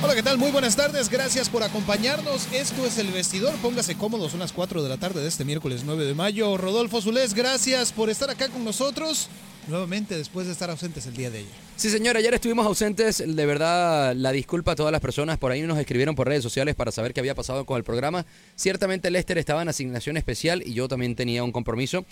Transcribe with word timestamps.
Hola, 0.00 0.14
¿qué 0.14 0.22
tal? 0.22 0.38
Muy 0.38 0.52
buenas 0.52 0.76
tardes, 0.76 1.08
gracias 1.08 1.48
por 1.48 1.64
acompañarnos. 1.64 2.46
Esto 2.52 2.86
es 2.86 2.98
El 2.98 3.08
Vestidor, 3.08 3.52
póngase 3.56 3.96
cómodos, 3.96 4.30
son 4.30 4.38
las 4.38 4.52
4 4.52 4.84
de 4.84 4.88
la 4.88 4.96
tarde 4.96 5.20
de 5.20 5.26
este 5.26 5.44
miércoles 5.44 5.82
9 5.84 6.04
de 6.04 6.14
mayo. 6.14 6.56
Rodolfo 6.56 7.02
Zulés, 7.02 7.34
gracias 7.34 7.92
por 7.92 8.08
estar 8.08 8.30
acá 8.30 8.48
con 8.48 8.64
nosotros, 8.64 9.28
nuevamente 9.66 10.16
después 10.16 10.46
de 10.46 10.52
estar 10.52 10.70
ausentes 10.70 11.04
el 11.06 11.14
día 11.14 11.30
de 11.30 11.38
ayer. 11.38 11.50
Sí, 11.74 11.90
señor, 11.90 12.16
ayer 12.16 12.32
estuvimos 12.32 12.64
ausentes. 12.64 13.24
De 13.26 13.46
verdad, 13.46 14.14
la 14.14 14.30
disculpa 14.30 14.72
a 14.72 14.76
todas 14.76 14.92
las 14.92 15.00
personas. 15.00 15.36
Por 15.36 15.50
ahí 15.50 15.62
nos 15.62 15.78
escribieron 15.78 16.14
por 16.14 16.28
redes 16.28 16.44
sociales 16.44 16.76
para 16.76 16.92
saber 16.92 17.12
qué 17.12 17.18
había 17.18 17.34
pasado 17.34 17.66
con 17.66 17.76
el 17.76 17.82
programa. 17.82 18.24
Ciertamente 18.54 19.10
Lester 19.10 19.36
estaba 19.38 19.62
en 19.62 19.68
asignación 19.68 20.16
especial 20.16 20.62
y 20.64 20.74
yo 20.74 20.86
también 20.86 21.16
tenía 21.16 21.42
un 21.42 21.50
compromiso. 21.50 22.04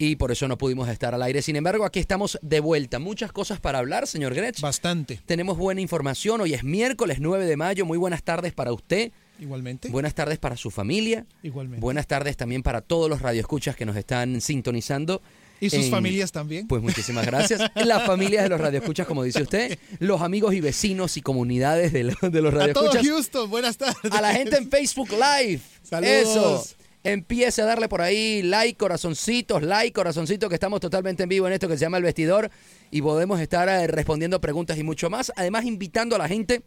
Y 0.00 0.14
por 0.16 0.30
eso 0.30 0.46
no 0.46 0.56
pudimos 0.56 0.88
estar 0.88 1.12
al 1.14 1.22
aire. 1.22 1.42
Sin 1.42 1.56
embargo, 1.56 1.84
aquí 1.84 1.98
estamos 1.98 2.38
de 2.40 2.60
vuelta. 2.60 3.00
Muchas 3.00 3.32
cosas 3.32 3.58
para 3.58 3.78
hablar, 3.80 4.06
señor 4.06 4.32
Gretsch. 4.32 4.60
Bastante. 4.60 5.20
Tenemos 5.26 5.58
buena 5.58 5.80
información. 5.80 6.40
Hoy 6.40 6.54
es 6.54 6.62
miércoles 6.62 7.18
9 7.20 7.46
de 7.46 7.56
mayo. 7.56 7.84
Muy 7.84 7.98
buenas 7.98 8.22
tardes 8.22 8.52
para 8.52 8.72
usted. 8.72 9.10
Igualmente. 9.40 9.88
Buenas 9.88 10.14
tardes 10.14 10.38
para 10.38 10.56
su 10.56 10.70
familia. 10.70 11.26
Igualmente. 11.42 11.80
Buenas 11.80 12.06
tardes 12.06 12.36
también 12.36 12.62
para 12.62 12.80
todos 12.80 13.10
los 13.10 13.22
radioescuchas 13.22 13.74
que 13.74 13.86
nos 13.86 13.96
están 13.96 14.40
sintonizando. 14.40 15.20
¿Y 15.60 15.70
sus 15.70 15.86
en- 15.86 15.90
familias 15.90 16.30
también? 16.30 16.68
Pues 16.68 16.80
muchísimas 16.80 17.26
gracias. 17.26 17.60
Las 17.74 18.04
familias 18.06 18.44
de 18.44 18.48
los 18.50 18.60
radioescuchas, 18.60 19.04
como 19.08 19.24
dice 19.24 19.42
usted, 19.42 19.76
los 19.98 20.20
amigos 20.22 20.54
y 20.54 20.60
vecinos 20.60 21.16
y 21.16 21.22
comunidades 21.22 21.92
de, 21.92 22.04
lo- 22.04 22.14
de 22.30 22.40
los 22.40 22.54
a 22.54 22.72
todo 22.72 22.86
radioescuchas. 22.92 23.02
Houston, 23.04 23.50
buenas 23.50 23.76
tardes. 23.76 24.12
A 24.12 24.20
la 24.20 24.32
gente 24.32 24.56
en 24.58 24.70
Facebook 24.70 25.08
Live. 25.10 25.60
Saludos. 25.82 26.12
Eso. 26.12 26.64
Empiece 27.08 27.62
a 27.62 27.64
darle 27.64 27.88
por 27.88 28.02
ahí 28.02 28.42
like, 28.42 28.76
corazoncitos, 28.76 29.62
like, 29.62 29.94
corazoncitos, 29.94 30.50
que 30.50 30.56
estamos 30.56 30.78
totalmente 30.78 31.22
en 31.22 31.30
vivo 31.30 31.46
en 31.46 31.54
esto 31.54 31.66
que 31.66 31.78
se 31.78 31.86
llama 31.86 31.96
El 31.96 32.02
Vestidor 32.02 32.50
y 32.90 33.00
podemos 33.00 33.40
estar 33.40 33.66
eh, 33.66 33.86
respondiendo 33.86 34.42
preguntas 34.42 34.76
y 34.76 34.82
mucho 34.82 35.08
más. 35.08 35.32
Además, 35.34 35.64
invitando 35.64 36.16
a 36.16 36.18
la 36.18 36.28
gente 36.28 36.60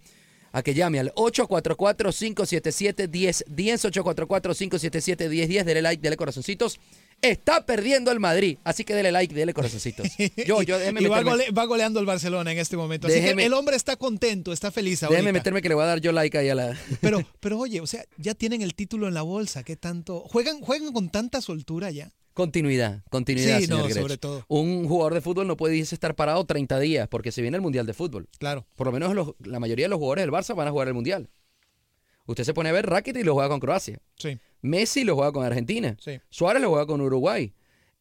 a 0.52 0.64
que 0.64 0.74
llame 0.74 1.00
al 1.00 1.14
844-577-1010, 1.14 3.92
844-577-1010, 3.92 5.64
dele 5.64 5.84
like, 5.84 6.02
dele 6.02 6.18
corazoncitos. 6.18 6.80
Está 7.22 7.66
perdiendo 7.68 8.12
el 8.12 8.20
Madrid, 8.20 8.58
así 8.64 8.84
que 8.84 8.96
dele 8.96 9.12
like, 9.12 9.34
dele 9.36 9.54
corazoncitos. 9.54 10.08
Yo, 10.48 10.64
yo, 10.64 10.80
déjeme 10.80 11.02
y 11.02 11.06
va, 11.06 11.18
meterme, 11.22 11.32
gole- 11.46 11.56
va 11.58 11.66
goleando 11.66 12.00
el 12.00 12.06
Barcelona 12.08 12.52
en 12.52 12.58
este 12.58 12.76
momento. 12.78 13.06
Así 13.08 13.18
Déjeme- 13.20 13.42
que 13.42 13.46
el 13.46 13.54
hombre 13.54 13.76
está 13.76 13.96
contento, 13.96 14.52
está 14.52 14.72
feliz 14.72 15.04
ahorita. 15.04 15.18
déjeme 15.18 15.34
meterme 15.34 15.62
que 15.62 15.70
le 15.70 15.76
voy 15.76 15.84
a 15.84 15.88
dar 15.88 16.02
yo 16.02 16.12
like 16.12 16.36
ahí 16.38 16.50
a 16.50 16.56
la... 16.56 16.76
Pero, 17.02 17.24
pero 17.40 17.60
oye, 17.60 17.80
o 17.80 17.86
sea, 17.86 18.04
ya 18.18 18.34
tienen 18.34 18.62
el 18.64 18.74
título 18.74 19.08
en 19.08 19.14
la 19.14 19.22
bolsa, 19.22 19.64
¿qué 19.64 19.76
tanto? 19.76 20.22
¿Juegan, 20.22 20.62
juegan 20.62 20.92
con 20.94 21.10
tanta 21.12 21.42
soltura 21.42 21.92
ya? 21.92 22.12
Continuidad, 22.34 23.04
continuidad, 23.12 23.60
Sí, 23.60 23.66
señor 23.68 23.88
no, 23.90 23.94
sobre 23.94 24.18
todo. 24.18 24.44
Un 24.48 24.88
jugador 24.88 25.14
de 25.14 25.22
fútbol 25.22 25.46
no 25.48 25.58
puede 25.58 25.78
estar 25.80 26.16
parado 26.16 26.44
30 26.46 26.80
días 26.80 27.08
porque 27.08 27.32
se 27.32 27.42
viene 27.44 27.56
el 27.58 27.62
Mundial 27.62 27.86
de 27.86 27.94
Fútbol. 27.94 28.30
Claro. 28.40 28.66
Por 28.76 28.88
lo 28.88 28.94
menos 28.94 29.14
los- 29.14 29.34
la 29.44 29.60
mayoría 29.60 29.86
de 29.86 29.90
los 29.90 30.00
jugadores 30.00 30.24
del 30.24 30.32
Barça 30.32 30.56
van 30.56 30.68
a 30.68 30.72
jugar 30.72 30.88
el 30.88 30.94
Mundial. 30.96 31.30
Usted 32.26 32.44
se 32.46 32.54
pone 32.54 32.70
a 32.70 32.72
ver 32.72 32.86
Rakitic 32.88 33.22
y 33.22 33.26
lo 33.26 33.34
juega 33.34 33.50
con 33.50 33.60
Croacia. 33.60 34.00
Sí. 34.18 34.40
Messi 34.62 35.04
lo 35.04 35.16
juega 35.16 35.32
con 35.32 35.46
Argentina. 35.46 35.96
Sí. 36.00 36.20
Suárez 36.30 36.62
lo 36.62 36.70
juega 36.70 36.86
con 36.86 37.02
Uruguay. 37.02 37.54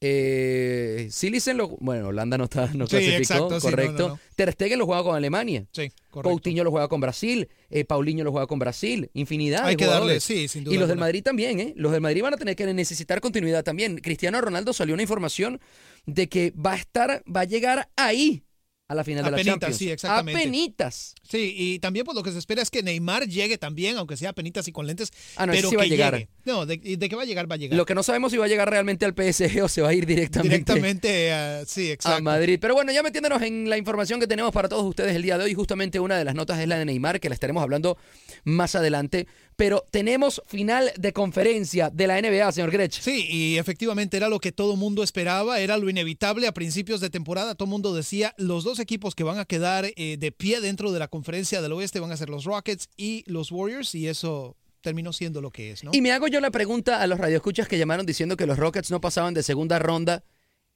Eh, 0.03 1.09
Silicen 1.11 1.59
lo... 1.59 1.69
Bueno, 1.79 2.09
Holanda 2.09 2.39
no, 2.39 2.45
está, 2.45 2.71
no 2.73 2.87
Sí, 2.87 2.91
clasificó, 2.97 3.19
exacto, 3.19 3.61
sí, 3.61 3.67
no, 3.67 3.71
correcto. 3.71 4.09
no, 4.09 4.15
no. 4.15 4.21
Ter 4.35 4.53
Stegen 4.53 4.79
lo 4.79 4.87
juega 4.87 5.03
con 5.03 5.15
Alemania. 5.15 5.67
Sí, 5.73 5.91
correcto. 6.11 6.31
Coutinho 6.31 6.65
lo 6.65 6.71
juega 6.71 6.89
con 6.89 7.01
Brasil, 7.01 7.49
eh, 7.69 7.85
Paulinho 7.85 8.25
lo 8.25 8.31
juega 8.33 8.47
con 8.47 8.59
Brasil, 8.59 9.11
infinidad 9.13 9.65
Hay 9.67 9.75
de 9.75 9.77
que 9.77 9.85
darle, 9.85 9.99
jugadores. 9.99 10.25
sí, 10.25 10.49
sin 10.49 10.65
duda 10.65 10.75
Y 10.75 10.79
los 10.79 10.89
del. 10.89 10.97
Madrid 10.99 11.23
también, 11.23 11.61
¿eh? 11.61 11.75
Los 11.77 11.93
del 11.93 12.01
Madrid 12.01 12.23
van 12.23 12.33
a 12.33 12.39
tener 12.39 12.57
que 12.57 12.65
necesitar 12.73 13.21
continuidad 13.21 13.63
también. 13.63 13.99
Cristiano 13.99 14.41
Ronaldo 14.41 14.73
salió 14.73 14.95
una 14.95 15.03
información 15.03 15.61
de 16.07 16.31
que 16.31 16.53
va 16.53 16.73
a 16.73 16.77
estar, 16.77 17.23
va 17.31 17.41
a 17.41 17.45
llegar 17.45 17.91
ahí 17.97 18.43
a 18.91 18.95
la 18.97 19.05
final 19.05 19.25
de 19.25 19.31
la 19.31 19.45
Champions. 19.45 19.77
sí, 19.77 19.89
exactamente. 19.89 20.41
Apenitas. 20.41 21.15
Sí, 21.23 21.55
y 21.57 21.79
también 21.79 22.05
pues 22.05 22.17
lo 22.17 22.25
que 22.25 22.33
se 22.33 22.39
espera 22.39 22.61
es 22.61 22.71
que 22.71 22.83
Neymar 22.83 23.29
llegue 23.29 23.57
también, 23.57 23.97
aunque 23.97 24.17
sea 24.17 24.33
penitas 24.33 24.67
y 24.67 24.73
con 24.73 24.87
lentes, 24.87 25.13
Ah, 25.37 25.47
no, 25.47 25.53
pero 25.53 25.71
sí 25.71 25.77
va 25.77 25.83
a 25.83 25.85
que 25.85 25.91
llegar. 25.91 26.15
llegue. 26.15 26.29
No, 26.45 26.67
de, 26.67 26.81
y 26.83 26.97
de 26.97 27.09
que 27.09 27.15
va 27.15 27.23
a 27.23 27.25
llegar, 27.25 27.49
va 27.49 27.55
a 27.55 27.59
llegar. 27.59 27.77
Lo 27.77 27.87
que 27.87 27.95
no 27.95 28.03
sabemos 28.03 28.33
si 28.33 28.39
va 28.39 28.47
a 28.47 28.49
llegar 28.49 28.69
realmente 28.69 29.05
al 29.05 29.13
PSG 29.15 29.63
o 29.63 29.69
se 29.69 29.81
va 29.81 29.91
a 29.91 29.95
ir 29.95 30.07
directamente, 30.07 30.57
Directamente, 30.57 31.33
a- 31.33 31.65
sí, 31.67 31.91
a 31.91 31.93
exacto. 31.93 32.23
Madrid. 32.23 32.59
Pero 32.61 32.75
bueno, 32.75 32.91
ya 32.93 33.03
metiéndonos 33.05 33.41
en 33.43 33.71
la 33.71 33.79
información 33.79 34.19
que 34.19 34.27
tenemos 34.27 34.51
para 34.53 34.69
todos 34.69 34.83
ustedes 34.85 35.15
el 35.15 35.23
día 35.23 35.39
de 35.39 35.45
hoy, 35.45 35.55
justamente 35.55 36.01
una 36.01 36.19
de 36.19 36.25
las 36.25 36.35
notas 36.35 36.59
es 36.59 36.67
la 36.67 36.77
de 36.77 36.85
Neymar, 36.85 37.21
que 37.21 37.29
la 37.29 37.35
estaremos 37.35 37.63
hablando 37.63 37.97
más 38.45 38.75
adelante. 38.75 39.29
Pero 39.61 39.87
tenemos 39.91 40.41
final 40.47 40.91
de 40.97 41.13
conferencia 41.13 41.91
de 41.91 42.07
la 42.07 42.19
NBA, 42.19 42.51
señor 42.51 42.71
Grech. 42.71 42.99
Sí, 42.99 43.27
y 43.29 43.59
efectivamente 43.59 44.17
era 44.17 44.31
lo 44.31 44.41
que 44.41 44.53
todo 44.53 44.75
mundo 44.75 45.03
esperaba, 45.03 45.61
era 45.61 45.77
lo 45.77 45.91
inevitable 45.91 46.47
a 46.47 46.55
principios 46.55 47.03
de 47.03 47.11
temporada. 47.11 47.55
Todo 47.55 47.69
mundo 47.69 47.95
decía, 47.95 48.35
los 48.39 48.65
dos 48.65 48.79
equipos 48.79 49.15
que 49.15 49.23
van 49.23 49.39
a 49.39 49.45
quedar 49.45 49.85
eh, 49.85 50.17
de 50.19 50.33
pie 50.33 50.63
dentro 50.63 50.93
de 50.93 50.99
la 50.99 51.09
conferencia 51.09 51.61
del 51.61 51.73
oeste 51.73 52.01
van 52.01 52.11
a 52.11 52.17
ser 52.17 52.31
los 52.31 52.45
Rockets 52.45 52.89
y 52.97 53.23
los 53.27 53.53
Warriors, 53.53 53.95
y 53.95 54.09
eso 54.09 54.57
terminó 54.81 55.13
siendo 55.13 55.43
lo 55.43 55.51
que 55.51 55.73
es, 55.73 55.85
¿no? 55.85 55.91
Y 55.93 56.01
me 56.01 56.13
hago 56.13 56.27
yo 56.27 56.41
la 56.41 56.51
pregunta 56.51 57.03
a 57.03 57.07
los 57.07 57.19
radioescuchas 57.19 57.69
que 57.69 57.77
llamaron 57.77 58.07
diciendo 58.07 58.39
que 58.39 58.47
los 58.47 58.57
Rockets 58.57 58.91
no 58.91 59.03
pasaban 59.03 59.35
de 59.35 59.43
segunda 59.43 59.79
ronda. 59.79 60.25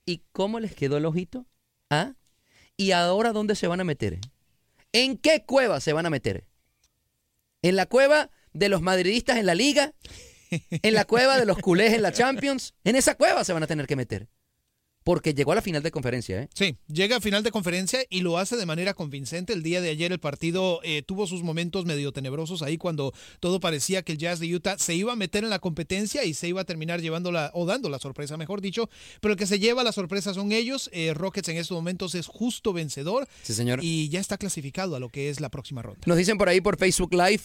¿Y 0.04 0.24
cómo 0.32 0.60
les 0.60 0.74
quedó 0.74 0.98
el 0.98 1.06
ojito? 1.06 1.46
¿Ah? 1.88 2.16
¿Y 2.76 2.90
ahora 2.90 3.32
dónde 3.32 3.54
se 3.54 3.66
van 3.66 3.80
a 3.80 3.84
meter? 3.84 4.18
¿En 4.92 5.16
qué 5.16 5.42
cueva 5.46 5.80
se 5.80 5.94
van 5.94 6.04
a 6.04 6.10
meter? 6.10 6.44
¿En 7.62 7.76
la 7.76 7.86
cueva 7.86 8.30
de 8.54 8.68
los 8.70 8.80
madridistas 8.80 9.36
en 9.36 9.46
la 9.46 9.54
liga? 9.54 9.92
¿En 10.70 10.94
la 10.94 11.04
cueva 11.04 11.38
de 11.38 11.46
los 11.46 11.58
culés 11.58 11.92
en 11.92 12.02
la 12.02 12.12
Champions? 12.14 12.74
En 12.84 12.96
esa 12.96 13.14
cueva 13.16 13.44
se 13.44 13.52
van 13.52 13.62
a 13.62 13.66
tener 13.66 13.86
que 13.86 13.96
meter. 13.96 14.28
porque 15.02 15.34
llegó 15.34 15.52
a 15.52 15.56
la 15.56 15.60
final 15.60 15.82
de 15.82 15.90
conferencia. 15.90 16.40
¿eh? 16.40 16.48
Sí, 16.54 16.76
llega 16.86 17.16
a 17.16 17.20
final 17.20 17.42
de 17.42 17.50
conferencia 17.50 18.00
y 18.08 18.20
lo 18.22 18.38
hace 18.38 18.56
de 18.56 18.64
manera 18.64 18.94
convincente. 18.94 19.52
El 19.52 19.62
día 19.62 19.82
de 19.82 19.90
ayer 19.90 20.12
el 20.12 20.18
partido 20.18 20.80
eh, 20.82 21.02
tuvo 21.02 21.26
sus 21.26 21.42
momentos 21.42 21.84
medio 21.84 22.10
tenebrosos 22.10 22.62
ahí 22.62 22.78
cuando 22.78 23.12
todo 23.38 23.60
parecía 23.60 24.02
que 24.02 24.12
el 24.12 24.18
Jazz 24.18 24.38
de 24.40 24.54
Utah 24.54 24.78
se 24.78 24.94
iba 24.94 25.12
a 25.12 25.16
meter 25.16 25.44
en 25.44 25.50
la 25.50 25.58
competencia 25.58 26.24
y 26.24 26.32
se 26.32 26.48
iba 26.48 26.62
a 26.62 26.64
terminar 26.64 27.02
llevándola 27.02 27.50
o 27.52 27.66
dando 27.66 27.90
la 27.90 27.98
sorpresa, 27.98 28.38
mejor 28.38 28.62
dicho. 28.62 28.88
Pero 29.20 29.32
el 29.32 29.38
que 29.38 29.46
se 29.46 29.58
lleva 29.58 29.84
la 29.84 29.92
sorpresa 29.92 30.32
son 30.32 30.52
ellos. 30.52 30.88
Eh, 30.94 31.12
Rockets 31.12 31.48
en 31.50 31.58
estos 31.58 31.74
momentos 31.76 32.14
es 32.14 32.26
justo 32.26 32.72
vencedor. 32.72 33.28
Sí, 33.42 33.52
señor. 33.52 33.80
Y 33.82 34.08
ya 34.08 34.20
está 34.20 34.38
clasificado 34.38 34.96
a 34.96 35.00
lo 35.00 35.10
que 35.10 35.28
es 35.28 35.38
la 35.40 35.50
próxima 35.50 35.82
ronda. 35.82 36.00
Nos 36.06 36.16
dicen 36.16 36.38
por 36.38 36.48
ahí 36.48 36.62
por 36.62 36.78
Facebook 36.78 37.12
Live. 37.12 37.42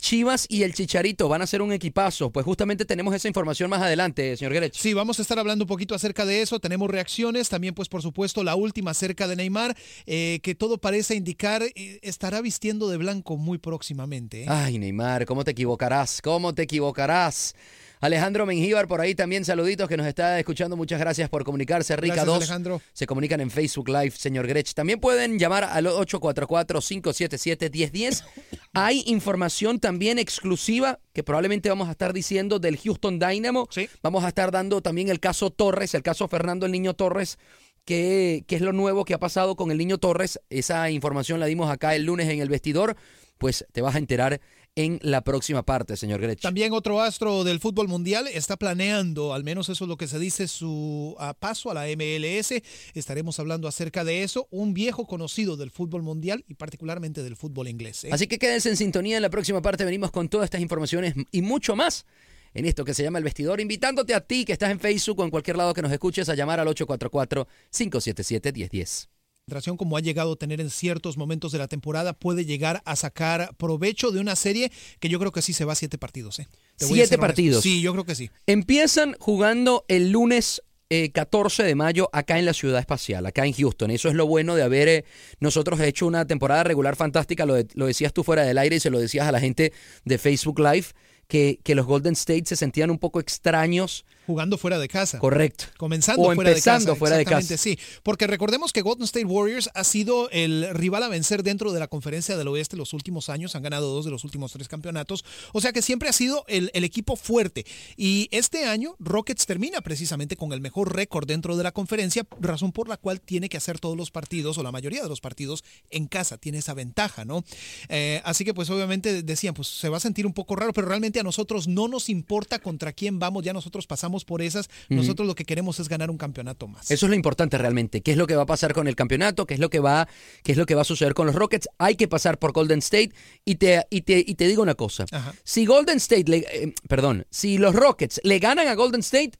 Chivas 0.00 0.46
y 0.48 0.62
el 0.62 0.74
Chicharito 0.74 1.28
van 1.28 1.42
a 1.42 1.46
ser 1.46 1.62
un 1.62 1.72
equipazo. 1.72 2.30
Pues 2.30 2.44
justamente 2.44 2.84
tenemos 2.84 3.14
esa 3.14 3.28
información 3.28 3.70
más 3.70 3.82
adelante, 3.82 4.36
señor 4.36 4.52
Gerech. 4.52 4.74
Sí, 4.74 4.94
vamos 4.94 5.18
a 5.18 5.22
estar 5.22 5.38
hablando 5.38 5.64
un 5.64 5.68
poquito 5.68 5.94
acerca 5.94 6.24
de 6.26 6.42
eso. 6.42 6.60
Tenemos 6.60 6.90
reacciones. 6.90 7.48
También, 7.48 7.74
pues, 7.74 7.88
por 7.88 8.02
supuesto, 8.02 8.42
la 8.42 8.54
última 8.54 8.90
acerca 8.90 9.28
de 9.28 9.36
Neymar, 9.36 9.76
eh, 10.06 10.40
que 10.42 10.54
todo 10.54 10.78
parece 10.78 11.14
indicar 11.14 11.62
eh, 11.62 11.98
estará 12.02 12.40
vistiendo 12.40 12.88
de 12.88 12.96
blanco 12.96 13.36
muy 13.36 13.58
próximamente. 13.58 14.42
¿eh? 14.42 14.46
Ay, 14.48 14.78
Neymar, 14.78 15.26
¿cómo 15.26 15.44
te 15.44 15.52
equivocarás? 15.52 16.20
¿Cómo 16.22 16.54
te 16.54 16.62
equivocarás? 16.62 17.54
Alejandro 18.00 18.46
Mengíbar 18.46 18.88
por 18.88 19.02
ahí 19.02 19.14
también, 19.14 19.44
saluditos 19.44 19.86
que 19.86 19.98
nos 19.98 20.06
está 20.06 20.38
escuchando. 20.38 20.74
Muchas 20.74 20.98
gracias 20.98 21.28
por 21.28 21.44
comunicarse. 21.44 21.94
Rica 21.96 22.14
Gracias, 22.14 22.34
2. 22.34 22.36
Alejandro. 22.38 22.80
Se 22.94 23.06
comunican 23.06 23.42
en 23.42 23.50
Facebook 23.50 23.90
Live, 23.90 24.12
señor 24.12 24.46
Grech. 24.46 24.72
También 24.72 25.00
pueden 25.00 25.38
llamar 25.38 25.64
al 25.64 25.84
844-577-1010. 25.84 28.24
Hay 28.72 29.04
información 29.06 29.80
también 29.80 30.18
exclusiva 30.18 30.98
que 31.12 31.22
probablemente 31.22 31.68
vamos 31.68 31.88
a 31.88 31.90
estar 31.90 32.14
diciendo 32.14 32.58
del 32.58 32.78
Houston 32.78 33.18
Dynamo. 33.18 33.68
Sí. 33.70 33.86
Vamos 34.02 34.24
a 34.24 34.28
estar 34.28 34.50
dando 34.50 34.80
también 34.80 35.10
el 35.10 35.20
caso 35.20 35.50
Torres, 35.50 35.94
el 35.94 36.02
caso 36.02 36.26
Fernando 36.26 36.64
el 36.64 36.72
Niño 36.72 36.94
Torres. 36.94 37.38
¿Qué, 37.84 38.44
¿Qué 38.46 38.56
es 38.56 38.62
lo 38.62 38.72
nuevo 38.72 39.04
que 39.04 39.12
ha 39.12 39.18
pasado 39.18 39.56
con 39.56 39.70
el 39.70 39.76
Niño 39.76 39.98
Torres? 39.98 40.40
Esa 40.48 40.90
información 40.90 41.38
la 41.38 41.44
dimos 41.46 41.70
acá 41.70 41.94
el 41.94 42.04
lunes 42.04 42.30
en 42.30 42.40
el 42.40 42.48
vestidor. 42.48 42.96
Pues 43.36 43.66
te 43.72 43.82
vas 43.82 43.94
a 43.94 43.98
enterar 43.98 44.40
en 44.76 44.98
la 45.02 45.22
próxima 45.22 45.62
parte, 45.62 45.96
señor 45.96 46.20
Grech. 46.20 46.40
También 46.40 46.72
otro 46.72 47.00
astro 47.00 47.44
del 47.44 47.60
fútbol 47.60 47.88
mundial 47.88 48.28
está 48.28 48.56
planeando, 48.56 49.34
al 49.34 49.44
menos 49.44 49.68
eso 49.68 49.84
es 49.84 49.88
lo 49.88 49.96
que 49.96 50.06
se 50.06 50.18
dice, 50.18 50.48
su 50.48 51.16
paso 51.38 51.70
a 51.70 51.74
la 51.74 51.86
MLS. 51.86 52.62
Estaremos 52.94 53.38
hablando 53.38 53.68
acerca 53.68 54.04
de 54.04 54.22
eso. 54.22 54.48
Un 54.50 54.74
viejo 54.74 55.06
conocido 55.06 55.56
del 55.56 55.70
fútbol 55.70 56.02
mundial 56.02 56.44
y 56.48 56.54
particularmente 56.54 57.22
del 57.22 57.36
fútbol 57.36 57.68
inglés. 57.68 58.04
¿eh? 58.04 58.10
Así 58.12 58.26
que 58.26 58.38
quédense 58.38 58.70
en 58.70 58.76
sintonía. 58.76 59.16
En 59.16 59.22
la 59.22 59.30
próxima 59.30 59.60
parte 59.60 59.84
venimos 59.84 60.10
con 60.10 60.28
todas 60.28 60.44
estas 60.44 60.60
informaciones 60.60 61.14
y 61.30 61.42
mucho 61.42 61.76
más 61.76 62.06
en 62.54 62.66
esto 62.66 62.84
que 62.84 62.94
se 62.94 63.02
llama 63.02 63.18
El 63.18 63.24
Vestidor, 63.24 63.60
invitándote 63.60 64.14
a 64.14 64.20
ti 64.20 64.44
que 64.44 64.52
estás 64.52 64.70
en 64.70 64.80
Facebook 64.80 65.20
o 65.20 65.24
en 65.24 65.30
cualquier 65.30 65.56
lado 65.56 65.74
que 65.74 65.82
nos 65.82 65.92
escuches 65.92 66.28
a 66.28 66.34
llamar 66.34 66.60
al 66.60 66.68
844-577-1010. 66.68 69.08
Concentración 69.50 69.76
como 69.76 69.96
ha 69.96 70.00
llegado 70.00 70.32
a 70.32 70.36
tener 70.36 70.60
en 70.60 70.70
ciertos 70.70 71.16
momentos 71.16 71.50
de 71.50 71.58
la 71.58 71.66
temporada 71.66 72.12
puede 72.12 72.44
llegar 72.44 72.82
a 72.84 72.94
sacar 72.94 73.50
provecho 73.56 74.12
de 74.12 74.20
una 74.20 74.36
serie 74.36 74.70
que 75.00 75.08
yo 75.08 75.18
creo 75.18 75.32
que 75.32 75.42
sí 75.42 75.52
se 75.52 75.64
va 75.64 75.72
a 75.72 75.76
siete 75.76 75.98
partidos. 75.98 76.38
¿eh? 76.38 76.46
Te 76.76 76.84
Siete 76.86 77.00
honesto. 77.00 77.18
partidos. 77.18 77.62
Sí, 77.64 77.80
yo 77.80 77.90
creo 77.92 78.04
que 78.04 78.14
sí. 78.14 78.30
Empiezan 78.46 79.16
jugando 79.18 79.84
el 79.88 80.10
lunes 80.12 80.62
eh, 80.88 81.10
14 81.10 81.64
de 81.64 81.74
mayo 81.74 82.08
acá 82.12 82.38
en 82.38 82.44
la 82.46 82.52
Ciudad 82.52 82.78
Espacial, 82.78 83.26
acá 83.26 83.44
en 83.44 83.52
Houston. 83.54 83.90
Eso 83.90 84.08
es 84.08 84.14
lo 84.14 84.26
bueno 84.26 84.54
de 84.54 84.62
haber 84.62 84.88
eh, 84.88 85.04
nosotros 85.40 85.80
hecho 85.80 86.06
una 86.06 86.24
temporada 86.26 86.62
regular 86.62 86.94
fantástica. 86.94 87.44
Lo, 87.44 87.54
de- 87.54 87.66
lo 87.74 87.86
decías 87.86 88.12
tú 88.12 88.22
fuera 88.22 88.42
del 88.44 88.56
aire 88.58 88.76
y 88.76 88.80
se 88.80 88.90
lo 88.90 89.00
decías 89.00 89.26
a 89.26 89.32
la 89.32 89.40
gente 89.40 89.72
de 90.04 90.18
Facebook 90.18 90.60
Live, 90.60 90.86
que, 91.26 91.58
que 91.64 91.74
los 91.74 91.86
Golden 91.86 92.12
State 92.14 92.44
se 92.46 92.56
sentían 92.56 92.90
un 92.90 92.98
poco 92.98 93.18
extraños. 93.20 94.04
Jugando 94.30 94.56
fuera 94.58 94.78
de 94.78 94.86
casa. 94.88 95.18
Correcto. 95.18 95.64
Comenzando 95.76 96.22
O 96.22 96.34
fuera 96.34 96.50
empezando 96.50 96.80
de 96.80 96.86
casa. 96.92 96.98
fuera 96.98 97.16
de 97.16 97.24
casa. 97.24 97.56
sí. 97.56 97.76
Porque 98.04 98.28
recordemos 98.28 98.72
que 98.72 98.80
Golden 98.82 99.04
State 99.04 99.26
Warriors 99.26 99.70
ha 99.74 99.82
sido 99.82 100.30
el 100.30 100.68
rival 100.72 101.02
a 101.02 101.08
vencer 101.08 101.42
dentro 101.42 101.72
de 101.72 101.80
la 101.80 101.88
conferencia 101.88 102.36
del 102.36 102.46
oeste 102.46 102.76
los 102.76 102.92
últimos 102.92 103.28
años. 103.28 103.56
Han 103.56 103.64
ganado 103.64 103.92
dos 103.92 104.04
de 104.04 104.12
los 104.12 104.22
últimos 104.22 104.52
tres 104.52 104.68
campeonatos. 104.68 105.24
O 105.52 105.60
sea 105.60 105.72
que 105.72 105.82
siempre 105.82 106.08
ha 106.08 106.12
sido 106.12 106.44
el, 106.46 106.70
el 106.74 106.84
equipo 106.84 107.16
fuerte. 107.16 107.66
Y 107.96 108.28
este 108.30 108.66
año 108.66 108.94
Rockets 109.00 109.46
termina 109.46 109.80
precisamente 109.80 110.36
con 110.36 110.52
el 110.52 110.60
mejor 110.60 110.94
récord 110.94 111.26
dentro 111.26 111.56
de 111.56 111.64
la 111.64 111.72
conferencia, 111.72 112.24
razón 112.40 112.70
por 112.70 112.88
la 112.88 112.96
cual 112.96 113.20
tiene 113.20 113.48
que 113.48 113.56
hacer 113.56 113.80
todos 113.80 113.96
los 113.96 114.12
partidos 114.12 114.58
o 114.58 114.62
la 114.62 114.70
mayoría 114.70 115.02
de 115.02 115.08
los 115.08 115.20
partidos 115.20 115.64
en 115.90 116.06
casa. 116.06 116.38
Tiene 116.38 116.58
esa 116.58 116.74
ventaja, 116.74 117.24
¿no? 117.24 117.42
Eh, 117.88 118.20
así 118.24 118.44
que 118.44 118.54
pues 118.54 118.70
obviamente 118.70 119.22
decían, 119.22 119.54
pues 119.54 119.66
se 119.66 119.88
va 119.88 119.96
a 119.96 120.00
sentir 120.00 120.24
un 120.26 120.32
poco 120.34 120.54
raro, 120.54 120.72
pero 120.72 120.86
realmente 120.86 121.18
a 121.18 121.24
nosotros 121.24 121.66
no 121.66 121.88
nos 121.88 122.08
importa 122.08 122.58
contra 122.60 122.92
quién 122.92 123.18
vamos. 123.18 123.44
Ya 123.44 123.52
nosotros 123.52 123.86
pasamos 123.86 124.19
por 124.24 124.42
esas. 124.42 124.68
Nosotros 124.88 125.26
lo 125.26 125.34
que 125.34 125.44
queremos 125.44 125.80
es 125.80 125.88
ganar 125.88 126.10
un 126.10 126.18
campeonato 126.18 126.68
más. 126.68 126.90
Eso 126.90 127.06
es 127.06 127.10
lo 127.10 127.16
importante 127.16 127.58
realmente. 127.58 128.00
¿Qué 128.02 128.12
es 128.12 128.16
lo 128.16 128.26
que 128.26 128.36
va 128.36 128.42
a 128.42 128.46
pasar 128.46 128.72
con 128.74 128.88
el 128.88 128.96
campeonato? 128.96 129.46
¿Qué 129.46 129.54
es 129.54 129.60
lo 129.60 129.70
que 129.70 129.80
va, 129.80 130.08
qué 130.42 130.52
es 130.52 130.58
lo 130.58 130.66
que 130.66 130.74
va 130.74 130.82
a 130.82 130.84
suceder 130.84 131.14
con 131.14 131.26
los 131.26 131.34
Rockets? 131.34 131.68
Hay 131.78 131.96
que 131.96 132.08
pasar 132.08 132.38
por 132.38 132.52
Golden 132.52 132.80
State 132.80 133.10
y 133.44 133.56
te, 133.56 133.84
y 133.90 134.02
te, 134.02 134.18
y 134.26 134.34
te 134.34 134.46
digo 134.48 134.62
una 134.62 134.74
cosa. 134.74 135.06
Ajá. 135.10 135.34
Si 135.44 135.66
Golden 135.66 135.96
State, 135.98 136.24
le- 136.30 136.38
eh, 136.52 136.74
perdón, 136.88 137.26
si 137.30 137.58
los 137.58 137.74
Rockets 137.74 138.20
le 138.24 138.38
ganan 138.38 138.68
a 138.68 138.74
Golden 138.74 139.00
State, 139.00 139.32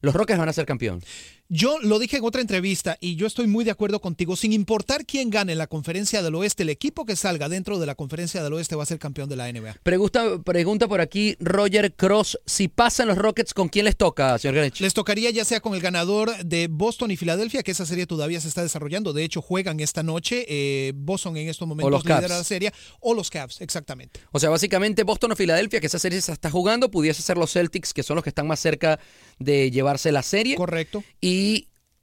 los 0.00 0.14
Rockets 0.14 0.38
van 0.38 0.48
a 0.48 0.52
ser 0.52 0.66
campeón. 0.66 1.02
Yo 1.50 1.78
lo 1.82 1.98
dije 1.98 2.16
en 2.16 2.24
otra 2.24 2.40
entrevista 2.40 2.96
y 3.00 3.16
yo 3.16 3.26
estoy 3.26 3.46
muy 3.46 3.66
de 3.66 3.70
acuerdo 3.70 4.00
contigo. 4.00 4.34
Sin 4.34 4.54
importar 4.54 5.04
quién 5.04 5.28
gane 5.28 5.54
la 5.54 5.66
conferencia 5.66 6.22
del 6.22 6.34
oeste, 6.36 6.62
el 6.62 6.70
equipo 6.70 7.04
que 7.04 7.16
salga 7.16 7.50
dentro 7.50 7.78
de 7.78 7.84
la 7.84 7.94
conferencia 7.94 8.42
del 8.42 8.54
oeste 8.54 8.76
va 8.76 8.84
a 8.84 8.86
ser 8.86 8.98
campeón 8.98 9.28
de 9.28 9.36
la 9.36 9.52
NBA. 9.52 9.76
Pregunta, 9.82 10.38
pregunta 10.42 10.88
por 10.88 11.02
aquí 11.02 11.36
Roger 11.40 11.94
Cross, 11.94 12.38
si 12.46 12.68
pasan 12.68 13.08
los 13.08 13.18
Rockets, 13.18 13.52
¿con 13.52 13.68
quién 13.68 13.84
les 13.84 13.96
toca, 13.96 14.38
señor 14.38 14.54
Greenwich? 14.54 14.80
Les 14.80 14.94
tocaría 14.94 15.30
ya 15.30 15.44
sea 15.44 15.60
con 15.60 15.74
el 15.74 15.82
ganador 15.82 16.34
de 16.44 16.68
Boston 16.70 17.10
y 17.10 17.16
Filadelfia, 17.16 17.62
que 17.62 17.72
esa 17.72 17.84
serie 17.84 18.06
todavía 18.06 18.40
se 18.40 18.48
está 18.48 18.62
desarrollando. 18.62 19.12
De 19.12 19.22
hecho, 19.22 19.42
juegan 19.42 19.80
esta 19.80 20.02
noche. 20.02 20.46
eh, 20.48 20.92
Boston 20.96 21.36
en 21.36 21.50
estos 21.50 21.68
momentos 21.68 22.06
lidera 22.06 22.38
la 22.38 22.44
serie. 22.44 22.72
O 23.00 23.12
los 23.12 23.28
Cavs, 23.28 23.60
exactamente. 23.60 24.20
O 24.32 24.40
sea, 24.40 24.48
básicamente 24.48 25.02
Boston 25.02 25.32
o 25.32 25.36
Filadelfia, 25.36 25.80
que 25.80 25.88
esa 25.88 25.98
serie 25.98 26.22
se 26.22 26.32
está 26.32 26.50
jugando, 26.50 26.90
pudiese 26.90 27.20
ser 27.20 27.36
los 27.36 27.52
Celtics, 27.52 27.92
que 27.92 28.02
son 28.02 28.14
los 28.14 28.24
que 28.24 28.30
están 28.30 28.46
más 28.46 28.60
cerca 28.60 28.98
de 29.38 29.70
llevarse 29.70 30.10
la 30.10 30.22
serie. 30.22 30.56
Correcto. 30.56 31.04
Y, 31.20 31.33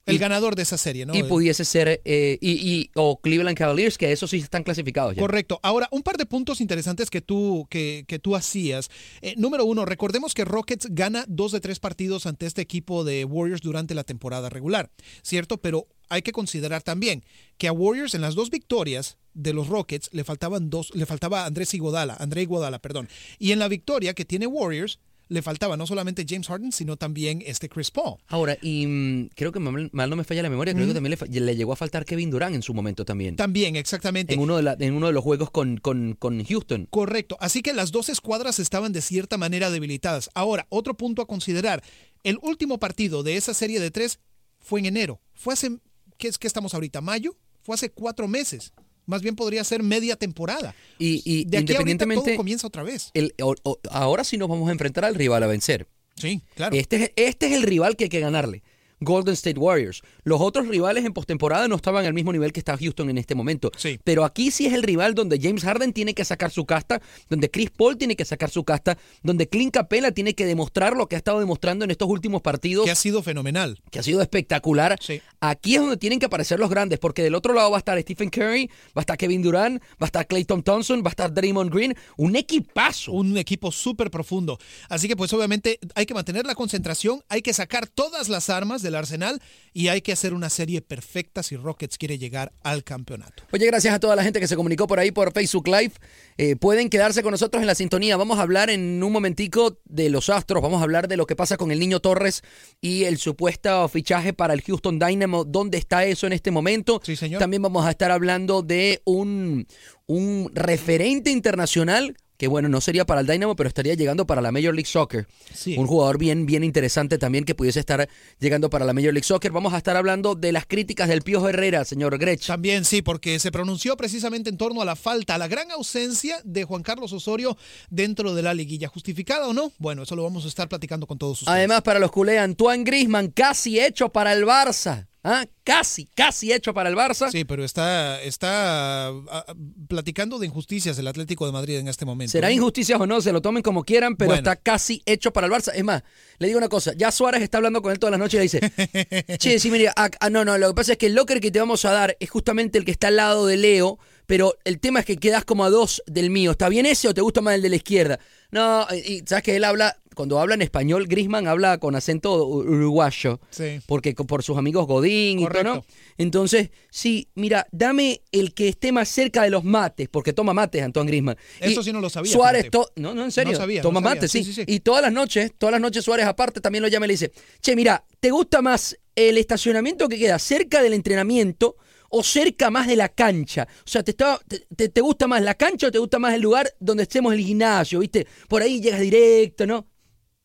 El 0.07 0.17
ganador 0.17 0.55
de 0.55 0.63
esa 0.63 0.77
serie, 0.77 1.05
¿no? 1.05 1.15
y 1.15 1.23
pudiese 1.23 1.63
ser, 1.63 2.01
eh, 2.05 2.37
y, 2.41 2.51
y- 2.51 2.91
o 2.95 3.21
Cleveland 3.21 3.55
Cavaliers, 3.55 3.97
que 3.99 4.11
esos 4.11 4.31
sí 4.31 4.37
están 4.37 4.63
clasificados 4.63 5.15
ya. 5.15 5.21
Correcto. 5.21 5.59
Ahora, 5.61 5.87
un 5.91 6.01
par 6.01 6.17
de 6.17 6.25
puntos 6.25 6.59
interesantes 6.59 7.09
que 7.11 7.21
tú, 7.21 7.67
que, 7.69 8.03
que 8.07 8.17
tú 8.17 8.35
hacías. 8.35 8.89
Eh, 9.21 9.35
número 9.37 9.63
uno, 9.63 9.85
recordemos 9.85 10.33
que 10.33 10.43
Rockets 10.43 10.87
gana 10.89 11.23
dos 11.27 11.51
de 11.51 11.61
tres 11.61 11.79
partidos 11.79 12.25
ante 12.25 12.47
este 12.47 12.61
equipo 12.63 13.03
de 13.03 13.23
Warriors 13.25 13.61
durante 13.61 13.93
la 13.93 14.03
temporada 14.03 14.49
regular, 14.49 14.89
¿cierto? 15.21 15.59
Pero 15.59 15.87
hay 16.09 16.23
que 16.23 16.31
considerar 16.33 16.81
también 16.81 17.23
que 17.59 17.67
a 17.67 17.71
Warriors 17.71 18.15
en 18.15 18.21
las 18.21 18.33
dos 18.35 18.49
victorias 18.49 19.17
de 19.33 19.53
los 19.53 19.67
Rockets 19.67 20.09
le 20.11 20.23
faltaban 20.25 20.69
dos, 20.69 20.89
le 20.95 21.05
faltaba 21.05 21.45
Andrés 21.45 21.73
Iguodala, 21.75 22.17
André 22.19 22.41
Iguodala, 22.41 22.79
perdón. 22.79 23.07
Y 23.39 23.51
en 23.53 23.59
la 23.59 23.67
victoria 23.69 24.13
que 24.15 24.25
tiene 24.25 24.47
Warriors 24.47 24.99
le 25.31 25.41
faltaba 25.41 25.77
no 25.77 25.87
solamente 25.87 26.25
James 26.27 26.47
Harden, 26.47 26.73
sino 26.73 26.97
también 26.97 27.41
este 27.45 27.69
Chris 27.69 27.89
Paul. 27.89 28.17
Ahora, 28.27 28.57
y 28.61 28.85
mm, 28.85 29.29
creo 29.33 29.53
que 29.53 29.59
mal, 29.59 29.89
mal 29.93 30.09
no 30.09 30.17
me 30.17 30.25
falla 30.25 30.43
la 30.43 30.49
memoria, 30.49 30.73
creo 30.73 30.87
que 30.87 30.93
también 30.93 31.17
le, 31.29 31.55
llegó 31.55 31.71
a 31.71 31.77
faltar 31.77 32.03
Kevin 32.03 32.29
Durant 32.29 32.53
en 32.53 32.61
su 32.61 32.73
momento 32.73 33.05
también. 33.05 33.37
También, 33.37 33.77
exactamente. 33.77 34.33
En 34.33 34.41
uno 34.41 34.57
de, 34.57 34.63
la- 34.63 34.75
en 34.77 34.93
uno 34.93 35.07
de 35.07 35.13
los 35.13 35.23
juegos 35.23 35.49
con, 35.49 35.77
con, 35.77 36.15
con 36.19 36.43
Houston. 36.43 36.87
Correcto. 36.89 37.37
Así 37.39 37.61
que 37.61 37.73
las 37.73 37.91
dos 37.93 38.09
escuadras 38.09 38.59
estaban 38.59 38.91
de 38.91 39.01
cierta 39.01 39.37
manera 39.37 39.69
debilitadas. 39.71 40.29
Ahora, 40.33 40.67
otro 40.69 40.95
punto 40.95 41.21
a 41.21 41.27
considerar. 41.27 41.81
El 42.23 42.37
último 42.41 42.77
partido 42.77 43.23
de 43.23 43.37
esa 43.37 43.53
serie 43.53 43.79
de 43.79 43.89
tres 43.89 44.19
fue 44.59 44.81
en 44.81 44.87
enero. 44.87 45.21
Fue 45.33 45.53
hace, 45.53 45.77
¿qué 46.17 46.27
es 46.27 46.37
que 46.37 46.47
estamos 46.47 46.73
ahorita? 46.73 46.99
¿Mayo? 46.99 47.37
Fue 47.63 47.75
hace 47.75 47.89
cuatro 47.89 48.27
meses. 48.27 48.73
Más 49.11 49.21
bien 49.21 49.35
podría 49.35 49.61
ser 49.65 49.83
media 49.83 50.15
temporada. 50.15 50.73
Y, 50.97 51.21
y 51.25 51.43
De 51.43 51.57
aquí 51.57 51.63
independientemente, 51.73 52.25
todo 52.31 52.37
comienza 52.37 52.65
otra 52.65 52.81
vez. 52.81 53.11
el- 53.13 53.33
o- 53.43 53.55
o- 53.63 53.77
ahora 53.91 54.23
sí 54.23 54.37
nos 54.37 54.47
vamos 54.47 54.69
a 54.69 54.71
enfrentar 54.71 55.03
al 55.03 55.15
rival 55.15 55.43
a 55.43 55.47
vencer. 55.47 55.85
Sí, 56.15 56.41
claro. 56.55 56.75
Este 56.77 56.95
es, 56.95 57.11
este 57.17 57.47
es 57.47 57.51
el 57.53 57.63
rival 57.63 57.97
que 57.97 58.05
hay 58.05 58.09
que 58.09 58.21
ganarle. 58.21 58.63
Golden 59.01 59.33
State 59.33 59.59
Warriors. 59.59 60.01
Los 60.23 60.39
otros 60.39 60.67
rivales 60.67 61.03
en 61.05 61.13
postemporada 61.13 61.67
no 61.67 61.75
estaban 61.75 62.05
al 62.05 62.13
mismo 62.13 62.31
nivel 62.31 62.53
que 62.53 62.59
está 62.59 62.77
Houston 62.77 63.09
en 63.09 63.17
este 63.17 63.35
momento. 63.35 63.71
Sí. 63.75 63.99
Pero 64.03 64.23
aquí 64.23 64.51
sí 64.51 64.67
es 64.67 64.73
el 64.73 64.83
rival 64.83 65.15
donde 65.15 65.39
James 65.41 65.63
Harden 65.63 65.91
tiene 65.91 66.13
que 66.13 66.23
sacar 66.23 66.51
su 66.51 66.65
casta, 66.65 67.01
donde 67.29 67.49
Chris 67.49 67.71
Paul 67.71 67.97
tiene 67.97 68.15
que 68.15 68.23
sacar 68.25 68.49
su 68.49 68.63
casta, 68.63 68.97
donde 69.23 69.49
Clint 69.49 69.73
Capela 69.73 70.11
tiene 70.11 70.35
que 70.35 70.45
demostrar 70.45 70.95
lo 70.95 71.07
que 71.07 71.15
ha 71.15 71.17
estado 71.17 71.39
demostrando 71.39 71.83
en 71.83 71.91
estos 71.91 72.07
últimos 72.07 72.41
partidos, 72.41 72.85
que 72.85 72.91
ha 72.91 72.95
sido 72.95 73.23
fenomenal. 73.23 73.81
que 73.89 73.99
ha 73.99 74.03
sido 74.03 74.21
espectacular. 74.21 74.97
Sí. 75.01 75.21
Aquí 75.39 75.75
es 75.75 75.81
donde 75.81 75.97
tienen 75.97 76.19
que 76.19 76.27
aparecer 76.27 76.59
los 76.59 76.69
grandes, 76.69 76.99
porque 76.99 77.23
del 77.23 77.35
otro 77.35 77.53
lado 77.53 77.71
va 77.71 77.77
a 77.77 77.79
estar 77.79 77.99
Stephen 77.99 78.29
Curry, 78.29 78.67
va 78.95 78.97
a 78.97 78.99
estar 79.01 79.17
Kevin 79.17 79.41
Durant, 79.41 79.81
va 79.81 79.85
a 80.01 80.05
estar 80.05 80.27
Clayton 80.27 80.63
Thompson, 80.63 81.03
va 81.03 81.07
a 81.07 81.09
estar 81.09 81.33
Draymond 81.33 81.73
Green, 81.73 81.95
un 82.17 82.35
equipazo. 82.35 83.11
Un 83.11 83.37
equipo 83.37 83.71
súper 83.71 84.11
profundo. 84.11 84.59
Así 84.89 85.07
que 85.07 85.15
pues 85.15 85.33
obviamente 85.33 85.79
hay 85.95 86.05
que 86.05 86.13
mantener 86.13 86.45
la 86.45 86.55
concentración, 86.55 87.23
hay 87.29 87.41
que 87.41 87.53
sacar 87.53 87.87
todas 87.87 88.29
las 88.29 88.49
armas 88.49 88.81
del 88.81 88.90
del 88.91 88.99
Arsenal 88.99 89.41
y 89.73 89.87
hay 89.87 90.01
que 90.01 90.11
hacer 90.11 90.33
una 90.33 90.49
serie 90.49 90.81
perfecta 90.81 91.43
si 91.43 91.55
Rockets 91.55 91.97
quiere 91.97 92.17
llegar 92.17 92.51
al 92.63 92.83
campeonato. 92.83 93.43
Oye, 93.51 93.65
gracias 93.65 93.93
a 93.93 93.99
toda 93.99 94.15
la 94.15 94.23
gente 94.23 94.39
que 94.39 94.47
se 94.47 94.55
comunicó 94.55 94.87
por 94.87 94.99
ahí 94.99 95.11
por 95.11 95.31
Facebook 95.31 95.67
Live. 95.67 95.93
Eh, 96.37 96.55
pueden 96.55 96.89
quedarse 96.89 97.23
con 97.23 97.31
nosotros 97.31 97.61
en 97.61 97.67
la 97.67 97.75
sintonía. 97.75 98.17
Vamos 98.17 98.39
a 98.39 98.41
hablar 98.41 98.69
en 98.69 99.01
un 99.01 99.11
momentico 99.11 99.79
de 99.85 100.09
los 100.09 100.29
Astros. 100.29 100.61
Vamos 100.61 100.81
a 100.81 100.83
hablar 100.83 101.07
de 101.07 101.17
lo 101.17 101.25
que 101.25 101.35
pasa 101.35 101.57
con 101.57 101.71
el 101.71 101.79
niño 101.79 101.99
Torres 101.99 102.43
y 102.81 103.05
el 103.05 103.17
supuesto 103.17 103.87
fichaje 103.87 104.33
para 104.33 104.53
el 104.53 104.61
Houston 104.61 104.99
Dynamo. 104.99 105.45
¿Dónde 105.45 105.77
está 105.77 106.05
eso 106.05 106.27
en 106.27 106.33
este 106.33 106.51
momento? 106.51 107.01
Sí, 107.03 107.15
señor. 107.15 107.39
También 107.39 107.61
vamos 107.61 107.85
a 107.85 107.91
estar 107.91 108.11
hablando 108.11 108.61
de 108.61 109.01
un, 109.05 109.67
un 110.07 110.51
referente 110.53 111.31
internacional 111.31 112.15
que 112.41 112.47
bueno, 112.47 112.69
no 112.69 112.81
sería 112.81 113.05
para 113.05 113.21
el 113.21 113.27
Dynamo, 113.27 113.55
pero 113.55 113.67
estaría 113.67 113.93
llegando 113.93 114.25
para 114.25 114.41
la 114.41 114.51
Major 114.51 114.73
League 114.73 114.89
Soccer. 114.89 115.27
Sí. 115.53 115.77
Un 115.77 115.85
jugador 115.85 116.17
bien, 116.17 116.47
bien 116.47 116.63
interesante 116.63 117.19
también 117.19 117.45
que 117.45 117.53
pudiese 117.53 117.79
estar 117.79 118.09
llegando 118.39 118.67
para 118.71 118.83
la 118.83 118.93
Major 118.93 119.13
League 119.13 119.27
Soccer. 119.27 119.51
Vamos 119.51 119.75
a 119.75 119.77
estar 119.77 119.95
hablando 119.95 120.33
de 120.33 120.51
las 120.51 120.65
críticas 120.65 121.07
del 121.07 121.21
Piojo 121.21 121.49
Herrera, 121.49 121.85
señor 121.85 122.17
Grech. 122.17 122.43
También 122.43 122.83
sí, 122.83 123.03
porque 123.03 123.37
se 123.37 123.51
pronunció 123.51 123.95
precisamente 123.95 124.49
en 124.49 124.57
torno 124.57 124.81
a 124.81 124.85
la 124.85 124.95
falta, 124.95 125.35
a 125.35 125.37
la 125.37 125.47
gran 125.47 125.69
ausencia 125.69 126.41
de 126.43 126.63
Juan 126.63 126.81
Carlos 126.81 127.13
Osorio 127.13 127.55
dentro 127.91 128.33
de 128.33 128.41
la 128.41 128.55
liguilla. 128.55 128.87
¿Justificada 128.87 129.47
o 129.47 129.53
no? 129.53 129.71
Bueno, 129.77 130.01
eso 130.01 130.15
lo 130.15 130.23
vamos 130.23 130.43
a 130.45 130.47
estar 130.47 130.67
platicando 130.67 131.05
con 131.05 131.19
todos 131.19 131.43
ustedes. 131.43 131.55
Además, 131.55 131.83
para 131.83 131.99
los 131.99 132.11
culés, 132.11 132.39
Antoine 132.39 132.83
Grisman, 132.83 133.29
casi 133.29 133.79
hecho 133.79 134.09
para 134.09 134.33
el 134.33 134.45
Barça. 134.45 135.10
¿Ah? 135.23 135.45
Casi, 135.63 136.05
casi 136.05 136.51
hecho 136.51 136.73
para 136.73 136.89
el 136.89 136.95
Barça. 136.95 137.29
Sí, 137.31 137.45
pero 137.45 137.63
está, 137.63 138.19
está 138.23 139.09
ah, 139.09 139.45
platicando 139.87 140.39
de 140.39 140.47
injusticias 140.47 140.97
el 140.97 141.07
Atlético 141.07 141.45
de 141.45 141.51
Madrid 141.51 141.77
en 141.77 141.87
este 141.87 142.05
momento. 142.05 142.31
Será 142.31 142.47
¿no? 142.47 142.55
injusticias 142.55 142.99
o 142.99 143.05
no, 143.05 143.21
se 143.21 143.31
lo 143.31 143.41
tomen 143.41 143.61
como 143.61 143.83
quieran, 143.83 144.15
pero 144.15 144.29
Bueno. 144.29 144.39
está 144.39 144.55
casi 144.55 145.03
hecho 145.05 145.31
para 145.31 145.45
el 145.45 145.53
Barça. 145.53 145.71
Es 145.75 145.83
más, 145.83 146.01
le 146.39 146.47
digo 146.47 146.57
una 146.57 146.69
cosa, 146.69 146.93
ya 146.97 147.11
Suárez 147.11 147.43
está 147.43 147.57
hablando 147.57 147.83
con 147.83 147.91
él 147.91 147.99
todas 147.99 148.11
las 148.11 148.19
noches 148.19 148.33
y 148.33 148.37
le 148.37 148.43
dice, 148.43 149.37
che, 149.37 149.59
sí, 149.59 149.69
mira, 149.69 149.93
ah, 149.95 150.09
ah, 150.19 150.29
no, 150.31 150.43
no, 150.43 150.57
lo 150.57 150.69
que 150.69 150.73
pasa 150.73 150.93
es 150.93 150.97
que 150.97 151.05
el 151.05 151.13
locker 151.13 151.39
que 151.39 151.51
te 151.51 151.59
vamos 151.59 151.85
a 151.85 151.91
dar 151.91 152.17
es 152.19 152.29
justamente 152.29 152.79
el 152.79 152.85
que 152.85 152.91
está 152.91 153.09
al 153.09 153.17
lado 153.17 153.45
de 153.45 153.57
Leo, 153.57 153.99
pero 154.25 154.55
el 154.63 154.79
tema 154.79 155.01
es 155.01 155.05
que 155.05 155.17
quedas 155.17 155.45
como 155.45 155.65
a 155.65 155.69
dos 155.69 156.01
del 156.07 156.31
mío. 156.31 156.51
¿Está 156.51 156.67
bien 156.69 156.87
ese 156.87 157.07
o 157.07 157.13
te 157.13 157.21
gusta 157.21 157.41
más 157.41 157.53
el 157.55 157.61
de 157.61 157.69
la 157.69 157.75
izquierda? 157.75 158.19
No, 158.49 158.87
y 158.91 159.23
sabes 159.25 159.43
que 159.43 159.55
él 159.55 159.63
habla, 159.63 159.97
cuando 160.15 160.39
habla 160.39 160.55
en 160.55 160.61
español, 160.61 161.07
Grisman 161.07 161.47
habla 161.47 161.77
con 161.77 161.95
acento 161.95 162.45
ur- 162.45 162.65
uruguayo. 162.67 163.39
Sí. 163.49 163.79
Porque 163.87 164.13
por 164.13 164.43
sus 164.43 164.57
amigos 164.57 164.85
Godín 164.87 165.39
y 165.39 165.47
todo. 165.47 165.63
¿no? 165.63 165.85
Entonces, 166.17 166.69
sí, 166.89 167.29
mira, 167.35 167.65
dame 167.71 168.21
el 168.31 168.53
que 168.53 168.67
esté 168.67 168.91
más 168.91 169.07
cerca 169.09 169.43
de 169.43 169.49
los 169.49 169.63
mates, 169.63 170.07
porque 170.09 170.33
toma 170.33 170.53
mates, 170.53 170.83
Antoine 170.83 171.09
Grisman. 171.09 171.37
Eso 171.59 171.81
sí 171.81 171.91
no 171.93 172.01
lo 172.01 172.09
sabía, 172.09 172.31
Suárez, 172.31 172.69
no, 172.95 173.13
no, 173.13 173.23
en 173.23 173.31
serio. 173.31 173.53
No 173.53 173.57
sabía, 173.57 173.81
toma 173.81 173.99
no 174.01 174.05
sabía. 174.07 174.15
mates, 174.21 174.31
sí. 174.31 174.43
Sí. 174.43 174.63
Y 174.67 174.81
todas 174.81 175.01
las 175.01 175.13
noches, 175.13 175.53
todas 175.57 175.71
las 175.71 175.81
noches 175.81 176.03
Suárez 176.03 176.25
aparte 176.25 176.61
también 176.61 176.81
lo 176.81 176.87
llama 176.87 177.05
y 177.05 177.07
le 177.07 177.13
dice, 177.13 177.31
che, 177.61 177.75
mira, 177.75 178.03
¿te 178.19 178.29
gusta 178.31 178.61
más 178.61 178.97
el 179.15 179.37
estacionamiento 179.37 180.07
que 180.09 180.19
queda 180.19 180.37
cerca 180.39 180.81
del 180.83 180.93
entrenamiento 180.93 181.75
o 182.09 182.23
cerca 182.23 182.69
más 182.69 182.87
de 182.87 182.97
la 182.97 183.09
cancha? 183.09 183.67
O 183.85 183.87
sea, 183.89 184.03
¿te, 184.03 184.11
está- 184.11 184.39
te- 184.75 184.89
te 184.89 185.01
gusta 185.01 185.27
más 185.27 185.41
la 185.41 185.55
cancha 185.55 185.87
o 185.87 185.91
te 185.91 185.97
gusta 185.99 186.19
más 186.19 186.33
el 186.33 186.41
lugar 186.41 186.69
donde 186.79 187.03
estemos 187.03 187.33
el 187.33 187.39
gimnasio, 187.39 187.99
viste? 187.99 188.27
Por 188.49 188.61
ahí 188.61 188.81
llegas 188.81 188.99
directo, 188.99 189.65
¿no? 189.65 189.87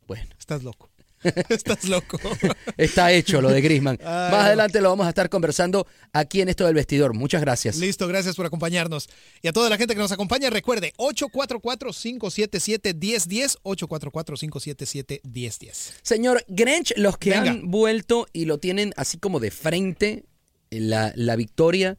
Bueno. 0.07 0.31
Estás 0.39 0.63
loco. 0.63 0.91
Estás 1.49 1.85
loco. 1.89 2.19
Está 2.77 3.11
hecho 3.13 3.41
lo 3.41 3.51
de 3.51 3.61
Grisman. 3.61 3.99
Ay, 4.01 4.31
Más 4.31 4.47
adelante 4.47 4.81
lo 4.81 4.91
vamos 4.91 5.07
a 5.07 5.09
estar 5.09 5.29
conversando 5.29 5.87
aquí 6.13 6.41
en 6.41 6.49
esto 6.49 6.65
del 6.67 6.75
vestidor. 6.75 7.15
Muchas 7.15 7.41
gracias. 7.41 7.77
Listo, 7.79 8.07
gracias 8.07 8.37
por 8.37 8.47
acompañarnos. 8.47 9.09
Y 9.43 9.49
a 9.49 9.53
toda 9.53 9.69
la 9.71 9.77
gente 9.77 9.95
que 9.95 10.01
nos 10.01 10.13
acompaña, 10.13 10.51
recuerde 10.51 10.93
844-577-1010, 10.99 13.57
844-577-1010. 13.63 15.93
Señor 16.03 16.45
Grench, 16.49 16.93
los 16.97 17.19
que 17.19 17.31
Venga. 17.31 17.51
han 17.51 17.71
vuelto 17.71 18.27
y 18.33 18.45
lo 18.45 18.59
tienen 18.59 18.93
así 18.97 19.19
como 19.19 19.41
de 19.41 19.51
frente, 19.51 20.25
la, 20.71 21.13
la 21.17 21.37
victoria, 21.37 21.97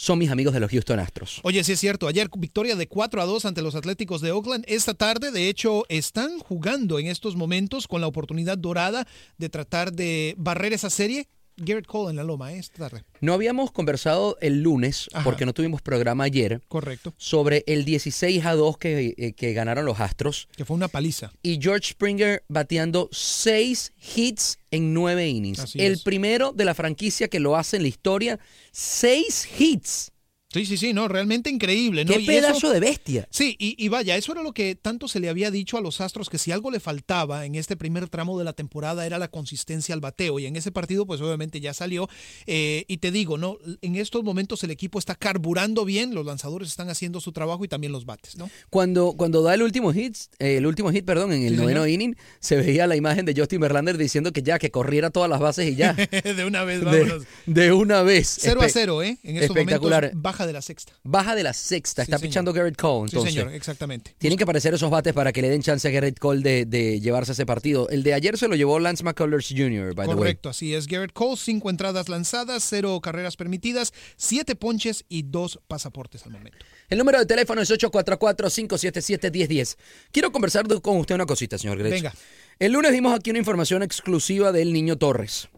son 0.00 0.18
mis 0.18 0.30
amigos 0.30 0.54
de 0.54 0.60
los 0.60 0.70
Houston 0.70 0.98
Astros. 0.98 1.40
Oye, 1.42 1.62
sí 1.62 1.72
es 1.72 1.80
cierto, 1.80 2.08
ayer 2.08 2.30
victoria 2.38 2.74
de 2.74 2.88
4 2.88 3.20
a 3.20 3.26
2 3.26 3.44
ante 3.44 3.60
los 3.60 3.74
Atléticos 3.74 4.22
de 4.22 4.32
Oakland. 4.32 4.64
Esta 4.66 4.94
tarde, 4.94 5.30
de 5.30 5.50
hecho, 5.50 5.84
están 5.90 6.38
jugando 6.38 6.98
en 6.98 7.06
estos 7.06 7.36
momentos 7.36 7.86
con 7.86 8.00
la 8.00 8.06
oportunidad 8.06 8.56
dorada 8.56 9.06
de 9.36 9.50
tratar 9.50 9.92
de 9.92 10.34
barrer 10.38 10.72
esa 10.72 10.88
serie. 10.88 11.28
Garrett 11.62 11.86
Cole 11.86 12.10
en 12.10 12.16
la 12.16 12.24
loma, 12.24 12.52
¿eh? 12.52 12.58
esta 12.58 12.88
tarde. 12.88 13.04
No 13.20 13.32
habíamos 13.34 13.70
conversado 13.70 14.36
el 14.40 14.62
lunes, 14.62 15.08
Ajá. 15.12 15.24
porque 15.24 15.46
no 15.46 15.52
tuvimos 15.52 15.82
programa 15.82 16.24
ayer, 16.24 16.60
Correcto. 16.68 17.14
sobre 17.16 17.62
el 17.66 17.84
16 17.84 18.44
a 18.46 18.54
2 18.54 18.78
que, 18.78 19.14
eh, 19.16 19.32
que 19.34 19.52
ganaron 19.52 19.84
los 19.84 20.00
Astros. 20.00 20.48
Que 20.56 20.64
fue 20.64 20.76
una 20.76 20.88
paliza. 20.88 21.32
y 21.42 21.58
George 21.60 21.88
Springer 21.92 22.42
bateando 22.48 23.08
seis 23.12 23.92
hits 24.16 24.58
en 24.70 24.94
nueve 24.94 25.28
innings. 25.28 25.58
Así 25.60 25.80
el 25.80 25.92
es. 25.94 26.02
primero 26.02 26.52
de 26.52 26.64
la 26.64 26.74
franquicia 26.74 27.28
que 27.28 27.40
lo 27.40 27.56
hace 27.56 27.76
en 27.76 27.82
la 27.82 27.88
historia. 27.88 28.38
Seis 28.72 29.46
hits. 29.58 30.12
Sí, 30.52 30.66
sí, 30.66 30.76
sí, 30.76 30.92
no, 30.92 31.06
realmente 31.06 31.48
increíble, 31.48 32.04
¿no? 32.04 32.12
¡Qué 32.12 32.20
Y 32.22 32.26
pedazo 32.26 32.56
eso- 32.56 32.70
de 32.72 32.80
bestia! 32.80 33.28
Sí, 33.30 33.54
y, 33.58 33.76
y 33.82 33.88
vaya, 33.88 34.16
eso 34.16 34.32
era 34.32 34.42
lo 34.42 34.52
que 34.52 34.74
tanto 34.74 35.06
se 35.06 35.20
le 35.20 35.28
había 35.28 35.50
dicho 35.52 35.76
a 35.78 35.80
los 35.80 36.00
Astros, 36.00 36.28
que 36.28 36.38
si 36.38 36.50
algo 36.50 36.72
le 36.72 36.80
faltaba 36.80 37.46
en 37.46 37.54
este 37.54 37.76
primer 37.76 38.08
tramo 38.08 38.36
de 38.36 38.44
la 38.44 38.52
temporada 38.52 39.06
era 39.06 39.18
la 39.18 39.28
consistencia 39.28 39.94
al 39.94 40.00
bateo, 40.00 40.40
y 40.40 40.46
en 40.46 40.56
ese 40.56 40.72
partido 40.72 41.06
pues 41.06 41.20
obviamente 41.20 41.60
ya 41.60 41.72
salió, 41.72 42.08
Eh, 42.46 42.84
y 42.88 42.96
te 42.98 43.12
digo, 43.12 43.38
¿no? 43.38 43.58
En 43.80 43.94
estos 43.94 44.24
momentos 44.24 44.64
el 44.64 44.72
equipo 44.72 44.98
está 44.98 45.14
carburando 45.14 45.84
bien, 45.84 46.14
los 46.14 46.26
lanzadores 46.26 46.68
están 46.68 46.88
haciendo 46.90 47.20
su 47.20 47.30
trabajo 47.30 47.64
y 47.64 47.68
también 47.68 47.92
los 47.92 48.04
bates, 48.04 48.36
¿no? 48.36 48.50
Cuando, 48.70 49.14
cuando 49.16 49.42
da 49.42 49.54
el 49.54 49.62
último 49.62 49.92
hit, 49.92 50.16
eh, 50.40 50.56
el 50.56 50.66
último 50.66 50.90
hit, 50.90 51.04
perdón, 51.04 51.32
en 51.32 51.42
el 51.44 51.50
Sí, 51.50 51.56
noveno 51.56 51.84
señor. 51.84 51.88
inning, 51.90 52.16
se 52.40 52.56
veía 52.56 52.88
la 52.88 52.96
imagen 52.96 53.24
de 53.24 53.34
Justin 53.36 53.60
Verlander 53.60 53.96
diciendo 53.96 54.32
que 54.32 54.42
ya, 54.42 54.58
que 54.58 54.72
corriera 54.72 55.10
todas 55.10 55.30
las 55.30 55.38
bases 55.38 55.68
y 55.70 55.76
ya. 55.76 55.92
de 56.24 56.44
una 56.44 56.64
vez, 56.64 56.82
vámonos. 56.82 57.22
de 57.46 57.72
una 57.72 58.02
vez. 58.02 58.36
0 58.40 58.60
a 58.62 58.66
Espe- 58.66 58.70
0, 58.72 59.02
¿eh? 59.04 59.18
En 59.22 59.36
estos 59.36 59.56
espectacular. 59.56 60.02
momentos 60.04 60.22
baja 60.22 60.39
de 60.46 60.52
la 60.52 60.62
sexta. 60.62 60.92
Baja 61.02 61.34
de 61.34 61.42
la 61.42 61.52
sexta, 61.52 62.04
Sí, 62.04 62.10
está 62.10 62.18
señor. 62.18 62.30
pichando 62.30 62.52
Garrett 62.52 62.76
Cole, 62.76 63.08
Sí, 63.08 63.16
entonces. 63.16 63.34
señor, 63.34 63.52
exactamente. 63.54 64.14
Tienen 64.18 64.36
que 64.36 64.44
aparecer 64.44 64.74
esos 64.74 64.90
bates 64.90 65.12
para 65.12 65.32
que 65.32 65.42
le 65.42 65.48
den 65.50 65.62
chance 65.62 65.86
a 65.86 65.90
Garrett 65.90 66.18
Cole 66.18 66.42
de, 66.42 66.64
de 66.66 67.00
llevarse 67.00 67.32
ese 67.32 67.46
partido. 67.46 67.88
El 67.88 68.02
de 68.02 68.14
ayer 68.14 68.36
se 68.38 68.48
lo 68.48 68.54
llevó 68.56 68.78
Lance 68.78 69.04
McCullers 69.04 69.48
Jr., 69.48 69.94
by 69.94 70.06
the 70.06 70.14
way. 70.14 70.18
Correcto, 70.18 70.48
así 70.48 70.74
es. 70.74 70.86
Garrett 70.86 71.12
Cole, 71.12 71.36
cinco 71.36 71.70
entradas 71.70 72.08
lanzadas, 72.08 72.64
cero 72.68 73.00
carreras 73.02 73.36
permitidas, 73.36 73.92
siete 74.16 74.56
ponches 74.56 75.04
y 75.08 75.22
dos 75.22 75.60
pasaportes 75.68 76.24
al 76.26 76.32
momento. 76.32 76.58
El 76.88 76.98
número 76.98 77.18
de 77.20 77.26
teléfono 77.26 77.60
es 77.62 77.70
844-577-1010. 77.70 79.76
Quiero 80.12 80.32
conversar 80.32 80.66
con 80.80 80.96
usted 80.98 81.14
una 81.14 81.26
cosita, 81.26 81.58
señor 81.58 81.78
Grech. 81.78 81.92
Venga. 81.92 82.12
El 82.58 82.72
lunes 82.72 82.92
dimos 82.92 83.14
aquí 83.14 83.30
una 83.30 83.38
información 83.38 83.82
exclusiva 83.82 84.52
del 84.52 84.72
Niño 84.72 84.96
Torres. 84.98 85.48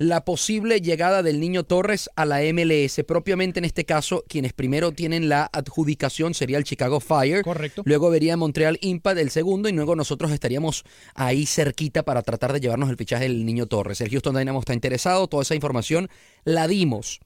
La 0.00 0.24
posible 0.24 0.80
llegada 0.80 1.24
del 1.24 1.40
Niño 1.40 1.64
Torres 1.64 2.08
a 2.14 2.24
la 2.24 2.38
MLS. 2.52 3.02
Propiamente 3.04 3.58
en 3.58 3.64
este 3.64 3.84
caso, 3.84 4.24
quienes 4.28 4.52
primero 4.52 4.92
tienen 4.92 5.28
la 5.28 5.50
adjudicación 5.52 6.34
sería 6.34 6.56
el 6.56 6.62
Chicago 6.62 7.00
Fire. 7.00 7.42
Correcto. 7.42 7.82
Luego 7.84 8.08
vería 8.08 8.36
Montreal 8.36 8.78
Impact 8.80 9.18
el 9.18 9.30
segundo 9.30 9.68
y 9.68 9.72
luego 9.72 9.96
nosotros 9.96 10.30
estaríamos 10.30 10.84
ahí 11.14 11.46
cerquita 11.46 12.04
para 12.04 12.22
tratar 12.22 12.52
de 12.52 12.60
llevarnos 12.60 12.90
el 12.90 12.96
fichaje 12.96 13.24
del 13.24 13.44
Niño 13.44 13.66
Torres. 13.66 14.00
El 14.00 14.10
Houston 14.10 14.36
Dynamo 14.36 14.60
está 14.60 14.72
interesado, 14.72 15.26
toda 15.26 15.42
esa 15.42 15.56
información 15.56 16.08
la 16.44 16.68
dimos. 16.68 17.18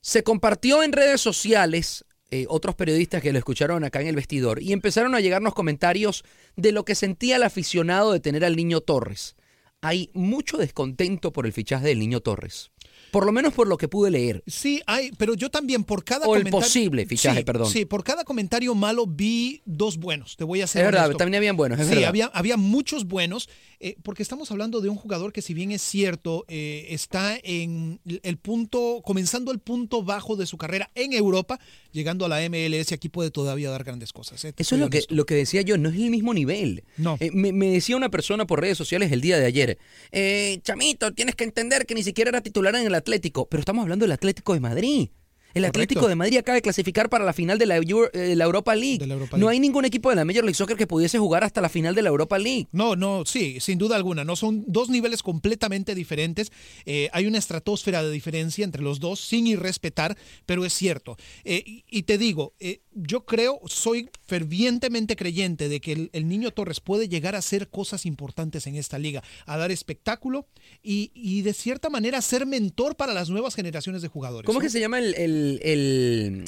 Se 0.00 0.22
compartió 0.22 0.84
en 0.84 0.92
redes 0.92 1.20
sociales 1.20 2.04
eh, 2.30 2.46
otros 2.48 2.76
periodistas 2.76 3.22
que 3.22 3.32
lo 3.32 3.38
escucharon 3.38 3.82
acá 3.82 4.00
en 4.00 4.06
el 4.06 4.14
vestidor 4.14 4.62
y 4.62 4.72
empezaron 4.72 5.16
a 5.16 5.20
llegarnos 5.20 5.52
comentarios 5.52 6.22
de 6.54 6.70
lo 6.70 6.84
que 6.84 6.94
sentía 6.94 7.34
el 7.34 7.42
aficionado 7.42 8.12
de 8.12 8.20
tener 8.20 8.44
al 8.44 8.54
niño 8.54 8.80
Torres. 8.80 9.34
Hay 9.82 10.10
mucho 10.12 10.58
descontento 10.58 11.32
por 11.32 11.46
el 11.46 11.54
fichaje 11.54 11.86
del 11.88 12.00
niño 12.00 12.20
Torres. 12.20 12.70
Por 13.10 13.26
lo 13.26 13.32
menos 13.32 13.52
por 13.54 13.66
lo 13.66 13.76
que 13.76 13.88
pude 13.88 14.10
leer. 14.10 14.42
Sí, 14.46 14.80
hay, 14.86 15.10
pero 15.18 15.34
yo 15.34 15.50
también 15.50 15.84
por 15.84 16.04
cada 16.04 16.26
O 16.26 16.34
el 16.36 16.42
comentario. 16.42 16.66
posible 16.66 17.06
fichaje, 17.06 17.38
Sí, 17.38 17.44
perdón. 17.44 17.70
Sí, 17.70 17.84
por 17.84 18.04
cada 18.04 18.24
comentario 18.24 18.74
malo 18.74 19.06
vi 19.06 19.62
dos 19.64 19.98
buenos. 19.98 20.36
Te 20.36 20.44
voy 20.44 20.60
a 20.60 20.64
hacer. 20.64 20.84
Es 20.84 20.92
verdad, 20.92 21.10
también 21.16 21.36
habían 21.36 21.56
buenos, 21.56 21.78
es 21.80 21.86
sí, 21.86 21.94
verdad. 21.94 22.08
había, 22.08 22.26
había 22.26 22.56
muchos 22.56 23.06
buenos, 23.06 23.48
eh, 23.80 23.96
porque 24.02 24.22
estamos 24.22 24.50
hablando 24.50 24.80
de 24.80 24.88
un 24.88 24.96
jugador 24.96 25.32
que, 25.32 25.42
si 25.42 25.54
bien 25.54 25.70
es 25.72 25.82
cierto, 25.82 26.44
eh, 26.48 26.86
está 26.90 27.38
en 27.42 28.00
el 28.22 28.36
punto, 28.38 29.02
comenzando 29.04 29.50
el 29.52 29.58
punto 29.58 30.02
bajo 30.02 30.36
de 30.36 30.46
su 30.46 30.56
carrera 30.56 30.90
en 30.94 31.12
Europa, 31.12 31.58
llegando 31.92 32.24
a 32.24 32.28
la 32.28 32.40
MLS, 32.48 32.92
aquí 32.92 33.08
puede 33.08 33.30
todavía 33.30 33.70
dar 33.70 33.84
grandes 33.84 34.12
cosas. 34.12 34.44
eh, 34.44 34.52
Eso 34.56 34.74
es 34.76 34.80
lo 34.80 34.90
que, 34.90 35.02
lo 35.08 35.26
que 35.26 35.34
decía 35.34 35.62
yo, 35.62 35.76
no 35.78 35.88
es 35.88 35.96
el 35.96 36.10
mismo 36.10 36.32
nivel. 36.34 36.84
No. 36.96 37.18
Me, 37.32 37.52
me 37.52 37.70
decía 37.70 37.96
una 37.96 38.10
persona 38.10 38.46
por 38.46 38.60
redes 38.60 38.78
sociales 38.78 39.10
el 39.12 39.20
día 39.20 39.38
de 39.38 39.46
ayer, 39.46 39.78
eh, 40.12 40.60
chamito, 40.62 41.12
tienes 41.12 41.34
que 41.34 41.44
entender 41.44 41.86
que 41.86 41.94
ni 41.94 42.02
siquiera 42.02 42.28
era 42.30 42.40
titular 42.40 42.74
en 42.76 42.86
el 42.86 42.94
Atlético, 43.00 43.48
pero 43.48 43.60
estamos 43.60 43.82
hablando 43.82 44.04
del 44.04 44.12
Atlético 44.12 44.54
de 44.54 44.60
Madrid. 44.60 45.10
El 45.54 45.64
Atlético 45.64 46.06
de 46.08 46.14
Madrid 46.14 46.38
acaba 46.38 46.54
de 46.56 46.62
clasificar 46.62 47.08
para 47.08 47.24
la 47.24 47.32
final 47.32 47.58
de 47.58 47.66
la, 47.66 47.76
Euro- 47.76 48.10
eh, 48.12 48.34
la 48.36 48.44
Europa 48.44 48.74
League. 48.74 48.98
De 48.98 49.06
la 49.06 49.14
Europa 49.14 49.36
No 49.36 49.46
League. 49.46 49.52
hay 49.56 49.60
ningún 49.60 49.84
equipo 49.84 50.10
de 50.10 50.16
la 50.16 50.24
Major 50.24 50.44
League 50.44 50.54
Soccer 50.54 50.76
que 50.76 50.86
pudiese 50.86 51.18
jugar 51.18 51.44
hasta 51.44 51.60
la 51.60 51.68
final 51.68 51.94
de 51.94 52.02
la 52.02 52.08
Europa 52.10 52.38
League. 52.38 52.68
No, 52.72 52.96
no, 52.96 53.24
sí, 53.26 53.58
sin 53.60 53.78
duda 53.78 53.96
alguna. 53.96 54.24
No 54.24 54.36
son 54.36 54.64
dos 54.66 54.88
niveles 54.90 55.22
completamente 55.22 55.94
diferentes. 55.94 56.52
Eh, 56.86 57.08
hay 57.12 57.26
una 57.26 57.38
estratosfera 57.38 58.02
de 58.02 58.10
diferencia 58.10 58.64
entre 58.64 58.82
los 58.82 59.00
dos, 59.00 59.20
sin 59.20 59.46
irrespetar, 59.46 60.16
pero 60.46 60.64
es 60.64 60.72
cierto. 60.72 61.16
Eh, 61.44 61.62
y, 61.66 61.84
y 61.88 62.02
te 62.04 62.16
digo, 62.18 62.54
yo 62.92 63.24
creo, 63.24 63.60
soy 63.66 64.08
fervientemente 64.26 65.16
creyente 65.16 65.68
de 65.68 65.80
que 65.80 65.92
el, 65.92 66.10
el 66.12 66.28
niño 66.28 66.50
Torres 66.50 66.80
puede 66.80 67.08
llegar 67.08 67.34
a 67.34 67.38
hacer 67.38 67.68
cosas 67.68 68.06
importantes 68.06 68.66
en 68.66 68.76
esta 68.76 68.98
liga, 68.98 69.22
a 69.46 69.56
dar 69.56 69.70
espectáculo 69.70 70.46
y, 70.82 71.10
y 71.14 71.42
de 71.42 71.52
cierta 71.54 71.90
manera 71.90 72.20
ser 72.22 72.46
mentor 72.46 72.96
para 72.96 73.14
las 73.14 73.30
nuevas 73.30 73.54
generaciones 73.54 74.02
de 74.02 74.08
jugadores. 74.08 74.46
¿Cómo 74.46 74.58
¿no? 74.58 74.62
que 74.62 74.70
se 74.70 74.80
llama 74.80 74.98
el, 74.98 75.14
el- 75.14 75.39
el- 75.62 76.44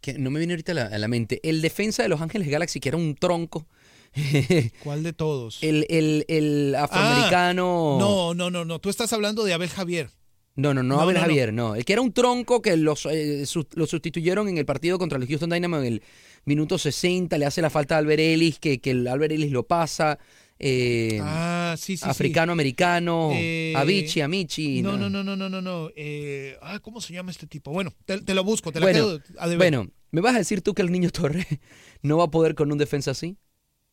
que 0.00 0.14
no 0.14 0.30
me 0.30 0.38
viene 0.38 0.52
ahorita 0.54 0.72
a 0.72 0.74
la, 0.76 0.84
a 0.86 0.98
la 0.98 1.08
mente? 1.08 1.40
El 1.42 1.60
defensa 1.62 2.02
de 2.02 2.08
Los 2.08 2.20
Ángeles 2.20 2.48
Galaxy, 2.48 2.78
que 2.80 2.88
era 2.90 2.98
un 2.98 3.14
tronco. 3.16 3.66
¿Cuál 4.82 5.02
de 5.02 5.12
todos? 5.12 5.58
El, 5.62 5.86
el- 5.90 6.24
el 6.28 6.74
afroamericano. 6.74 7.96
Ah, 7.96 8.00
no, 8.00 8.34
no, 8.34 8.50
no, 8.50 8.64
no. 8.64 8.78
Tú 8.78 8.88
estás 8.88 9.12
hablando 9.12 9.44
de 9.44 9.52
Abel 9.52 9.68
Javier. 9.68 10.10
No, 10.54 10.72
no, 10.72 10.82
no, 10.82 10.96
No, 10.96 11.00
Abel 11.02 11.16
no. 11.16 11.20
Javier, 11.20 11.52
no. 11.52 11.74
El 11.74 11.84
que 11.84 11.92
era 11.92 12.00
un 12.02 12.12
tronco 12.12 12.62
que 12.62 12.76
los, 12.78 13.04
eh, 13.06 13.44
su- 13.44 13.66
lo 13.74 13.86
sustituyeron 13.86 14.48
en 14.48 14.56
el 14.56 14.64
partido 14.64 14.98
contra 14.98 15.18
el 15.18 15.26
Houston 15.26 15.50
Dynamo 15.50 15.78
en 15.78 15.84
el 15.84 16.02
minuto 16.46 16.78
60. 16.78 17.36
Le 17.36 17.44
hace 17.44 17.60
la 17.60 17.68
falta 17.68 17.96
a 17.96 17.98
Albert 17.98 18.20
Ellis, 18.20 18.58
que, 18.58 18.80
que 18.80 18.92
el 18.92 19.06
Albert 19.06 19.32
Ellis 19.32 19.52
lo 19.52 19.64
pasa. 19.66 20.18
Eh, 20.58 21.18
Ah, 21.22 21.74
sí, 21.78 21.96
sí. 21.96 22.04
Africano-americano. 22.08 23.30
Eh, 23.34 23.74
Avicii, 23.76 24.22
Amici. 24.22 24.82
No, 24.82 24.96
no, 24.96 25.10
no, 25.10 25.22
no, 25.24 25.36
no, 25.36 25.48
no, 25.48 25.60
no. 25.60 25.90
Eh, 25.96 26.56
ah, 26.62 26.78
¿Cómo 26.80 27.00
se 27.00 27.12
llama 27.12 27.30
este 27.30 27.46
tipo? 27.46 27.70
Bueno, 27.72 27.92
te, 28.04 28.20
te 28.20 28.34
lo 28.34 28.44
busco, 28.44 28.72
te 28.72 28.80
la 28.80 28.86
Bueno, 28.86 28.98
quedo 28.98 29.20
a 29.38 29.46
deber. 29.48 29.58
bueno, 29.58 29.90
¿me 30.10 30.20
vas 30.20 30.34
a 30.34 30.38
decir 30.38 30.62
tú 30.62 30.74
que 30.74 30.82
el 30.82 30.90
niño 30.92 31.10
Torre 31.10 31.46
no 32.02 32.16
va 32.18 32.24
a 32.24 32.30
poder 32.30 32.54
con 32.54 32.70
un 32.72 32.78
defensa 32.78 33.10
así? 33.10 33.36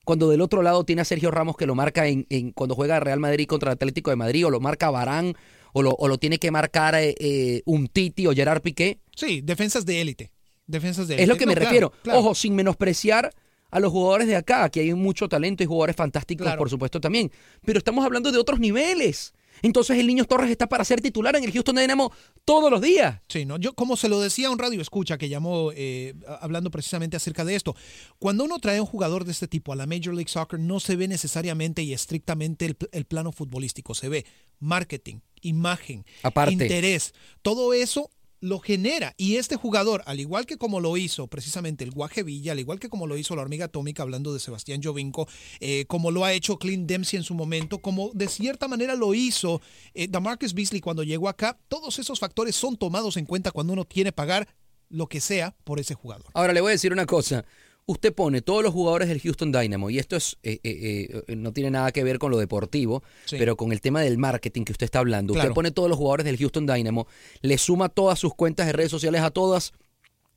Cuando 0.06 0.30
del 0.30 0.42
otro 0.42 0.62
lado 0.64 0.84
tiene 0.84 1.02
a 1.02 1.06
Sergio 1.06 1.32
Ramos 1.32 1.56
que 1.56 1.66
lo 1.66 1.76
marca 1.76 2.08
en, 2.08 2.26
en- 2.30 2.52
cuando 2.52 2.76
juega 2.76 3.00
Real 3.00 3.20
Madrid 3.22 3.48
contra 3.48 3.72
el 3.72 3.76
Atlético 3.76 4.10
de 4.10 4.18
Madrid, 4.18 4.46
o 4.46 4.50
lo 4.50 4.60
marca 4.60 4.90
Barán, 4.92 5.34
o 5.72 5.82
lo, 5.82 5.92
o 5.92 6.08
lo 6.10 6.18
tiene 6.18 6.40
que 6.40 6.52
marcar 6.52 6.96
eh, 6.98 7.62
un 7.66 7.88
Titi 7.88 8.28
o 8.28 8.34
Gerard 8.34 8.62
Piqué. 8.62 9.00
Sí, 9.16 9.40
defensas 9.42 9.86
de 9.86 10.02
élite. 10.02 10.32
Defensas 10.68 11.08
de 11.08 11.16
Es 11.16 11.28
lo 11.28 11.34
élite. 11.36 11.40
que 11.40 11.46
No, 11.46 11.50
me 11.52 11.56
claro, 11.56 11.70
refiero. 11.70 11.92
claro. 12.04 12.20
Ojo, 12.20 12.36
sin 12.36 12.54
menospreciar 12.56 13.32
a 13.74 13.80
los 13.80 13.92
jugadores 13.92 14.28
de 14.28 14.36
acá, 14.36 14.70
que 14.70 14.82
hay 14.82 14.94
mucho 14.94 15.28
talento 15.28 15.64
y 15.64 15.66
jugadores 15.66 15.96
fantásticos, 15.96 16.46
Claro. 16.46 16.60
por 16.60 16.70
supuesto, 16.70 17.02
también. 17.02 17.32
Pero 17.66 17.80
estamos 17.80 18.06
hablando 18.06 18.32
de 18.32 18.38
otros 18.38 18.60
niveles. 18.60 19.34
Entonces 19.62 19.98
el 19.98 20.08
niño 20.08 20.26
Torres 20.26 20.50
está 20.52 20.68
para 20.68 20.84
ser 20.84 21.00
titular 21.00 21.36
en 21.36 21.44
el 21.44 21.52
Houston 21.52 21.76
Dynamo 21.76 22.12
todos 22.44 22.70
los 22.72 22.82
días. 22.82 23.22
Sí, 23.30 23.46
¿no? 23.46 23.58
Yo, 23.58 23.74
como 23.74 23.96
se 23.98 24.10
lo 24.10 24.20
decía 24.20 24.48
a 24.48 24.52
un 24.52 24.60
radio 24.60 24.82
escucha 24.82 25.18
que 25.18 25.30
llamó 25.30 25.72
eh, 25.76 26.14
hablando 26.42 26.70
precisamente 26.72 27.18
acerca 27.18 27.46
de 27.46 27.56
esto, 27.56 27.76
cuando 28.20 28.44
uno 28.44 28.60
trae 28.60 28.78
a 28.78 28.82
un 28.82 28.88
jugador 28.88 29.26
de 29.26 29.32
este 29.32 29.48
tipo 29.48 29.72
a 29.72 29.76
la 29.76 29.86
Major 29.86 30.14
League 30.14 30.28
Soccer, 30.30 30.60
no 30.60 30.80
se 30.80 30.96
ve 30.96 31.08
necesariamente 31.08 31.82
y 31.84 31.94
estrictamente 31.94 32.66
el, 32.66 32.78
el 32.92 33.06
plano 33.06 33.32
futbolístico, 33.32 33.94
se 33.96 34.10
ve 34.10 34.26
marketing, 34.60 35.20
imagen, 35.42 36.04
Aparte. 36.24 36.54
interés, 36.54 37.14
todo 37.42 37.74
eso 37.74 38.10
lo 38.44 38.60
genera. 38.60 39.14
Y 39.16 39.38
este 39.38 39.56
jugador, 39.56 40.04
al 40.06 40.20
igual 40.20 40.46
que 40.46 40.58
como 40.58 40.82
lo 40.82 40.98
hizo 40.98 41.28
precisamente 41.28 41.86
el 41.86 41.92
Guaje 41.92 42.24
Villa, 42.24 42.52
al 42.52 42.60
igual 42.60 42.78
que 42.78 42.90
como 42.90 43.08
lo 43.08 43.16
hizo 43.16 43.38
la 43.38 43.42
hormiga 43.42 43.66
atómica, 43.66 44.04
hablando 44.04 44.34
de 44.34 44.42
Sebastián 44.42 44.84
Jovinko, 44.84 45.30
eh, 45.62 45.86
como 45.88 46.12
lo 46.12 46.26
ha 46.26 46.34
hecho 46.34 46.60
Clint 46.60 46.86
Dempsey 46.86 47.18
en 47.18 47.24
su 47.24 47.36
momento, 47.36 47.78
como 47.78 48.12
de 48.14 48.28
cierta 48.28 48.68
manera 48.68 48.96
lo 48.96 49.14
hizo 49.14 49.62
eh, 49.94 50.10
Damarcus 50.10 50.54
Beasley 50.54 50.82
cuando 50.82 51.04
llegó 51.04 51.30
acá, 51.30 51.58
todos 51.70 52.00
esos 52.00 52.20
factores 52.20 52.54
son 52.54 52.76
tomados 52.76 53.16
en 53.16 53.26
cuenta 53.26 53.52
cuando 53.52 53.72
uno 53.72 53.86
tiene 53.86 54.10
que 54.10 54.14
pagar 54.14 54.50
lo 54.90 55.08
que 55.08 55.22
sea 55.22 55.56
por 55.64 55.80
ese 55.80 55.94
jugador. 55.96 56.26
Ahora 56.34 56.52
le 56.52 56.60
voy 56.60 56.72
a 56.72 56.74
decir 56.74 56.92
una 56.92 57.06
cosa. 57.06 57.46
Usted 57.86 58.14
pone 58.14 58.42
todos 58.42 58.64
los 58.64 58.72
jugadores 58.72 59.10
del 59.10 59.20
Houston 59.20 59.52
Dynamo, 59.52 59.90
y 59.90 60.00
esto 60.00 60.16
es 60.16 60.38
eh, 60.42 60.60
eh, 60.64 61.24
eh, 61.28 61.36
no 61.36 61.52
tiene 61.52 61.70
nada 61.70 61.92
que 61.92 62.04
ver 62.04 62.18
con 62.18 62.32
lo 62.32 62.38
deportivo, 62.38 63.04
Sí. 63.26 63.36
pero 63.38 63.58
con 63.58 63.74
el 63.74 63.82
tema 63.82 64.02
del 64.02 64.18
marketing 64.18 64.64
que 64.64 64.72
usted 64.72 64.86
está 64.86 65.00
hablando. 65.00 65.34
Claro. 65.34 65.50
Usted 65.50 65.56
pone 65.56 65.72
todos 65.72 65.90
los 65.90 65.98
jugadores 65.98 66.26
del 66.26 66.38
Houston 66.38 66.66
Dynamo, 66.66 67.08
le 67.42 67.58
suma 67.58 67.90
todas 67.90 68.20
sus 68.20 68.34
cuentas 68.36 68.68
de 68.68 68.72
redes 68.74 68.90
sociales 68.92 69.22
a 69.22 69.32
todas, 69.32 69.74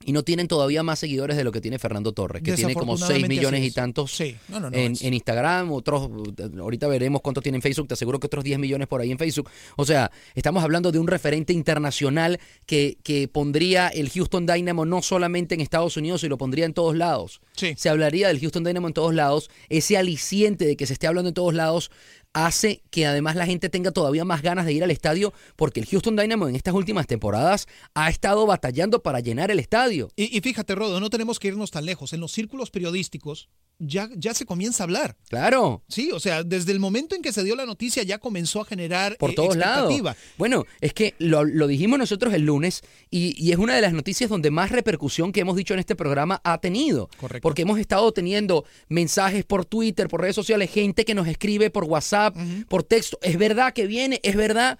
y 0.04 0.12
no 0.12 0.22
tienen 0.22 0.46
todavía 0.46 0.82
más 0.82 0.98
seguidores 0.98 1.36
de 1.36 1.44
lo 1.44 1.52
que 1.52 1.60
tiene 1.60 1.78
Fernando 1.78 2.12
Torres, 2.12 2.42
que 2.42 2.52
tiene 2.52 2.74
como 2.74 2.96
6 2.96 3.08
Desafortunadamente 3.08 3.34
millones 3.34 3.64
y 3.64 3.70
tantos 3.72 4.12
Sí, 4.12 4.36
no, 4.48 4.60
no, 4.60 4.70
no, 4.70 4.76
en, 4.76 5.14
Instagram, 5.14 5.72
otros, 5.72 6.10
ahorita 6.58 6.86
veremos 6.86 7.22
cuántos 7.22 7.42
tiene 7.42 7.56
en 7.56 7.62
Facebook, 7.62 7.88
te 7.88 7.94
aseguro 7.94 8.20
que 8.20 8.26
otros 8.26 8.44
10 8.44 8.58
millones 8.58 8.88
por 8.88 9.00
ahí 9.00 9.10
en 9.10 9.18
Facebook. 9.18 9.50
O 9.76 9.84
sea, 9.84 10.10
estamos 10.34 10.62
hablando 10.62 10.92
de 10.92 10.98
un 10.98 11.06
referente 11.06 11.52
internacional 11.52 12.38
que, 12.66 12.98
que 13.02 13.26
pondría 13.26 13.88
el 13.88 14.10
Houston 14.10 14.46
Dynamo 14.46 14.84
no 14.84 15.02
solamente 15.02 15.54
en 15.54 15.60
Estados 15.60 15.96
Unidos, 15.96 16.20
sino 16.20 16.30
lo 16.30 16.38
pondría 16.38 16.66
en 16.66 16.74
todos 16.74 16.94
lados. 16.94 17.40
Sí. 17.56 17.74
Se 17.76 17.88
hablaría 17.88 18.28
del 18.28 18.40
Houston 18.40 18.64
Dynamo 18.64 18.88
en 18.88 18.94
todos 18.94 19.14
lados. 19.14 19.50
Ese 19.68 19.96
aliciente 19.96 20.66
de 20.66 20.76
que 20.76 20.86
se 20.86 20.92
esté 20.92 21.06
hablando 21.06 21.28
en 21.28 21.34
todos 21.34 21.54
lados 21.54 21.90
hace 22.36 22.82
que 22.90 23.06
además 23.06 23.34
la 23.34 23.46
gente 23.46 23.70
tenga 23.70 23.92
todavía 23.92 24.26
más 24.26 24.42
ganas 24.42 24.66
de 24.66 24.74
ir 24.74 24.84
al 24.84 24.90
estadio 24.90 25.32
porque 25.56 25.80
el 25.80 25.86
Houston 25.86 26.16
Dynamo 26.16 26.48
en 26.48 26.54
estas 26.54 26.74
últimas 26.74 27.06
temporadas 27.06 27.66
ha 27.94 28.10
estado 28.10 28.44
batallando 28.44 29.02
para 29.02 29.20
llenar 29.20 29.50
el 29.50 29.58
estadio. 29.58 30.10
Y, 30.16 30.38
fíjate, 30.42 30.74
Rodo, 30.74 31.00
no 31.00 31.08
tenemos 31.08 31.38
que 31.38 31.48
irnos 31.48 31.70
tan 31.70 31.86
lejos. 31.86 32.12
En 32.12 32.20
los 32.20 32.32
círculos 32.32 32.70
periodísticos 32.70 33.48
ya, 33.78 34.08
ya 34.16 34.34
se 34.34 34.46
comienza 34.46 34.82
a 34.82 34.84
hablar. 34.84 35.16
Claro. 35.28 35.82
Sí, 35.88 36.10
o 36.12 36.20
sea, 36.20 36.42
desde 36.42 36.72
el 36.72 36.80
momento 36.80 37.14
en 37.14 37.22
que 37.22 37.32
se 37.32 37.44
dio 37.44 37.56
la 37.56 37.66
noticia 37.66 38.02
ya 38.02 38.18
comenzó 38.18 38.60
a 38.60 38.64
generar 38.64 39.16
por 39.18 39.30
eh, 39.30 39.34
todos 39.34 39.56
lados. 39.56 39.92
Bueno, 40.38 40.64
es 40.80 40.92
que 40.92 41.14
lo, 41.18 41.44
lo 41.44 41.66
dijimos 41.66 41.98
nosotros 41.98 42.32
el 42.34 42.42
lunes 42.42 42.82
y, 43.10 43.34
y 43.42 43.52
es 43.52 43.58
una 43.58 43.74
de 43.74 43.82
las 43.82 43.92
noticias 43.92 44.30
donde 44.30 44.50
más 44.50 44.70
repercusión 44.70 45.32
que 45.32 45.40
hemos 45.40 45.56
dicho 45.56 45.74
en 45.74 45.80
este 45.80 45.96
programa 45.96 46.40
ha 46.44 46.58
tenido. 46.58 47.08
Correcto. 47.18 47.42
Porque 47.42 47.62
hemos 47.62 47.78
estado 47.78 48.12
teniendo 48.12 48.64
mensajes 48.88 49.44
por 49.44 49.64
Twitter, 49.64 50.08
por 50.08 50.20
redes 50.20 50.36
sociales, 50.36 50.70
gente 50.70 51.04
que 51.04 51.14
nos 51.14 51.28
escribe 51.28 51.70
por 51.70 51.84
WhatsApp, 51.84 52.36
por 52.68 52.82
texto. 52.82 53.18
Es 53.22 53.38
verdad 53.38 53.72
que 53.72 53.86
viene, 53.86 54.20
es 54.22 54.36
verdad. 54.36 54.78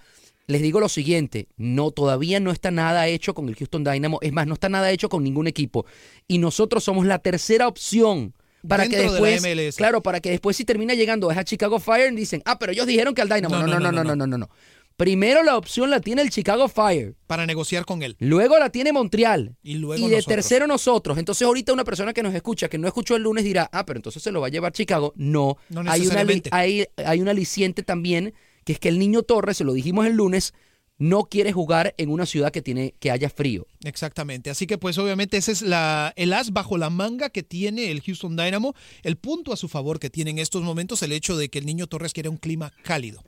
Les 0.48 0.62
digo 0.62 0.78
lo 0.78 0.88
siguiente, 0.88 1.48
no 1.56 1.90
todavía 1.90 2.38
no 2.38 2.52
está 2.52 2.70
nada 2.70 3.08
hecho 3.08 3.34
con 3.34 3.48
el 3.48 3.56
Houston 3.56 3.82
Dynamo, 3.82 4.20
es 4.22 4.32
más, 4.32 4.46
no 4.46 4.54
está 4.54 4.68
nada 4.68 4.92
hecho 4.92 5.08
con 5.08 5.24
ningún 5.24 5.48
equipo 5.48 5.86
y 6.28 6.38
nosotros 6.38 6.84
somos 6.84 7.04
la 7.04 7.18
tercera 7.18 7.66
opción 7.66 8.32
para 8.68 8.88
que 8.88 8.96
de 8.96 9.04
la 9.06 9.10
después, 9.12 9.42
MLS. 9.42 9.76
claro, 9.76 10.02
para 10.02 10.20
que 10.20 10.30
después 10.30 10.56
si 10.56 10.64
termina 10.64 10.94
llegando 10.94 11.30
es 11.30 11.36
a 11.38 11.44
Chicago 11.44 11.78
Fire 11.80 12.12
y 12.12 12.16
dicen, 12.16 12.42
"Ah, 12.44 12.58
pero 12.58 12.72
ellos 12.72 12.86
dijeron 12.86 13.14
que 13.14 13.22
al 13.22 13.28
Dynamo." 13.28 13.54
No, 13.56 13.66
no, 13.66 13.78
no, 13.80 13.92
no, 13.92 14.04
no, 14.04 14.16
no, 14.16 14.26
no. 14.26 14.38
no. 14.38 14.50
Primero 14.96 15.42
la 15.42 15.58
opción 15.58 15.90
la 15.90 16.00
tiene 16.00 16.22
el 16.22 16.30
Chicago 16.30 16.68
Fire, 16.68 17.16
Para 17.26 17.44
negociar 17.44 17.84
con 17.84 18.02
él. 18.02 18.16
luego 18.18 18.58
la 18.58 18.70
tiene 18.70 18.92
Montreal 18.92 19.54
Y 19.62 19.74
luego 19.74 20.08
de 20.08 20.16
nosotros. 20.16 20.24
tercero 20.36 20.66
nosotros. 20.66 21.18
Entonces 21.18 21.46
ahorita 21.46 21.74
una 21.74 21.84
persona 21.84 22.14
que 22.14 22.22
nos 22.22 22.34
escucha, 22.34 22.68
que 22.68 22.78
no 22.78 22.86
escuchó 22.88 23.14
el 23.14 23.22
lunes 23.22 23.44
dirá, 23.44 23.68
"Ah, 23.72 23.84
pero 23.84 23.98
entonces 23.98 24.22
se 24.22 24.32
lo 24.32 24.40
va 24.40 24.46
a 24.46 24.50
llevar 24.50 24.72
Chicago." 24.72 25.12
No, 25.16 25.58
No 25.68 25.82
hay 25.90 26.06
una 26.06 26.24
hay 26.50 26.86
hay 26.96 27.20
un 27.20 27.28
aliciente 27.28 27.82
también 27.82 28.32
que 28.64 28.72
es 28.72 28.78
que 28.80 28.88
el 28.88 28.98
niño 28.98 29.22
Torres, 29.22 29.58
se 29.58 29.64
lo 29.64 29.74
dijimos 29.74 30.06
el 30.06 30.14
lunes, 30.14 30.54
no 30.98 31.24
quiere 31.24 31.52
jugar 31.52 31.94
en 31.98 32.10
una 32.10 32.26
ciudad 32.26 32.50
que 32.50 32.62
tiene 32.62 32.94
que 32.98 33.10
haya 33.10 33.28
frío. 33.28 33.66
Exactamente. 33.84 34.50
Así 34.50 34.66
que 34.66 34.78
pues 34.78 34.96
obviamente 34.98 35.36
ese 35.36 35.52
es 35.52 35.62
la, 35.62 36.12
el 36.16 36.32
as 36.32 36.52
bajo 36.52 36.78
la 36.78 36.90
manga 36.90 37.30
que 37.30 37.42
tiene 37.42 37.90
el 37.90 38.00
Houston 38.00 38.36
Dynamo. 38.36 38.74
El 39.02 39.16
punto 39.16 39.52
a 39.52 39.56
su 39.56 39.68
favor 39.68 39.98
que 39.98 40.10
tiene 40.10 40.30
en 40.30 40.38
estos 40.38 40.62
momentos 40.62 41.02
el 41.02 41.12
hecho 41.12 41.36
de 41.36 41.48
que 41.48 41.58
el 41.58 41.66
niño 41.66 41.86
Torres 41.86 42.12
quiere 42.12 42.28
un 42.28 42.38
clima 42.38 42.72
cálido. 42.82 43.22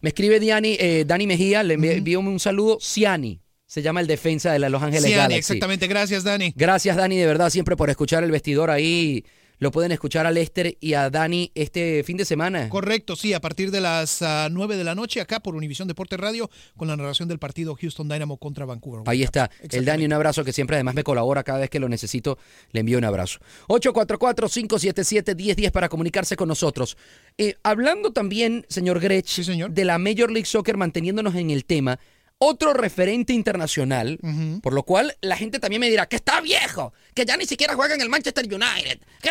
Me 0.00 0.08
escribe 0.08 0.38
Diani, 0.38 0.76
eh, 0.78 1.04
Dani 1.06 1.26
Mejía, 1.26 1.62
le 1.62 1.74
envío 1.74 2.20
un 2.20 2.38
saludo. 2.38 2.78
Ciani, 2.78 3.40
se 3.66 3.80
llama 3.80 4.00
el 4.00 4.06
defensa 4.06 4.52
de 4.52 4.58
la 4.58 4.68
Los 4.68 4.82
Ángeles 4.82 5.10
Galaxy. 5.10 5.38
exactamente. 5.38 5.86
Gracias, 5.86 6.24
Dani. 6.24 6.52
Gracias, 6.54 6.94
Dani, 6.96 7.16
de 7.16 7.26
verdad, 7.26 7.48
siempre 7.48 7.74
por 7.74 7.88
escuchar 7.88 8.22
el 8.22 8.30
vestidor 8.30 8.70
ahí. 8.70 9.24
Lo 9.64 9.70
pueden 9.70 9.92
escuchar 9.92 10.26
a 10.26 10.30
Lester 10.30 10.76
y 10.78 10.92
a 10.92 11.08
Dani 11.08 11.50
este 11.54 12.04
fin 12.04 12.18
de 12.18 12.26
semana. 12.26 12.68
Correcto, 12.68 13.16
sí, 13.16 13.32
a 13.32 13.40
partir 13.40 13.70
de 13.70 13.80
las 13.80 14.20
ah, 14.20 14.48
9 14.50 14.76
de 14.76 14.84
la 14.84 14.94
noche 14.94 15.22
acá 15.22 15.40
por 15.40 15.54
Univisión 15.54 15.88
Deporte 15.88 16.18
Radio 16.18 16.50
con 16.76 16.86
la 16.86 16.98
narración 16.98 17.30
del 17.30 17.38
partido 17.38 17.74
Houston 17.74 18.06
Dynamo 18.06 18.36
contra 18.36 18.66
Vancouver. 18.66 19.04
Ahí 19.06 19.22
está. 19.22 19.50
El. 19.70 19.86
Dani, 19.86 20.04
un 20.04 20.12
abrazo 20.12 20.44
que 20.44 20.52
siempre 20.52 20.76
además 20.76 20.94
me 20.94 21.02
colabora 21.02 21.42
cada 21.44 21.60
vez 21.60 21.70
que 21.70 21.80
lo 21.80 21.88
necesito. 21.88 22.36
Le 22.72 22.80
envío 22.80 22.98
un 22.98 23.04
abrazo. 23.04 23.38
844-577-1010 23.68 25.70
para 25.70 25.88
comunicarse 25.88 26.36
con 26.36 26.48
nosotros. 26.48 26.98
Eh, 27.38 27.54
hablando 27.62 28.12
también, 28.12 28.66
señor 28.68 29.00
Grech, 29.00 29.26
Sí, 29.26 29.44
señor. 29.44 29.70
de 29.70 29.86
la 29.86 29.96
Major 29.96 30.30
League 30.30 30.44
Soccer, 30.44 30.76
manteniéndonos 30.76 31.34
en 31.36 31.48
el 31.48 31.64
tema, 31.64 31.98
otro 32.38 32.74
referente 32.74 33.32
internacional, 33.32 34.18
por 34.62 34.72
lo 34.74 34.82
cual 34.82 35.16
la 35.20 35.36
gente 35.36 35.58
también 35.60 35.80
me 35.80 35.88
dirá 35.88 36.06
que 36.06 36.16
está 36.16 36.40
viejo, 36.40 36.92
que 37.14 37.24
ya 37.24 37.36
ni 37.36 37.46
siquiera 37.46 37.74
juega 37.74 37.94
en 37.94 38.00
el 38.00 38.08
Manchester 38.08 38.44
United. 38.44 39.00
Que... 39.22 39.30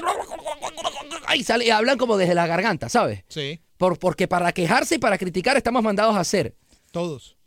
Ahí 1.25 1.43
sale, 1.43 1.65
y 1.65 1.69
hablan 1.69 1.97
como 1.97 2.17
desde 2.17 2.33
la 2.35 2.47
garganta, 2.47 2.89
¿sabes? 2.89 3.23
Sí, 3.27 3.59
Por, 3.77 3.99
porque 3.99 4.27
para 4.27 4.51
quejarse 4.51 4.95
y 4.95 4.99
para 4.99 5.17
criticar 5.17 5.57
estamos 5.57 5.83
mandados 5.83 6.15
a 6.15 6.21
hacer. 6.21 6.55
todos. 6.91 7.37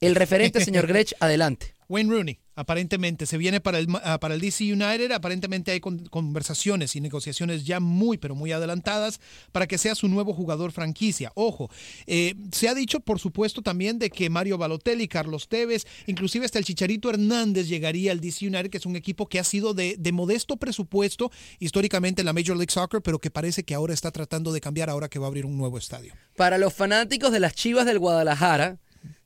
El 0.00 0.14
referente, 0.14 0.64
señor 0.64 0.86
Grech, 0.86 1.12
adelante. 1.18 1.74
Wayne 1.88 2.10
Rooney, 2.12 2.38
aparentemente, 2.58 3.24
se 3.26 3.38
viene 3.38 3.60
para 3.60 3.78
el, 3.78 3.86
ah, 4.02 4.18
para 4.18 4.34
el 4.34 4.40
DC 4.40 4.64
United. 4.72 5.12
Aparentemente 5.12 5.70
hay 5.70 5.80
con- 5.80 6.06
conversaciones 6.06 6.96
y 6.96 7.00
negociaciones 7.00 7.64
ya 7.64 7.78
muy, 7.80 8.18
pero 8.18 8.34
muy 8.34 8.52
adelantadas 8.52 9.20
para 9.52 9.66
que 9.66 9.78
sea 9.78 9.94
su 9.94 10.08
nuevo 10.08 10.34
jugador 10.34 10.72
franquicia. 10.72 11.30
Ojo, 11.34 11.70
eh, 12.06 12.34
se 12.52 12.68
ha 12.68 12.74
dicho, 12.74 13.00
por 13.00 13.20
supuesto, 13.20 13.62
también 13.62 13.98
de 13.98 14.10
que 14.10 14.28
Mario 14.28 14.58
Balotelli, 14.58 15.06
Carlos 15.06 15.48
Tevez, 15.48 15.86
inclusive 16.06 16.44
hasta 16.46 16.58
el 16.58 16.64
Chicharito 16.64 17.10
Hernández 17.10 17.68
llegaría 17.68 18.12
al 18.12 18.20
DC 18.20 18.46
United, 18.46 18.70
que 18.70 18.78
es 18.78 18.86
un 18.86 18.96
equipo 18.96 19.28
que 19.28 19.38
ha 19.38 19.44
sido 19.44 19.72
de, 19.72 19.96
de 19.98 20.12
modesto 20.12 20.56
presupuesto 20.56 21.30
históricamente 21.60 22.22
en 22.22 22.26
la 22.26 22.32
Major 22.32 22.56
League 22.56 22.72
Soccer, 22.72 23.02
pero 23.02 23.20
que 23.20 23.30
parece 23.30 23.62
que 23.62 23.74
ahora 23.74 23.94
está 23.94 24.10
tratando 24.10 24.52
de 24.52 24.60
cambiar 24.60 24.90
ahora 24.90 25.08
que 25.08 25.18
va 25.18 25.26
a 25.26 25.28
abrir 25.28 25.46
un 25.46 25.56
nuevo 25.56 25.78
estadio. 25.78 26.12
Para 26.36 26.58
los 26.58 26.74
fanáticos 26.74 27.30
de 27.30 27.40
las 27.40 27.54
Chivas 27.54 27.86
del 27.86 27.98
Guadalajara, 27.98 28.78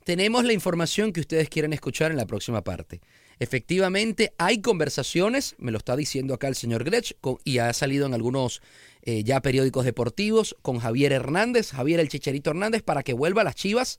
tenemos 0.04 0.44
la 0.44 0.52
información 0.52 1.12
que 1.12 1.20
ustedes 1.20 1.48
quieren 1.48 1.72
escuchar 1.72 2.10
en 2.10 2.16
la 2.16 2.26
próxima 2.26 2.62
parte. 2.62 3.00
Efectivamente, 3.42 4.33
hay 4.38 4.61
conversaciones, 4.61 5.57
me 5.59 5.72
lo 5.72 5.78
está 5.78 5.96
diciendo 5.96 6.33
acá 6.33 6.46
el 6.46 6.55
señor 6.55 6.85
Grech, 6.85 7.16
con- 7.20 7.38
y 7.42 7.59
ha 7.59 7.72
salido 7.72 8.07
en 8.07 8.14
algunos 8.14 8.62
eh, 9.02 9.24
ya 9.24 9.42
periódicos 9.42 9.85
deportivos, 9.85 10.55
con 10.62 10.78
Javier 10.78 11.11
Hernández, 11.12 11.72
Javier 11.72 11.98
el 11.98 12.09
Chicharito 12.09 12.50
Hernández, 12.50 12.85
para 12.85 13.02
que 13.02 13.14
vuelva 13.14 13.40
a 13.40 13.44
las 13.44 13.57
Chivas. 13.57 13.98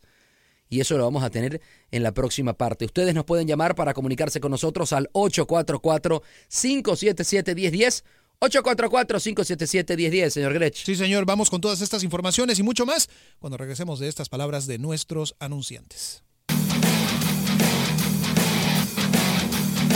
Y 0.69 0.79
eso 0.79 0.97
lo 0.97 1.03
vamos 1.03 1.23
a 1.23 1.29
tener 1.29 1.59
en 1.91 2.03
la 2.03 2.13
próxima 2.13 2.53
parte. 2.53 2.85
Ustedes 2.85 3.13
nos 3.13 3.25
pueden 3.25 3.45
llamar 3.45 3.75
para 3.75 3.93
comunicarse 3.93 4.39
con 4.39 4.51
nosotros 4.51 4.93
al 4.93 5.09
844-577-1010. 5.11 8.03
844-577-1010, 8.39 10.29
señor 10.29 10.53
Grech. 10.53 10.75
Sí, 10.85 10.95
señor, 10.95 11.25
vamos 11.25 11.49
con 11.49 11.59
todas 11.59 11.81
estas 11.81 12.01
informaciones 12.05 12.59
y 12.59 12.63
mucho 12.63 12.85
más 12.85 13.09
cuando 13.39 13.57
regresemos 13.57 13.99
de 13.99 14.07
estas 14.07 14.29
palabras 14.29 14.67
de 14.67 14.77
nuestros 14.77 15.35
anunciantes. 15.39 16.23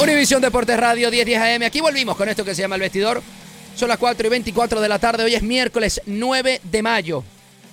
Univisión 0.02 0.42
Deportes 0.42 0.78
Radio 0.80 1.10
1010 1.10 1.40
AM. 1.42 1.64
Aquí 1.64 1.82
volvimos 1.82 2.16
con 2.16 2.30
esto 2.30 2.46
que 2.46 2.54
se 2.54 2.62
llama 2.62 2.76
El 2.76 2.82
Vestidor. 2.82 3.22
Son 3.76 3.90
las 3.90 3.98
4 3.98 4.28
y 4.28 4.30
24 4.30 4.82
de 4.82 4.90
la 4.90 5.00
tarde. 5.00 5.24
Hoy 5.24 5.34
es 5.36 5.42
miércoles 5.44 6.02
9 6.06 6.62
de 6.64 6.82
mayo. 6.82 7.24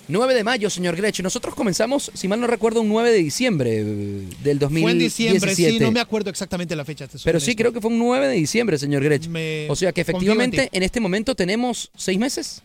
9 0.08 0.34
de 0.34 0.44
mayo, 0.44 0.68
señor 0.68 0.96
Grech. 0.96 1.20
Nosotros 1.20 1.54
comenzamos, 1.54 2.10
si 2.14 2.28
mal 2.28 2.40
no 2.40 2.46
recuerdo, 2.46 2.80
un 2.82 2.88
9 2.88 3.10
de 3.10 3.18
diciembre 3.18 3.80
eh, 3.80 3.84
del 4.42 4.58
2017. 4.58 4.82
Fue 4.82 4.90
en 4.90 4.98
diciembre, 4.98 5.54
sí, 5.54 5.78
no 5.80 5.92
me 5.92 6.00
acuerdo 6.00 6.28
exactamente 6.30 6.76
la 6.76 6.84
fecha. 6.84 7.08
Pero 7.24 7.40
sí, 7.40 7.54
creo 7.56 7.72
que 7.72 7.80
fue 7.80 7.90
un 7.90 7.98
9 7.98 8.28
de 8.28 8.34
diciembre, 8.34 8.78
señor 8.78 9.02
Grech. 9.02 9.26
Me 9.28 9.66
O 9.70 9.76
sea 9.76 9.92
que 9.92 10.02
en 10.02 10.08
efectivamente 10.08 10.68
ti. 10.70 10.76
en 10.76 10.82
este 10.82 11.00
momento 11.00 11.34
tenemos 11.34 11.90
seis 11.96 12.18
meses. 12.18 12.62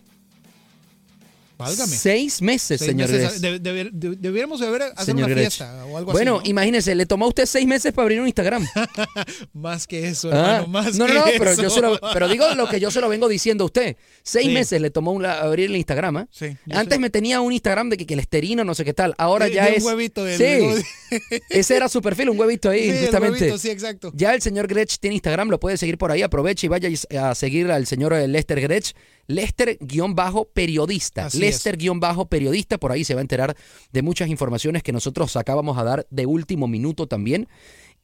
Válgame. 1.59 1.93
Seis 1.95 2.41
meses, 2.41 2.79
Seis 2.79 2.89
señor 2.91 3.09
meses, 3.11 3.41
Grech. 3.41 3.59
de- 3.61 3.73
de- 3.73 3.89
de- 3.91 4.15
debiéramos 4.15 4.61
de 4.61 4.67
haber 4.67 4.81
hacer 4.83 5.05
Señor 5.05 5.27
una 5.29 5.35
fiesta 5.35 5.85
o 5.85 5.97
algo 5.97 6.13
Bueno, 6.13 6.37
así. 6.37 6.43
¿no? 6.45 6.49
imagínese, 6.51 6.95
le 6.95 7.05
tomó 7.05 7.25
a 7.25 7.27
usted 7.27 7.45
seis 7.45 7.67
meses 7.67 7.91
para 7.91 8.03
abrir 8.03 8.21
un 8.21 8.27
Instagram. 8.27 8.65
Más 9.53 9.85
que 9.85 10.07
eso, 10.07 10.29
Ah, 10.31 10.61
hermano, 10.61 10.67
más 10.67 10.95
no, 10.97 11.05
que 11.05 11.13
no, 11.13 11.19
no, 11.19 11.31
pero 11.37 11.51
eso. 11.51 11.61
yo 11.61 11.69
se 11.69 11.81
lo, 11.81 11.99
pero 12.13 12.27
digo 12.29 12.45
lo 12.55 12.67
que 12.69 12.79
yo 12.79 12.89
se 12.91 13.01
lo 13.01 13.09
vengo 13.09 13.27
diciendo 13.27 13.63
a 13.63 13.65
usted. 13.65 13.97
Seis 14.29 14.47
Sí. 14.47 14.53
meses 14.53 14.81
le 14.81 14.89
tomó 14.91 15.11
un- 15.11 15.25
abrir 15.25 15.65
el 15.69 15.75
Instagram. 15.75 16.17
¿ah? 16.17 16.27
Sí, 16.31 16.55
Antes 16.71 16.99
me 16.99 17.09
tenía 17.09 17.41
un 17.41 17.51
Instagram 17.51 17.89
de 17.89 17.97
que, 17.97 18.05
que 18.05 18.13
el 18.13 18.19
esterino, 18.19 18.63
no 18.63 18.75
sé 18.75 18.85
qué 18.85 18.93
tal. 18.93 19.13
Ahora 19.17 19.45
De- 19.47 19.53
ya 19.53 19.65
de 19.65 19.71
un 19.71 19.77
es. 19.77 19.83
huevito 19.83 20.23
del- 20.23 20.37
sí, 20.37 20.83
ese 21.49 21.75
era 21.75 21.89
su 21.89 22.01
perfil, 22.01 22.29
un 22.29 22.39
huevito 22.39 22.69
ahí, 22.69 22.91
Sí, 22.91 22.97
justamente. 23.01 23.39
huevito, 23.39 23.57
sí, 23.57 23.69
exacto. 23.69 24.11
Ya 24.13 24.33
el 24.33 24.41
señor 24.41 24.67
Grech 24.67 24.97
tiene 24.99 25.15
Instagram, 25.15 25.49
lo 25.49 25.59
puede 25.59 25.77
seguir 25.77 25.97
por 25.97 26.11
ahí. 26.11 26.21
Aproveche 26.21 26.67
y 26.67 26.69
vaya 26.69 26.89
a 27.21 27.35
seguir 27.35 27.71
al 27.71 27.85
señor 27.87 28.13
eh, 28.13 28.27
Lester 28.27 28.61
Grech. 28.61 28.93
Lester-periodista. 29.27 31.27
Es. 31.27 31.35
Lester-periodista. 31.35 32.77
Por 32.77 32.91
ahí 32.91 33.03
se 33.03 33.13
va 33.13 33.19
a 33.19 33.21
enterar 33.21 33.55
de 33.91 34.01
muchas 34.01 34.29
informaciones 34.29 34.83
que 34.83 34.91
nosotros 34.91 35.35
acabamos 35.35 35.77
a 35.77 35.83
dar 35.83 36.07
de 36.09 36.25
último 36.25 36.67
minuto 36.67 37.07
también. 37.07 37.47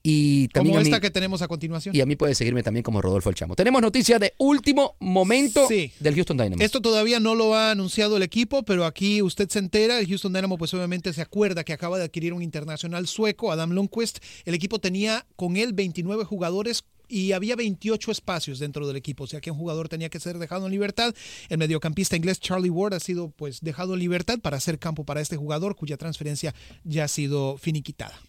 Y 0.07 0.49
también 0.49 0.75
Como 0.75 0.83
mí- 0.83 0.89
esta 0.89 1.01
que 1.01 1.09
tenemos 1.09 1.41
a 1.41 1.47
continuación. 1.47 1.95
y 1.95 1.99
a 1.99 2.05
mí 2.05 2.15
puede 2.15 2.35
seguirme 2.35 2.61
también 2.61 2.83
como 2.83 3.01
Rodolfo 3.01 3.29
El 3.29 3.35
Chamo. 3.35 3.55
Tenemos 3.55 3.81
noticias 3.81 4.19
de 4.19 4.33
último 4.37 4.95
momento 4.99 5.67
Sí. 5.67 5.91
del 5.99 6.13
Houston 6.13 6.37
Dynamo. 6.37 6.61
Esto 6.61 6.79
todavía 6.79 7.19
no 7.19 7.33
lo 7.33 7.55
ha 7.55 7.71
anunciado 7.71 8.15
el 8.17 8.21
equipo, 8.21 8.61
pero 8.61 8.85
aquí 8.85 9.23
usted 9.23 9.49
se 9.49 9.57
entera. 9.57 9.99
El 9.99 10.07
Houston 10.07 10.31
Dynamo, 10.31 10.59
pues 10.59 10.71
obviamente 10.75 11.11
se 11.11 11.21
acuerda 11.23 11.63
que 11.63 11.73
acaba 11.73 11.97
de 11.97 12.03
adquirir 12.03 12.33
un 12.33 12.43
internacional 12.43 13.07
sueco, 13.07 13.51
Adam 13.51 13.71
Lundqvist. 13.71 14.19
El 14.45 14.53
equipo 14.53 14.77
tenía 14.77 15.25
con 15.35 15.57
él 15.57 15.73
29 15.73 16.23
jugadores 16.23 16.83
y 17.07 17.31
había 17.31 17.55
28 17.55 18.11
espacios 18.11 18.59
dentro 18.59 18.87
del 18.87 18.97
equipo, 18.97 19.23
o 19.23 19.27
sea 19.27 19.41
que 19.41 19.49
un 19.49 19.57
jugador 19.57 19.89
tenía 19.89 20.09
que 20.09 20.19
ser 20.19 20.37
dejado 20.37 20.65
en 20.67 20.71
libertad. 20.71 21.15
El 21.49 21.57
mediocampista 21.57 22.15
inglés 22.15 22.39
Charlie 22.39 22.69
Ward 22.69 22.93
ha 22.93 22.99
sido 22.99 23.29
pues 23.29 23.61
dejado 23.61 23.95
en 23.95 24.01
libertad 24.01 24.37
para 24.39 24.57
hacer 24.57 24.77
campo 24.77 25.03
para 25.03 25.21
este 25.21 25.35
jugador 25.35 25.75
cuya 25.75 25.97
transferencia 25.97 26.53
ya 26.83 27.05
ha 27.05 27.07
sido 27.07 27.57
finiquitada. 27.57 28.19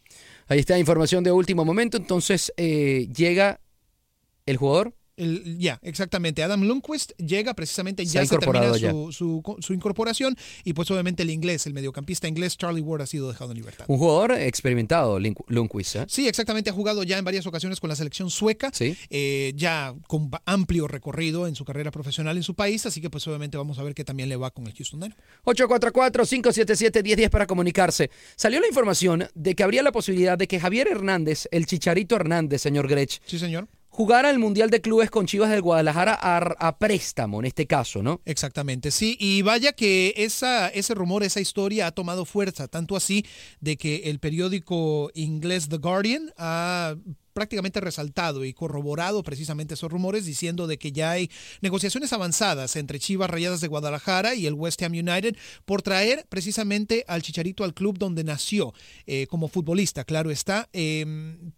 Ahí 0.49 0.61
está 0.61 0.79
información 0.79 1.25
de 1.25 1.33
último 1.33 1.65
momento. 1.65 1.97
Entonces 1.97 2.53
eh, 2.57 3.09
llega 3.15 3.61
el 4.47 4.57
jugador. 4.57 4.95
El- 5.17 5.59
ya, 5.59 5.79
exactamente. 5.83 6.43
Adam 6.43 6.63
Lundqvist 6.63 7.13
llega 7.19 7.55
precisamente, 7.55 8.05
Se 8.05 8.13
ya 8.13 8.27
se 8.27 8.37
termina 8.39 8.75
su, 8.75 9.13
su- 9.13 9.57
su 9.61 9.73
incorporación 9.73 10.37
y 10.65 10.73
pues 10.75 10.91
obviamente 10.91 11.23
el 11.23 11.31
inglés, 11.31 11.67
el 11.67 11.73
mediocampista 11.75 12.29
inglés 12.29 12.57
Charlie 12.59 12.83
Ward 12.83 13.03
ha 13.03 13.07
sido 13.07 13.29
dejado 13.29 13.53
en 13.53 13.57
libertad. 13.59 13.87
Un 13.89 13.99
jugador 13.99 14.33
experimentado, 14.33 15.19
Lundqvist. 15.19 15.97
¿eh? 15.97 16.05
Sí, 16.09 16.29
exactamente, 16.29 16.71
ha 16.71 16.73
jugado 16.73 17.03
ya 17.03 17.17
en 17.19 17.25
varias 17.25 17.47
ocasiones 17.47 17.81
con 17.81 17.89
la 17.89 17.97
selección 17.97 18.29
sueca, 18.31 18.71
Sí. 18.75 18.97
eh, 19.11 19.53
ya 19.57 19.95
con 20.07 20.31
amplio 20.45 20.87
recorrido 20.87 21.47
en 21.47 21.55
su 21.55 21.65
carrera 21.65 21.91
profesional 21.91 22.37
en 22.37 22.43
su 22.43 22.55
país, 22.55 22.85
así 22.87 23.01
que 23.01 23.09
pues 23.11 23.27
obviamente 23.27 23.57
vamos 23.57 23.79
a 23.79 23.83
ver 23.83 23.95
que 23.95 24.05
también 24.05 24.29
le 24.29 24.37
va 24.37 24.51
con 24.51 24.67
el 24.67 24.75
Houston 24.75 25.01
Dynamo. 25.01 25.21
844-577-1010 25.45 27.31
para 27.31 27.47
comunicarse. 27.47 28.11
Salió 28.37 28.61
la 28.61 28.67
información 28.69 29.29
de 29.35 29.55
que 29.55 29.63
habría 29.63 29.83
la 29.83 29.93
posibilidad 29.93 30.37
de 30.39 30.47
que 30.47 30.61
Javier 30.61 30.89
Hernández, 30.89 31.49
el 31.51 31.67
Chicharito 31.67 32.17
Hernández, 32.17 32.61
señor 32.63 32.89
Grech, 32.89 33.21
Sí, 33.27 33.39
señor. 33.39 33.69
Jugara 33.97 34.29
el 34.29 34.39
Mundial 34.39 34.69
de 34.69 34.83
Clubes 34.83 35.11
con 35.11 35.25
Chivas 35.25 35.49
del 35.49 35.63
Guadalajara 35.63 36.19
a, 36.21 36.37
a 36.37 36.79
préstamo, 36.79 37.41
en 37.41 37.47
este 37.47 37.67
caso, 37.67 38.03
¿no? 38.03 38.21
Exactamente, 38.27 38.91
sí, 38.91 39.17
y 39.19 39.41
vaya 39.41 39.73
que 39.73 40.13
esa, 40.19 40.69
ese 40.69 40.95
rumor, 40.95 41.23
esa 41.23 41.41
historia 41.41 41.87
ha 41.87 41.93
tomado 41.93 42.27
fuerza, 42.27 42.69
tanto 42.69 42.95
así 42.95 43.25
de 43.61 43.79
que 43.79 44.11
el 44.11 44.19
periódico 44.19 45.11
inglés 45.15 45.71
The 45.71 45.79
Guardian 45.79 46.31
ha 46.37 46.97
prácticamente 47.37 47.81
resaltado 47.81 48.47
y 48.47 48.55
corroborado 48.55 49.23
precisamente 49.23 49.75
esos 49.75 49.93
rumores 49.93 50.25
diciendo 50.25 50.67
de 50.67 50.79
que 50.79 50.91
ya 50.91 51.11
hay 51.11 51.31
negociaciones 51.61 52.15
avanzadas 52.15 52.77
entre 52.77 52.99
Chivas 52.99 53.29
Rayadas 53.29 53.61
de 53.61 53.69
Guadalajara 53.69 54.35
y 54.35 54.47
el 54.47 54.55
West 54.55 54.83
Ham 54.83 54.93
United 54.93 55.37
por 55.67 55.83
traer 55.83 56.25
precisamente 56.31 57.05
al 57.09 57.21
Chicharito 57.21 57.63
al 57.63 57.75
club 57.75 57.99
donde 57.99 58.25
nació 58.25 58.73
eh, 59.07 59.27
como 59.27 59.49
futbolista, 59.49 60.05
claro 60.05 60.31
está, 60.31 60.71
eh, 60.73 61.05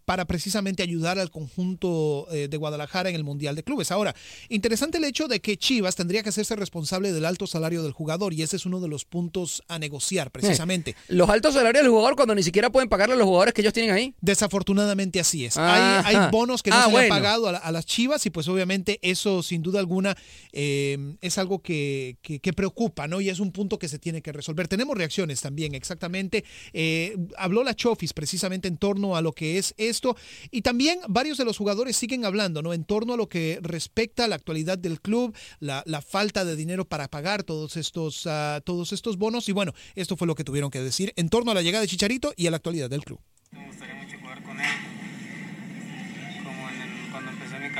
para 0.03 0.25
precisamente 0.25 0.83
ayudar 0.83 1.17
al 1.17 1.31
conjunto 1.31 2.27
eh, 2.31 2.49
de 2.49 2.57
Guadalajara 2.57 3.09
en 3.09 3.15
el 3.15 3.23
Mundial 3.23 3.55
de 3.55 3.63
Clubes. 3.63 3.91
Ahora, 3.91 4.13
interesante 4.49 4.97
el 4.97 5.05
hecho 5.05 5.29
de 5.29 5.39
que 5.39 5.55
Chivas 5.55 5.95
tendría 5.95 6.23
que 6.23 6.29
hacerse 6.29 6.57
responsable 6.57 7.13
del 7.13 7.23
alto 7.23 7.47
salario 7.47 7.83
del 7.83 7.93
jugador 7.93 8.33
y 8.33 8.41
ese 8.41 8.57
es 8.57 8.65
uno 8.65 8.81
de 8.81 8.89
los 8.89 9.05
puntos 9.05 9.63
a 9.69 9.79
negociar 9.79 10.29
precisamente. 10.29 10.91
Eh, 10.91 10.95
los 11.09 11.29
altos 11.29 11.53
salarios 11.53 11.83
del 11.83 11.91
jugador 11.91 12.17
cuando 12.17 12.35
ni 12.35 12.43
siquiera 12.43 12.69
pueden 12.69 12.89
pagarle 12.89 13.15
a 13.15 13.17
los 13.17 13.25
jugadores 13.25 13.53
que 13.53 13.61
ellos 13.61 13.73
tienen 13.73 13.93
ahí. 13.93 14.13
Desafortunadamente 14.19 15.19
así 15.19 15.45
es. 15.45 15.57
Ah, 15.57 15.68
hay, 15.69 16.15
hay 16.15 16.31
bonos 16.31 16.61
que 16.63 16.69
no 16.69 16.77
ah, 16.77 16.81
se 16.83 16.87
le 16.87 16.91
bueno. 16.93 17.13
han 17.13 17.21
pagado 17.21 17.47
a, 17.47 17.51
la- 17.53 17.57
a 17.59 17.71
las 17.71 17.85
Chivas 17.85 18.25
y 18.25 18.29
pues 18.29 18.47
obviamente 18.47 18.99
eso 19.01 19.41
sin 19.43 19.61
duda 19.61 19.79
alguna 19.79 20.15
eh, 20.51 21.15
es 21.21 21.37
algo 21.37 21.59
que, 21.61 22.17
que- 22.21 22.39
que 22.39 22.53
preocupa, 22.53 23.07
¿no? 23.07 23.21
Y 23.21 23.29
es 23.29 23.39
un 23.39 23.51
punto 23.51 23.79
que 23.79 23.87
se 23.87 23.99
tiene 23.99 24.21
que 24.21 24.31
resolver. 24.31 24.67
Tenemos 24.67 24.97
reacciones 24.97 25.41
también, 25.41 25.75
exactamente. 25.75 26.43
Eh, 26.73 27.15
habló 27.37 27.63
la 27.63 27.75
Chofis 27.75 28.13
precisamente 28.13 28.67
en 28.67 28.77
torno 28.77 29.15
a 29.15 29.21
lo 29.21 29.33
que 29.33 29.57
es 29.57 29.73
esto 29.77 30.15
y 30.51 30.61
también 30.61 30.99
varios 31.07 31.37
de 31.37 31.45
los 31.45 31.57
jugadores 31.57 31.95
siguen 31.95 32.25
hablando, 32.25 32.61
¿no? 32.61 32.73
En 32.73 32.83
torno 32.83 33.13
a 33.13 33.17
lo 33.17 33.29
que 33.29 33.59
respecta 33.61 34.25
a 34.25 34.27
la 34.27 34.35
actualidad 34.35 34.77
del 34.77 35.01
club, 35.01 35.35
la, 35.59 35.83
la 35.85 36.01
falta 36.01 36.45
de 36.45 36.55
dinero 36.55 36.85
para 36.85 37.07
pagar 37.09 37.43
todos 37.43 37.77
estos, 37.77 38.25
ah, 38.27 38.61
todos 38.63 38.91
estos 38.93 39.17
bonos 39.17 39.47
y 39.49 39.51
bueno, 39.51 39.73
esto 39.95 40.15
fue 40.17 40.27
lo 40.27 40.35
que 40.35 40.43
tuvieron 40.43 40.69
que 40.71 40.81
decir 40.81 41.13
en 41.15 41.29
torno 41.29 41.51
a 41.51 41.53
la 41.53 41.61
llegada 41.61 41.81
de 41.81 41.87
Chicharito 41.87 42.33
y 42.35 42.47
a 42.47 42.51
la 42.51 42.57
actualidad 42.57 42.89
del 42.89 43.03
club. 43.03 43.19
Me 43.51 43.67
gustaría 43.67 43.95
mucho 43.95 44.17
jugar 44.19 44.43
con 44.43 44.59
él. 44.59 44.67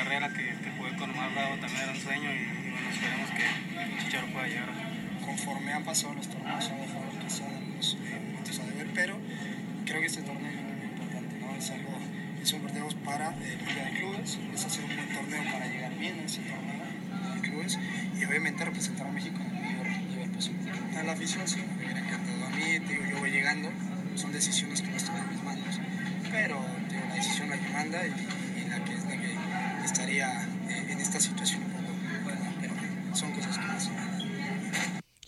Carrera, 0.04 0.30
que, 0.30 0.44
que 0.64 0.72
jugué 0.78 0.96
con 0.96 1.10
Omar 1.12 1.32
Bravo, 1.34 1.56
también 1.60 1.82
era 1.84 1.92
un 1.92 2.00
sueño 2.00 2.30
y, 2.32 2.68
y 2.68 2.72
bueno, 2.72 2.90
esperemos 2.90 3.30
que 3.32 3.46
Chicharo 4.00 4.28
pueda 4.28 4.48
llegar. 4.48 4.70
conforme 5.26 5.74
han 5.74 5.84
pasado 5.84 6.14
los 6.14 6.28
torneos 6.28 6.72
ha 6.72 6.76
dejado 6.76 7.04
algunos 7.04 7.42
eh, 7.42 8.20
momentos 8.26 8.60
a 8.60 8.64
deber, 8.64 8.88
pero 8.96 9.18
creo 9.86 10.00
que 10.02 10.08
este 10.08 10.22
torneo 10.22 10.50
es 10.50 10.64
muy 10.64 10.86
importante, 10.88 11.36
¿no? 11.40 11.56
Es 11.56 11.70
algo, 11.72 11.92
un 12.00 12.62
torneo 12.66 12.88
para 13.04 13.30
eh, 13.30 13.58
Liga 13.68 13.84
de 13.86 13.92
Clubes, 14.00 14.40
es 14.56 14.66
hacer 14.66 14.86
un 14.86 14.96
buen 14.96 15.10
torneo 15.14 15.44
para 15.52 15.68
llegar 15.68 15.94
bien 15.98 16.20
a 16.20 16.24
ese 16.24 16.42
torneo 16.42 17.36
de 17.36 17.42
clubes 17.42 17.78
y 18.20 18.26
obviamente 18.26 18.66
representar 18.66 19.06
a 19.08 19.12
México 19.12 19.38
en 19.42 19.56
el 19.56 19.62
mayor 19.62 19.88
nivel 20.10 20.30
posible. 20.32 20.72
La 21.06 21.12
afición 21.12 21.48
sí, 21.48 21.60
me 21.78 21.86
hubiera 21.86 22.00
encantado 22.00 22.46
a 22.46 22.50
mí, 22.50 22.80
digo, 22.88 23.04
yo 23.12 23.20
voy 23.20 23.32
llegando, 23.32 23.70
son 24.16 24.32
decisiones 24.32 24.82
que 24.82 24.90
no 24.90 24.98
están 24.98 25.18
en 25.18 25.30
mis 25.30 25.44
manos, 25.44 25.80
pero 26.32 26.64
digo, 26.90 27.04
la 27.08 27.16
decisión 27.16 27.50
la 27.50 27.58
que 27.58 27.70
manda 27.70 28.00
y, 28.08 28.10
y 28.10 28.70
la 28.70 28.84
que 28.84 28.94
es 28.94 29.04
la 29.06 29.18
que 29.18 29.30
estaría 29.92 30.30
eh, 30.70 30.86
en 30.90 31.00
esta 31.00 31.20
situación 31.20 31.64
un 31.64 31.72
poco, 31.72 31.94
bueno, 32.24 32.40
pero 32.62 32.74
son 33.16 33.32
cosas 33.32 33.58
que 33.58 33.66
pasan. 33.66 34.09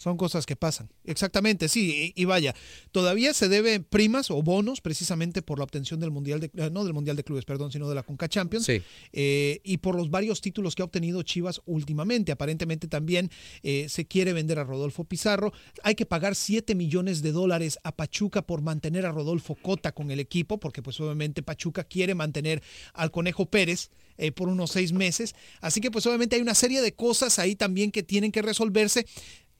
Son 0.02 0.18
cosas 0.18 0.48
que 0.48 0.56
pasan. 0.56 0.90
Exactamente, 1.06 1.70
sí. 1.70 2.14
Y, 2.16 2.24
y 2.24 2.26
vaya, 2.26 2.56
todavía 2.92 3.36
se 3.36 3.50
debe 3.50 3.82
primas 3.82 4.32
o 4.32 4.42
bonos 4.42 4.82
precisamente 4.82 5.44
por 5.44 5.60
la 5.60 5.64
obtención 5.64 6.00
del 6.00 6.10
Mundial 6.10 6.40
de, 6.40 6.50
eh, 6.56 6.72
no 6.72 6.84
del 6.84 6.94
Mundial 6.96 7.16
de 7.16 7.24
Clubes, 7.24 7.46
perdón, 7.46 7.72
sino 7.72 7.88
de 7.88 7.94
la 7.94 8.02
Conca 8.02 8.28
Champions. 8.28 8.66
Sí. 8.66 8.82
eh, 9.14 9.62
y 9.64 9.78
por 9.78 9.94
los 9.94 10.10
varios 10.10 10.42
títulos 10.42 10.74
que 10.74 10.82
ha 10.82 10.86
obtenido 10.86 11.22
Chivas 11.22 11.62
últimamente. 11.68 12.32
Aparentemente 12.32 12.88
también 12.88 13.30
eh, 13.62 13.90
se 13.90 14.06
quiere 14.06 14.34
vender 14.34 14.58
a 14.58 14.64
Rodolfo 14.64 15.04
Pizarro. 15.04 15.54
Hay 15.84 15.94
que 15.94 16.08
pagar 16.08 16.36
7 16.36 16.74
millones 16.74 17.22
de 17.22 17.32
dólares 17.32 17.78
a 17.84 17.96
Pachuca 17.96 18.42
por 18.42 18.64
mantener 18.64 19.06
a 19.06 19.12
Rodolfo 19.12 19.54
Cota 19.54 19.92
con 19.92 20.10
el 20.10 20.20
equipo, 20.20 20.60
porque 20.60 20.82
pues 20.82 21.00
obviamente 21.00 21.44
Pachuca 21.44 21.84
quiere 21.84 22.16
mantener 22.16 22.64
al 22.96 23.12
Conejo 23.12 23.46
Pérez 23.46 23.92
eh, 24.18 24.32
por 24.32 24.50
unos 24.50 24.72
seis 24.72 24.94
meses. 24.94 25.36
Así 25.62 25.80
que 25.80 25.92
pues 25.92 26.06
obviamente 26.08 26.36
hay 26.38 26.42
una 26.42 26.56
serie 26.56 26.82
de 26.82 26.94
cosas 26.94 27.38
ahí 27.38 27.56
también 27.56 27.92
que 27.92 28.02
tienen 28.02 28.32
que 28.32 28.42
resolverse. 28.42 29.06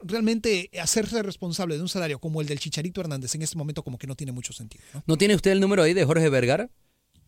Realmente 0.04 0.70
hacerse 0.82 1.22
responsable 1.24 1.76
de 1.76 1.82
un 1.82 1.90
salario 1.90 2.20
como 2.20 2.42
el 2.42 2.48
del 2.48 2.60
Chicharito 2.60 3.02
Hernández 3.02 3.36
en 3.36 3.42
este 3.42 3.58
momento 3.58 3.84
como 3.84 3.98
que 3.98 4.08
no 4.08 4.16
tiene 4.16 4.32
mucho 4.32 4.54
sentido. 4.54 4.84
¿no? 4.94 5.04
¿No 5.06 5.18
tiene 5.18 5.36
usted 5.36 5.52
el 5.52 5.60
número 5.60 5.84
ahí 5.84 5.94
de 5.94 6.06
Jorge 6.06 6.30
Vergara? 6.30 6.70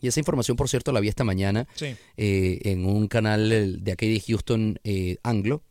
Y 0.00 0.08
esa 0.08 0.20
información, 0.20 0.56
por 0.56 0.68
cierto, 0.68 0.92
la 0.92 1.00
vi 1.00 1.08
esta 1.08 1.24
mañana 1.24 1.66
Sí. 1.74 1.94
eh, 2.16 2.58
en 2.64 2.84
un 2.86 3.08
canal 3.08 3.82
de 3.82 3.92
aquí 3.92 4.12
de 4.12 4.20
Houston 4.20 4.78
eh, 4.84 5.16
anglo, 5.22 5.62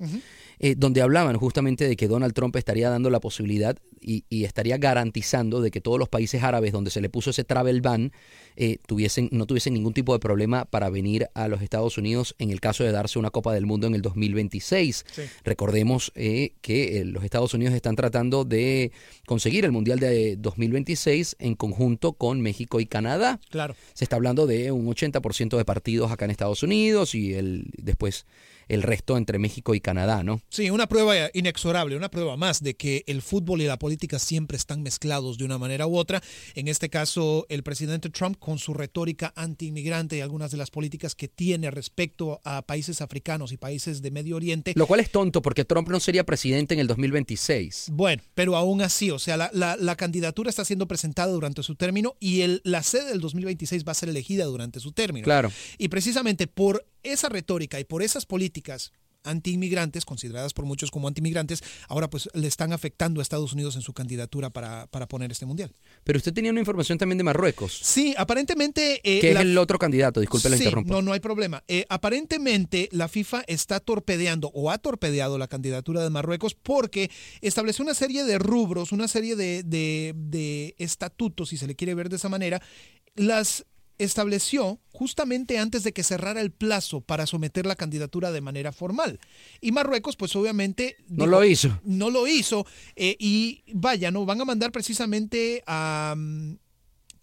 eh, 0.60 0.76
donde 0.78 1.02
hablaban 1.02 1.38
justamente 1.38 1.88
de 1.88 1.96
que 1.96 2.08
Donald 2.08 2.34
Trump 2.34 2.56
estaría 2.56 2.90
dando 2.90 3.10
la 3.10 3.20
posibilidad 3.20 3.78
y, 4.02 4.24
y 4.30 4.44
estaría 4.46 4.78
garantizando 4.78 5.62
de 5.62 5.70
que 5.72 5.82
todos 5.82 6.00
los 6.00 6.10
países 6.10 6.44
árabes 6.44 6.72
donde 6.72 6.92
se 6.92 7.02
le 7.02 7.10
puso 7.10 7.30
ese 7.32 7.44
travel 7.44 7.82
ban 7.82 8.12
eh, 8.56 8.78
tuviesen, 8.88 9.30
no 9.32 9.46
tuviesen 9.46 9.74
ningún 9.74 9.94
tipo 9.94 10.14
de 10.14 10.20
problema 10.20 10.66
para 10.66 10.90
venir 10.90 11.30
a 11.34 11.48
los 11.48 11.62
Estados 11.62 11.98
Unidos 11.98 12.36
en 12.40 12.52
el 12.52 12.62
caso 12.62 12.84
de 12.84 12.92
darse 12.92 13.20
una 13.20 13.32
Copa 13.32 13.54
del 13.54 13.66
Mundo 13.66 13.88
en 13.88 13.96
el 13.96 14.02
2026. 14.02 15.06
Sí. 15.12 15.22
Recordemos 15.44 16.12
eh, 16.16 16.54
que 16.62 17.00
eh, 17.00 17.06
los 17.06 17.24
Estados 17.24 17.54
Unidos 17.54 17.74
están 17.74 17.96
tratando 17.96 18.46
de 18.46 18.92
conseguir 19.26 19.66
el 19.66 19.72
Mundial 19.72 20.00
de 20.00 20.36
2026 20.38 21.38
en 21.40 21.56
conjunto 21.56 22.14
con 22.14 22.42
México 22.42 22.80
y 22.80 22.86
Canadá. 22.86 23.40
Claro. 23.50 23.76
Se 23.94 24.06
está 24.06 24.16
hablando 24.16 24.48
de 24.48 24.72
un 24.72 24.88
80% 24.88 25.58
de 25.58 25.66
partidos 25.66 26.12
acá 26.12 26.26
en 26.26 26.32
Estados 26.32 26.64
Unidos 26.64 27.16
y 27.16 27.34
el 27.34 27.66
después 27.78 28.26
el 28.68 28.84
resto 28.84 29.18
entre 29.18 29.40
México 29.40 29.76
y 29.76 29.80
Canadá, 29.80 30.24
¿no? 30.24 30.42
Sí, 30.50 30.70
una 30.70 30.88
prueba 30.88 31.16
inexorable, 31.34 31.96
una 31.96 32.10
prueba 32.10 32.38
más 32.38 32.64
de 32.64 32.76
que 32.76 33.04
el 33.08 33.22
fútbol 33.22 33.62
y 33.62 33.66
la 33.66 33.78
política 33.78 34.20
siempre 34.20 34.58
están 34.58 34.82
mezclados 34.82 35.38
de 35.38 35.46
una 35.46 35.58
manera 35.58 35.88
u 35.88 35.98
otra. 35.98 36.22
En 36.56 36.68
este 36.68 36.90
caso, 36.90 37.46
el 37.50 37.64
presidente 37.64 38.10
Trump 38.10 38.38
con 38.46 38.60
su 38.60 38.76
retórica 38.76 39.34
anti-inmigrante 39.36 40.18
y 40.18 40.22
algunas 40.22 40.52
de 40.52 40.58
las 40.58 40.70
políticas 40.70 41.16
que 41.16 41.28
tiene 41.28 41.72
respecto 41.72 42.42
a 42.44 42.62
países 42.62 43.02
africanos 43.02 43.52
y 43.52 43.58
países 43.58 44.04
de 44.04 44.12
Medio 44.12 44.36
Oriente. 44.36 44.74
Lo 44.76 44.86
cual 44.86 45.00
es 45.00 45.10
tonto 45.10 45.42
porque 45.42 45.66
Trump 45.66 45.90
no 45.90 46.00
sería 46.00 46.24
presidente 46.28 46.76
en 46.76 46.80
el 46.80 46.86
2026. 46.86 47.88
Bueno, 47.92 48.22
pero 48.36 48.56
aún 48.56 48.84
así, 48.84 49.10
o 49.10 49.18
sea, 49.18 49.36
la, 49.36 49.50
la- 49.52 49.78
la 49.78 49.96
candidatura 49.96 50.52
está 50.52 50.64
siendo 50.64 50.88
presentada 50.88 51.32
durante 51.32 51.64
su 51.64 51.74
término 51.74 52.16
y 52.20 52.42
el, 52.42 52.62
la 52.64 52.84
sede 52.84 53.10
del 53.10 53.20
2026 53.20 53.84
va 53.84 53.94
a 53.94 53.96
ser 53.96 54.10
elegida 54.10 54.46
durante 54.46 54.80
su 54.80 54.92
término. 54.92 55.24
Claro. 55.26 55.52
Y 55.80 55.88
precisamente 55.88 56.46
por 56.46 56.86
esa 57.02 57.30
retórica 57.30 57.80
y 57.80 57.84
por 57.84 58.04
esas 58.04 58.28
políticas 58.28 58.92
antiinmigrantes, 59.26 60.06
consideradas 60.06 60.54
por 60.54 60.66
muchos 60.66 60.92
como 60.92 61.08
antiinmigrantes, 61.08 61.64
ahora 61.90 62.10
pues 62.10 62.30
le 62.34 62.48
están 62.48 62.72
afectando 62.74 63.20
a 63.20 63.24
Estados 63.24 63.54
Unidos 63.54 63.76
en 63.76 63.82
su 63.82 63.94
candidatura 63.94 64.50
para, 64.50 64.88
para 64.88 65.08
poner 65.08 65.32
este 65.32 65.46
mundial. 65.46 65.74
Pero 66.04 66.18
usted 66.18 66.34
tenía 66.34 66.52
una 66.52 66.60
información 66.62 66.98
también 66.98 67.18
de 67.18 67.24
Marruecos, 67.24 67.78
Sí, 67.84 68.14
aparentemente... 68.18 69.02
eh, 69.04 69.20
que 69.20 69.30
es 69.30 69.34
la- 69.34 69.42
el 69.42 69.58
otro 69.58 69.78
candidato, 69.80 70.20
disculpe 70.20 70.50
la 70.50 70.58
Sí, 70.58 70.64
interrumpo. 70.64 70.94
No, 70.94 71.02
no 71.02 71.14
hay 71.14 71.20
problema. 71.20 71.64
Eh, 71.68 71.86
aparentemente 71.90 72.90
la 72.92 73.08
FIFA 73.08 73.44
está 73.48 73.80
torpedeando 73.80 74.52
o 74.54 74.72
ha 74.72 74.78
torpedeado 74.78 75.38
la 75.38 75.48
candidatura 75.48 76.04
de 76.04 76.10
Marruecos 76.10 76.54
porque 76.56 77.10
estableció 77.42 77.84
una 77.84 77.94
serie 77.94 78.24
de 78.24 78.38
rubros, 78.40 78.92
una 78.92 79.08
serie 79.08 79.36
de, 79.36 79.64
de- 79.64 80.14
de 80.16 80.76
estatutos, 80.78 81.50
si 81.50 81.58
se 81.58 81.68
le 81.68 81.76
quiere 81.76 81.94
ver 81.96 82.10
de 82.10 82.16
esa 82.18 82.30
manera, 82.30 82.62
las 83.16 83.66
estableció 83.98 84.80
justamente 84.92 85.58
antes 85.58 85.84
de 85.84 85.94
que 85.94 86.04
cerrara 86.04 86.42
el 86.42 86.52
plazo 86.52 87.02
para 87.02 87.26
someter 87.26 87.66
la 87.66 87.76
candidatura 87.76 88.32
de 88.32 88.42
manera 88.42 88.72
formal. 88.72 89.20
Y 89.62 89.72
Marruecos, 89.72 90.16
pues 90.16 90.36
obviamente... 90.36 90.98
No 91.08 91.26
lo 91.26 91.44
hizo. 91.44 91.80
No 91.84 92.10
lo 92.10 92.28
hizo. 92.28 92.66
eh, 92.96 93.16
y 93.20 93.64
vaya, 93.74 94.12
¿no? 94.12 94.26
Van 94.26 94.42
a 94.42 94.46
mandar 94.46 94.72
precisamente 94.72 95.64
a... 95.68 96.16
mm, 96.18 96.56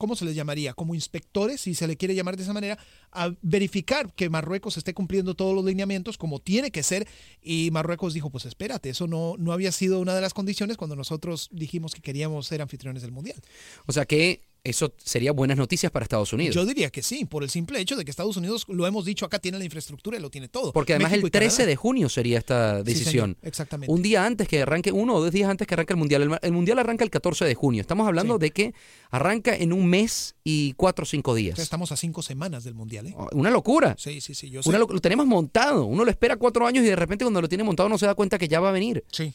¿cómo 0.03 0.17
se 0.17 0.25
les 0.25 0.35
llamaría? 0.35 0.75
Como 0.75 0.97
inspectores, 0.97 1.61
si 1.61 1.77
se 1.77 1.87
le 1.87 1.97
quiere 1.97 2.17
llamar 2.17 2.37
de 2.37 2.43
esa 2.43 2.53
manera, 2.53 2.77
a 3.13 3.33
verificar 3.41 4.13
que 4.13 4.29
Marruecos 4.29 4.77
esté 4.77 4.95
cumpliendo 4.95 5.37
todos 5.37 5.55
los 5.55 5.65
lineamientos 5.65 6.19
como 6.19 6.41
tiene 6.41 6.73
que 6.73 6.83
ser. 6.83 7.07
Y 7.41 7.71
Marruecos 7.71 8.13
dijo, 8.13 8.29
pues 8.29 8.45
espérate, 8.45 8.91
eso 8.91 9.07
no, 9.07 9.37
no 9.39 9.53
había 9.53 9.71
sido 9.71 10.01
una 10.01 10.17
de 10.17 10.21
las 10.21 10.35
condiciones 10.35 10.77
cuando 10.77 10.97
nosotros 10.97 11.49
dijimos 11.53 11.95
que 11.95 12.03
queríamos 12.03 12.49
ser 12.49 12.63
anfitriones 12.63 13.03
del 13.03 13.13
Mundial. 13.13 13.41
O 13.87 13.93
sea 13.93 14.05
que 14.05 14.43
eso 14.65 14.95
sería 15.03 15.33
buenas 15.33 15.57
noticias 15.59 15.91
para 15.91 16.05
Estados 16.05 16.33
Unidos. 16.33 16.55
Yo 16.55 16.65
diría 16.65 16.89
que 16.91 17.03
sí, 17.03 17.25
por 17.25 17.43
el 17.43 17.51
simple 17.51 17.81
hecho 17.81 17.97
de 17.97 18.05
que 18.05 18.11
Estados 18.13 18.37
Unidos, 18.37 18.65
lo 18.69 18.87
hemos 18.87 19.05
dicho 19.05 19.27
acá, 19.27 19.41
tiene 19.41 19.59
la 19.59 19.65
infraestructura 19.65 20.17
y 20.19 20.21
lo 20.21 20.31
tiene 20.31 20.49
todo. 20.49 20.73
Porque 20.73 20.93
además 20.95 21.11
México 21.11 21.27
el 21.27 21.31
13 21.33 21.57
Canadá. 21.57 21.67
de 21.69 21.77
junio 21.77 22.09
sería 22.09 22.39
esta 22.39 22.83
decisión. 22.85 23.37
exactamente. 23.43 23.93
Un 23.93 24.03
día 24.03 24.25
antes 24.25 24.47
que 24.47 24.63
arranque, 24.63 24.93
uno 24.93 25.15
o 25.17 25.21
dos 25.21 25.33
días 25.33 25.51
antes 25.51 25.67
que 25.67 25.75
arranque 25.75 25.95
el 25.95 25.99
Mundial. 25.99 26.23
El, 26.23 26.39
el 26.41 26.53
Mundial 26.53 26.79
arranca 26.79 27.03
el 27.03 27.11
14 27.11 27.45
de 27.45 27.55
junio. 27.57 27.81
Estamos 27.81 28.07
hablando 28.07 28.39
de 28.39 28.51
que 28.53 28.73
arranca 29.11 29.57
en 29.57 29.73
un 29.73 29.87
mes 29.87 30.37
y 30.45 30.75
cuatro 30.75 31.03
o 31.03 31.07
cinco 31.07 31.35
días. 31.35 31.59
estamos 31.59 31.91
a 31.91 31.97
cinco 31.97 32.23
semanas 32.23 32.63
del 32.63 32.75
Mundial, 32.75 33.09
¿eh? 33.09 33.15
Una 33.33 33.51
locura. 33.51 33.97
Sí, 33.99 34.21
sí, 34.21 34.35
sí. 34.35 34.49
Yo 34.49 34.63
sé. 34.63 34.69
Una 34.69 34.79
loc- 34.79 34.93
lo 34.93 35.01
tenemos 35.01 35.27
montado. 35.27 35.87
Uno 35.87 36.05
lo 36.05 36.11
espera 36.11 36.37
cuatro 36.37 36.67
años 36.67 36.85
y 36.85 36.89
de 36.89 36.97
repente 36.97 37.25
cuando 37.25 37.41
lo 37.41 37.49
tiene 37.49 37.65
montado 37.65 37.89
no 37.89 37.99
se 37.99 38.07
da 38.07 38.15
cuenta 38.15 38.39
que 38.39 38.47
ya 38.47 38.61
va 38.61 38.69
a 38.69 38.73
venir. 38.73 39.05
Sí. 39.11 39.35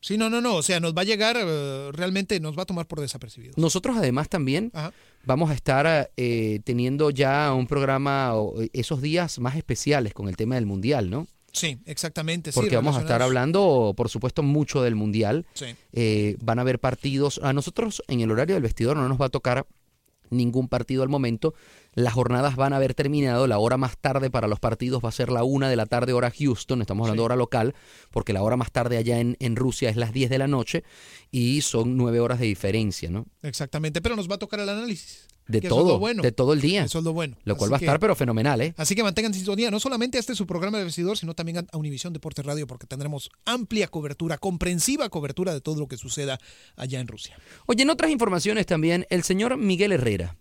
Sí, 0.00 0.16
no, 0.16 0.30
no, 0.30 0.40
no. 0.40 0.56
O 0.56 0.62
sea, 0.62 0.80
nos 0.80 0.94
va 0.94 1.02
a 1.02 1.04
llegar, 1.04 1.36
eh, 1.38 1.90
realmente 1.92 2.38
nos 2.40 2.56
va 2.56 2.62
a 2.62 2.66
tomar 2.66 2.86
por 2.86 3.00
desapercibidos. 3.00 3.58
Nosotros 3.58 3.96
además 3.96 4.28
también 4.28 4.70
Ajá. 4.74 4.92
vamos 5.24 5.50
a 5.50 5.54
estar 5.54 6.10
eh, 6.16 6.60
teniendo 6.64 7.10
ya 7.10 7.52
un 7.52 7.66
programa 7.66 8.32
esos 8.72 9.02
días 9.02 9.38
más 9.38 9.56
especiales 9.56 10.14
con 10.14 10.28
el 10.28 10.36
tema 10.36 10.54
del 10.54 10.66
Mundial, 10.66 11.10
¿no? 11.10 11.26
Sí, 11.52 11.78
exactamente. 11.86 12.52
sí, 12.52 12.60
Porque 12.60 12.76
vamos 12.76 12.96
a 12.96 13.00
estar 13.00 13.22
hablando, 13.22 13.94
por 13.96 14.08
supuesto, 14.08 14.42
mucho 14.42 14.82
del 14.82 14.94
Mundial. 14.94 15.46
Sí. 15.54 15.66
Eh, 15.92 16.36
van 16.40 16.58
a 16.58 16.62
haber 16.62 16.78
partidos. 16.78 17.40
A 17.42 17.52
nosotros 17.52 18.02
en 18.06 18.20
el 18.20 18.30
horario 18.30 18.54
del 18.54 18.62
vestidor 18.62 18.96
no 18.96 19.08
nos 19.08 19.20
va 19.20 19.26
a 19.26 19.30
tocar 19.30 19.66
ningún 20.30 20.68
partido 20.68 21.02
al 21.02 21.08
momento. 21.08 21.54
Las 21.94 22.12
jornadas 22.12 22.56
van 22.56 22.72
a 22.72 22.76
haber 22.76 22.94
terminado. 22.94 23.46
La 23.46 23.58
hora 23.58 23.76
más 23.76 23.98
tarde 23.98 24.30
para 24.30 24.48
los 24.48 24.60
partidos 24.60 25.02
va 25.04 25.08
a 25.08 25.12
ser 25.12 25.30
la 25.30 25.44
una 25.44 25.68
de 25.68 25.76
la 25.76 25.86
tarde 25.86 26.12
hora 26.12 26.30
Houston. 26.30 26.80
Estamos 26.80 27.04
hablando 27.04 27.22
de 27.22 27.26
hora 27.26 27.36
local, 27.36 27.74
porque 28.10 28.32
la 28.32 28.42
hora 28.42 28.56
más 28.56 28.70
tarde 28.70 28.96
allá 28.96 29.18
en, 29.18 29.36
en 29.40 29.56
Rusia 29.56 29.90
es 29.90 29.96
las 29.96 30.12
10 30.12 30.30
de 30.30 30.38
la 30.38 30.46
noche 30.46 30.84
y 31.30 31.60
son 31.62 31.96
nueve 31.96 32.20
horas 32.20 32.38
de 32.38 32.46
diferencia, 32.46 33.10
¿no? 33.10 33.26
Exactamente, 33.42 34.00
pero 34.00 34.16
nos 34.16 34.30
va 34.30 34.36
a 34.36 34.38
tocar 34.38 34.60
el 34.60 34.68
análisis. 34.68 35.26
De 35.48 35.60
que 35.60 35.66
eso 35.66 35.76
es 35.76 35.80
todo, 35.82 35.92
lo 35.94 35.98
bueno. 35.98 36.22
de 36.22 36.30
todo 36.30 36.52
el 36.52 36.60
día. 36.60 36.84
Eso 36.84 36.98
es 36.98 37.04
lo 37.04 37.12
bueno. 37.12 37.36
Lo 37.44 37.56
cual 37.56 37.68
Así 37.68 37.72
va 37.72 37.76
a 37.76 37.78
que- 37.80 37.84
estar 37.86 37.98
pero 38.00 38.14
fenomenal, 38.14 38.60
¿eh? 38.60 38.74
Así 38.76 38.94
que 38.94 39.02
mantengan 39.02 39.32
sintonía, 39.34 39.70
no 39.70 39.80
solamente 39.80 40.18
a 40.18 40.20
este 40.20 40.34
su 40.34 40.46
programa 40.46 40.78
de 40.78 40.84
vestidor, 40.84 41.16
sino 41.18 41.34
también 41.34 41.58
a- 41.72 41.76
Univisión 41.76 42.12
Deportes 42.12 42.44
Radio, 42.44 42.66
porque 42.66 42.86
tendremos 42.86 43.30
amplia 43.44 43.88
cobertura, 43.88 44.38
comprensiva 44.38 45.08
cobertura 45.08 45.52
de 45.54 45.60
todo 45.60 45.80
lo 45.80 45.88
que 45.88 45.96
suceda 45.96 46.38
allá 46.76 47.00
en 47.00 47.08
Rusia. 47.08 47.36
Oye, 47.66 47.82
en 47.82 47.90
otras 47.90 48.10
informaciones 48.10 48.66
también, 48.66 49.06
el 49.10 49.22
señor 49.24 49.56
Miguel 49.56 49.92
Herrera 49.92 50.36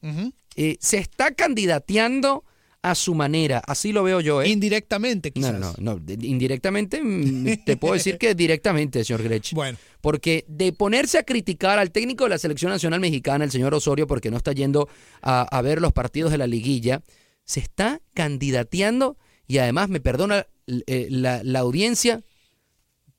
eh, 0.56 0.78
se 0.82 0.98
está 0.98 1.32
candidateando 1.34 2.43
a 2.81 2.95
su 2.95 3.15
manera. 3.15 3.61
Así 3.65 3.91
lo 3.91 4.03
veo 4.03 4.21
yo, 4.21 4.41
¿eh? 4.41 4.49
Indirectamente, 4.49 5.29
No, 5.29 5.33
quizás. 5.33 5.59
no, 5.59 5.73
no, 5.79 5.99
de- 5.99 6.25
indirectamente 6.25 7.01
mm, 7.01 7.63
te 7.65 7.75
puedo 7.77 7.95
decir 7.95 8.17
que 8.17 8.33
directamente, 8.35 9.03
señor 9.03 9.23
Grech. 9.23 9.51
Bueno. 9.53 9.77
Porque 10.01 10.45
de 10.47 10.71
ponerse 10.73 11.17
a 11.17 11.23
criticar 11.23 11.79
al 11.79 11.91
técnico 11.91 12.23
de 12.25 12.29
la 12.31 12.37
selección 12.37 12.71
nacional 12.71 12.99
mexicana, 12.99 13.43
el 13.43 13.51
señor 13.51 13.73
Osorio, 13.73 14.07
porque 14.07 14.31
no 14.31 14.37
está 14.37 14.51
yendo 14.53 14.87
a, 15.21 15.41
a 15.41 15.61
ver 15.61 15.81
los 15.81 15.91
partidos 15.91 16.31
de 16.31 16.37
la 16.37 16.47
liguilla, 16.47 17.01
se 17.43 17.59
está 17.59 18.01
candidateando 18.13 19.17
y 19.47 19.57
además 19.57 19.89
me 19.89 19.99
perdona 19.99 20.45
eh, 20.67 21.07
la, 21.09 21.41
la 21.43 21.59
audiencia, 21.59 22.21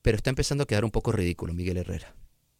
pero 0.01 0.15
está 0.17 0.29
empezando 0.29 0.63
a 0.63 0.67
quedar 0.67 0.85
un 0.85 0.91
poco 0.91 1.11
ridículo 1.11 1.53
Miguel 1.53 1.77
Herrera. 1.77 2.15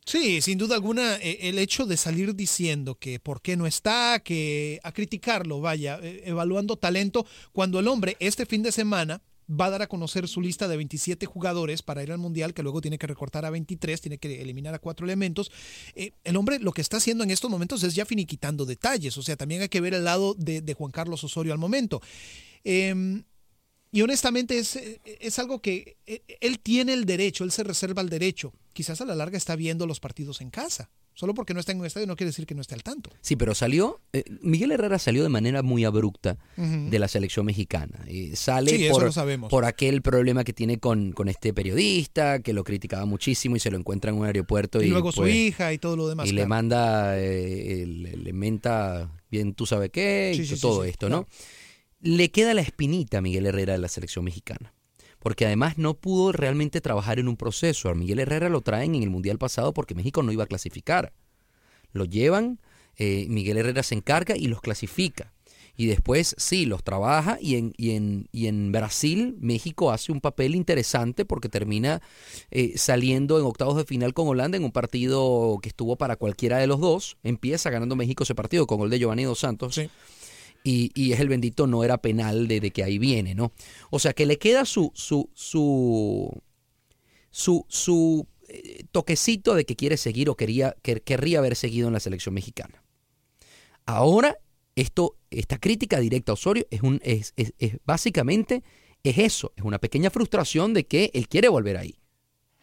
Sí, 0.10 0.42
sin 0.42 0.58
duda 0.58 0.74
alguna, 0.74 1.18
eh, 1.18 1.38
el 1.50 1.60
hecho 1.60 1.86
de 1.86 1.96
salir 1.96 2.36
diciendo 2.36 2.96
que 2.96 3.20
por 3.20 3.44
qué 3.44 3.56
no 3.56 3.68
está, 3.68 4.20
que 4.24 4.80
a 4.82 4.92
criticarlo, 4.92 5.62
vaya, 5.62 6.00
eh, 6.02 6.24
evaluando 6.26 6.78
talento, 6.78 7.28
cuando 7.52 7.78
el 7.78 7.88
hombre 7.88 8.18
este 8.20 8.48
fin 8.48 8.64
de 8.64 8.72
semana 8.72 9.22
va 9.48 9.66
a 9.66 9.70
dar 9.70 9.84
a 9.84 9.88
conocer 9.88 10.28
su 10.28 10.42
lista 10.42 10.68
de 10.68 10.78
27 10.78 11.28
jugadores 11.28 11.84
para 11.84 12.02
ir 12.02 12.12
al 12.12 12.18
Mundial, 12.18 12.56
que 12.56 12.64
luego 12.64 12.82
tiene 12.82 12.98
que 12.98 13.06
recortar 13.06 13.46
a 13.46 13.52
23, 13.52 14.02
tiene 14.02 14.18
que 14.18 14.42
eliminar 14.42 14.74
a 14.74 14.80
cuatro 14.80 15.06
elementos. 15.06 15.52
Eh, 15.94 16.14
el 16.24 16.38
hombre 16.38 16.58
lo 16.58 16.72
que 16.72 16.82
está 16.82 16.98
haciendo 16.98 17.24
en 17.24 17.30
estos 17.30 17.52
momentos 17.52 17.84
es 17.84 17.94
ya 17.94 18.04
finiquitando 18.04 18.66
detalles, 18.66 19.16
o 19.16 19.22
sea, 19.22 19.38
también 19.38 19.62
hay 19.62 19.70
que 19.70 19.80
ver 19.80 19.94
el 19.94 20.06
lado 20.06 20.34
de, 20.34 20.62
de 20.62 20.74
Juan 20.74 20.92
Carlos 20.92 21.24
Osorio 21.24 21.54
al 21.54 21.60
momento. 21.60 22.02
Eh, 22.64 23.22
y 23.92 24.02
honestamente 24.02 24.58
es, 24.60 24.80
es 25.04 25.40
algo 25.40 25.62
que 25.62 25.98
eh, 26.06 26.22
él 26.42 26.60
tiene 26.60 26.94
el 26.94 27.06
derecho, 27.06 27.44
él 27.44 27.52
se 27.52 27.64
reserva 27.64 28.02
el 28.02 28.10
derecho. 28.10 28.54
Quizás 28.74 29.02
a 29.02 29.06
la 29.06 29.16
larga 29.16 29.38
está 29.38 29.56
viendo 29.56 29.88
los 29.88 30.00
partidos 30.00 30.42
en 30.42 30.50
casa. 30.52 30.90
Solo 31.16 31.34
porque 31.34 31.54
no 31.54 31.60
está 31.60 31.74
en 31.74 31.82
un 31.82 31.86
estadio 31.86 32.08
no 32.08 32.16
quiere 32.16 32.30
decir 32.30 32.46
que 32.46 32.56
no 32.56 32.62
esté 32.62 32.76
al 32.76 32.84
tanto. 32.84 33.10
Sí, 33.20 33.36
pero 33.36 33.54
salió, 33.54 34.00
eh, 34.14 34.24
Miguel 34.42 34.72
Herrera 34.72 34.98
salió 35.00 35.22
de 35.22 35.28
manera 35.28 35.62
muy 35.64 35.84
abrupta 35.84 36.38
de 36.56 36.98
la 36.98 37.10
selección 37.10 37.46
mexicana. 37.46 38.06
Eh, 38.08 38.38
sale 38.38 38.78
Sí, 38.78 38.88
por, 38.90 39.50
por 39.50 39.66
aquel 39.66 40.02
problema 40.02 40.46
que 40.46 40.54
tiene 40.54 40.80
con, 40.80 41.12
con 41.12 41.28
este 41.28 41.54
periodista, 41.54 42.40
que 42.40 42.54
lo 42.54 42.64
criticaba 42.64 43.06
muchísimo 43.06 43.58
y 43.58 43.60
se 43.60 43.70
lo 43.70 43.78
encuentra 43.78 44.12
en 44.12 44.18
un 44.18 44.28
aeropuerto. 44.28 44.82
Y, 44.82 44.86
Y, 44.86 44.90
luego 44.92 45.12
su 45.12 45.22
pues, 45.22 45.36
hija 45.36 45.74
y 45.74 45.78
todo 45.78 45.98
lo 45.98 46.08
demás. 46.08 46.26
y 46.26 46.32
le 46.32 46.46
manda, 46.46 47.20
eh, 47.20 47.86
le, 47.86 48.16
le 48.16 48.32
menta 48.34 49.12
bien 49.30 49.54
tú 49.56 49.66
sabes 49.66 49.90
qué, 49.90 50.32
Sí, 50.36 50.44
y 50.44 50.46
sí, 50.46 50.60
todo 50.62 50.86
esto, 50.86 51.10
¿no? 51.10 51.28
Le 52.02 52.32
queda 52.32 52.54
la 52.54 52.62
espinita 52.62 53.18
a 53.18 53.22
Miguel 53.22 53.46
Herrera 53.46 53.74
de 53.74 53.80
la 53.80 53.90
selección 53.90 54.24
mexicana. 54.24 54.74
Porque 55.20 55.46
además 55.46 55.78
no 55.78 55.96
pudo 55.96 56.32
realmente 56.32 56.80
trabajar 56.80 57.20
en 57.20 57.28
un 57.28 57.36
proceso. 57.36 57.90
A 57.90 57.96
Miguel 57.96 58.20
Herrera 58.20 58.48
lo 58.48 58.62
traen 58.62 58.96
en 58.96 59.04
el 59.04 59.10
Mundial 59.10 59.38
pasado 59.38 59.74
porque 59.74 59.96
México 59.96 60.24
no 60.24 60.32
iba 60.32 60.46
a 60.46 60.48
clasificar. 60.48 61.12
Lo 61.92 62.06
llevan, 62.06 62.60
eh, 62.96 63.26
Miguel 63.28 63.58
Herrera 63.58 63.84
se 63.84 63.96
encarga 63.96 64.38
y 64.38 64.48
los 64.48 64.62
clasifica. 64.62 65.34
Y 65.76 65.88
después 65.88 66.36
sí, 66.38 66.66
los 66.66 66.84
trabaja 66.84 67.38
y 67.42 67.56
en, 67.56 67.74
y 67.78 67.92
en, 67.92 68.28
y 68.34 68.48
en 68.48 68.72
Brasil 68.72 69.38
México 69.40 69.92
hace 69.92 70.12
un 70.12 70.20
papel 70.20 70.56
interesante 70.56 71.24
porque 71.24 71.48
termina 71.48 72.02
eh, 72.52 72.74
saliendo 72.76 73.40
en 73.40 73.46
octavos 73.46 73.78
de 73.78 73.86
final 73.86 74.14
con 74.14 74.28
Holanda 74.28 74.58
en 74.58 74.66
un 74.66 74.74
partido 74.74 75.58
que 75.62 75.70
estuvo 75.70 75.96
para 75.98 76.18
cualquiera 76.18 76.58
de 76.58 76.68
los 76.68 76.82
dos. 76.82 77.18
Empieza 77.24 77.70
ganando 77.70 77.96
México 77.96 78.24
ese 78.24 78.36
partido 78.36 78.68
con 78.68 78.78
gol 78.78 78.90
de 78.90 79.00
Giovanni 79.00 79.24
Dos 79.24 79.40
Santos. 79.40 79.80
Y, 80.64 80.92
y 80.94 81.14
es 81.14 81.20
el 81.20 81.30
bendito 81.30 81.68
no 81.68 81.84
era 81.84 82.00
penal 82.02 82.48
de, 82.48 82.72
que 82.72 82.84
ahí 82.84 82.98
viene, 83.00 83.34
¿no? 83.34 83.54
O 83.92 84.00
sea 84.00 84.14
que 84.14 84.26
le 84.26 84.38
queda 84.38 84.66
su, 84.66 84.92
su, 84.94 85.30
su, 85.34 86.30
su, 87.32 87.66
su 87.70 88.28
eh, 88.50 88.84
toquecito 88.92 89.56
de 89.56 89.66
que 89.66 89.76
quiere 89.76 89.96
seguir 89.98 90.30
o 90.30 90.36
quería, 90.36 90.76
que, 90.82 91.02
querría 91.02 91.40
haber 91.40 91.56
seguido 91.56 91.88
en 91.88 91.94
la 91.94 92.00
selección 92.00 92.34
mexicana. 92.36 92.84
Ahora, 93.86 94.38
esto, 94.76 95.18
esta 95.30 95.58
crítica 95.58 96.00
directa 96.00 96.32
a 96.32 96.34
Osorio 96.34 96.66
es, 96.70 96.82
un, 96.82 97.00
es, 97.04 97.34
es- 97.38 97.54
es 97.58 97.78
básicamente 97.86 98.64
es 99.04 99.18
eso, 99.18 99.54
es 99.56 99.64
una 99.64 99.80
pequeña 99.80 100.10
frustración 100.10 100.74
de 100.74 100.86
que 100.86 101.10
él 101.14 101.30
quiere 101.30 101.48
volver 101.48 101.78
ahí. 101.78 101.99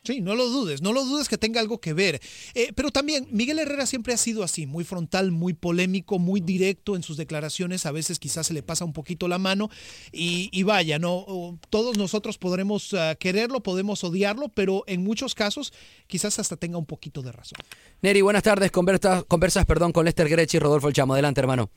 Sí, 0.07 0.21
no 0.21 0.37
lo 0.37 0.49
dudes, 0.49 0.83
no 0.83 0.93
lo 0.93 1.05
dudes 1.05 1.29
que 1.29 1.37
tenga 1.37 1.61
algo 1.61 1.81
que 1.81 1.93
ver. 1.93 2.21
Eh, 2.55 2.73
pero 2.77 2.91
también 2.91 3.27
Miguel 3.33 3.59
Herrera 3.59 3.87
siempre 3.87 4.15
ha 4.15 4.17
sido 4.17 4.45
así, 4.45 4.67
muy 4.67 4.85
frontal, 4.85 5.33
muy 5.33 5.53
polémico, 5.53 6.21
muy 6.21 6.41
directo 6.41 6.95
en 6.95 7.03
sus 7.03 7.17
declaraciones. 7.17 7.87
A 7.87 7.93
veces 7.93 8.21
quizás 8.21 8.47
se 8.47 8.55
le 8.55 8.63
pasa 8.63 8.85
un 8.85 8.93
poquito 8.93 9.27
la 9.27 9.39
mano 9.39 9.69
y, 10.13 10.49
y 10.53 10.63
vaya, 10.63 11.01
no, 11.01 11.59
todos 11.71 11.99
nosotros 11.99 12.39
podremos 12.39 12.95
ah, 12.95 13.17
quererlo, 13.19 13.65
podemos 13.65 14.05
odiarlo, 14.05 14.49
pero 14.49 14.85
en 14.87 15.03
muchos 15.03 15.35
casos 15.35 15.73
quizás 16.07 16.39
hasta 16.39 16.57
tenga 16.57 16.79
un 16.79 16.87
poquito 16.87 17.21
de 17.23 17.33
razón. 17.33 17.59
Neri, 18.01 18.23
buenas 18.23 18.45
tardes. 18.45 18.71
Conversas, 18.71 19.25
conversas 19.25 19.67
perdón, 19.67 19.91
con 19.91 20.05
Lester 20.05 20.29
Grechi 20.29 20.59
y 20.59 20.61
Rodolfo 20.61 20.87
El 20.87 20.95
Chamo. 20.95 21.15
Adelante, 21.15 21.41
hermano. 21.41 21.69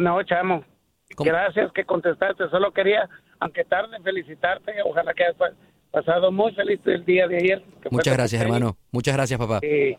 No, 0.00 0.22
chamo. 0.22 0.64
Gracias 1.18 1.72
que 1.72 1.84
contestaste. 1.84 2.48
Solo 2.50 2.72
quería, 2.72 3.08
aunque 3.40 3.64
tarde, 3.64 3.96
felicitarte. 4.02 4.72
Ojalá 4.84 5.14
que 5.14 5.24
pasado 5.90 6.30
muy 6.32 6.52
feliz 6.52 6.80
el 6.84 7.04
día 7.04 7.26
de 7.28 7.36
ayer. 7.36 7.64
Muchas 7.90 8.14
gracias, 8.14 8.42
hermano. 8.42 8.76
Muchas 8.92 9.14
gracias, 9.14 9.38
papá. 9.38 9.60
Y, 9.62 9.96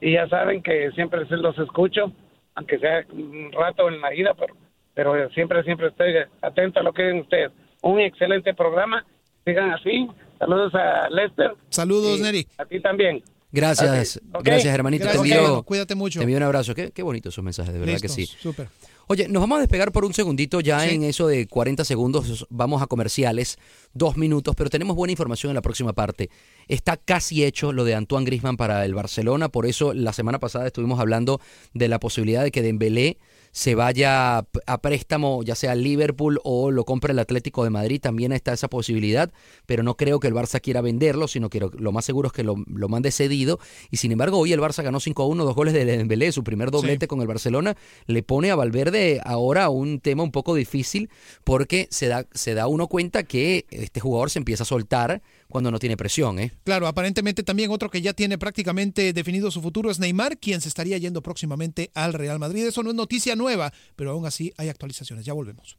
y 0.00 0.12
ya 0.12 0.28
saben 0.28 0.62
que 0.62 0.90
siempre 0.92 1.26
se 1.26 1.36
los 1.36 1.58
escucho, 1.58 2.12
aunque 2.54 2.78
sea 2.78 3.04
un 3.12 3.50
rato 3.52 3.88
en 3.88 4.00
la 4.00 4.14
ida, 4.14 4.34
pero, 4.34 4.54
pero 4.94 5.30
siempre, 5.30 5.62
siempre 5.64 5.88
estoy 5.88 6.14
atento 6.42 6.80
a 6.80 6.82
lo 6.82 6.92
que 6.92 7.02
digan 7.02 7.20
ustedes. 7.20 7.52
Un 7.82 8.00
excelente 8.00 8.54
programa. 8.54 9.04
Sigan 9.44 9.70
así. 9.70 10.08
Saludos 10.38 10.74
a 10.74 11.08
Lester. 11.10 11.52
Saludos, 11.70 12.20
Neri. 12.20 12.46
A 12.58 12.64
ti 12.64 12.80
también. 12.80 13.22
Gracias, 13.50 14.20
gracias, 14.42 14.74
hermanito. 14.74 15.04
Gracias, 15.04 15.22
te 15.22 15.34
envío. 15.34 15.62
Cuídate 15.62 15.94
mucho. 15.94 16.18
Te 16.20 16.24
envío 16.24 16.36
un 16.36 16.42
abrazo. 16.42 16.74
Qué, 16.74 16.90
qué 16.90 17.02
bonito 17.02 17.30
esos 17.30 17.42
mensajes, 17.42 17.72
de 17.72 17.80
verdad 17.80 18.00
que 18.00 18.08
sí. 18.08 18.26
Súper. 18.26 18.68
Oye, 19.10 19.26
nos 19.26 19.40
vamos 19.40 19.56
a 19.56 19.60
despegar 19.60 19.90
por 19.90 20.04
un 20.04 20.12
segundito, 20.12 20.60
ya 20.60 20.80
Sí. 20.80 20.90
en 20.94 21.02
eso 21.02 21.26
de 21.26 21.46
40 21.46 21.82
segundos 21.86 22.46
vamos 22.50 22.82
a 22.82 22.86
comerciales, 22.86 23.56
dos 23.94 24.18
minutos, 24.18 24.54
pero 24.54 24.68
tenemos 24.68 24.96
buena 24.96 25.12
información 25.12 25.50
en 25.50 25.54
la 25.54 25.62
próxima 25.62 25.94
parte. 25.94 26.28
Está 26.68 26.98
casi 26.98 27.42
hecho 27.42 27.72
lo 27.72 27.84
de 27.84 27.94
Antoine 27.94 28.26
Grisman 28.26 28.58
para 28.58 28.84
el 28.84 28.94
Barcelona, 28.94 29.48
por 29.48 29.64
eso 29.64 29.94
la 29.94 30.12
semana 30.12 30.38
pasada 30.38 30.66
estuvimos 30.66 31.00
hablando 31.00 31.40
de 31.72 31.88
la 31.88 31.98
posibilidad 31.98 32.42
de 32.42 32.50
que 32.50 32.60
Dembélé 32.60 33.16
se 33.58 33.74
vaya 33.74 34.46
a 34.66 34.80
préstamo, 34.80 35.42
ya 35.42 35.56
sea 35.56 35.74
Liverpool 35.74 36.38
o 36.44 36.70
lo 36.70 36.84
compre 36.84 37.12
el 37.12 37.18
Atlético 37.18 37.64
de 37.64 37.70
Madrid, 37.70 38.00
también 38.00 38.30
está 38.30 38.52
esa 38.52 38.68
posibilidad, 38.68 39.32
pero 39.66 39.82
no 39.82 39.96
creo 39.96 40.20
que 40.20 40.28
el 40.28 40.34
Barça 40.34 40.60
quiera 40.60 40.80
venderlo, 40.80 41.26
sino 41.26 41.50
que 41.50 41.58
lo, 41.58 41.72
lo 41.76 41.90
más 41.90 42.04
seguro 42.04 42.28
es 42.28 42.32
que 42.32 42.44
lo, 42.44 42.54
lo 42.72 42.88
mande 42.88 43.10
cedido. 43.10 43.58
Y 43.90 43.96
sin 43.96 44.12
embargo, 44.12 44.38
hoy 44.38 44.52
el 44.52 44.60
Barça 44.60 44.84
ganó 44.84 45.00
5 45.00 45.24
a 45.24 45.26
1, 45.26 45.44
dos 45.44 45.56
goles 45.56 45.74
de 45.74 45.84
Dembélé, 45.84 46.30
su 46.30 46.44
primer 46.44 46.70
doblete 46.70 47.08
con 47.08 47.20
el 47.20 47.26
Barcelona, 47.26 47.76
le 48.06 48.22
pone 48.22 48.52
a 48.52 48.54
Valverde 48.54 49.20
ahora 49.24 49.70
un 49.70 49.98
tema 49.98 50.22
un 50.22 50.30
poco 50.30 50.54
difícil 50.54 51.10
porque 51.42 51.88
se 51.90 52.06
da, 52.06 52.28
se 52.30 52.54
da 52.54 52.68
uno 52.68 52.86
cuenta 52.86 53.24
que 53.24 53.66
este 53.70 53.98
jugador 53.98 54.30
se 54.30 54.38
empieza 54.38 54.62
a 54.62 54.66
soltar 54.66 55.20
cuando 55.48 55.70
no 55.70 55.78
tiene 55.78 55.96
presión, 55.96 56.38
¿eh? 56.38 56.52
Claro, 56.64 56.86
aparentemente 56.86 57.42
también 57.42 57.70
otro 57.70 57.90
que 57.90 58.02
ya 58.02 58.12
tiene 58.12 58.38
prácticamente 58.38 59.12
definido 59.12 59.50
su 59.50 59.62
futuro 59.62 59.90
es 59.90 59.98
Neymar, 59.98 60.38
quien 60.38 60.60
se 60.60 60.68
estaría 60.68 60.98
yendo 60.98 61.22
próximamente 61.22 61.90
al 61.94 62.12
Real 62.12 62.38
Madrid. 62.38 62.66
Eso 62.66 62.82
no 62.82 62.90
es 62.90 62.96
noticia 62.96 63.34
nueva, 63.34 63.72
pero 63.96 64.10
aún 64.10 64.26
así 64.26 64.52
hay 64.58 64.68
actualizaciones. 64.68 65.24
Ya 65.24 65.32
volvemos. 65.32 65.78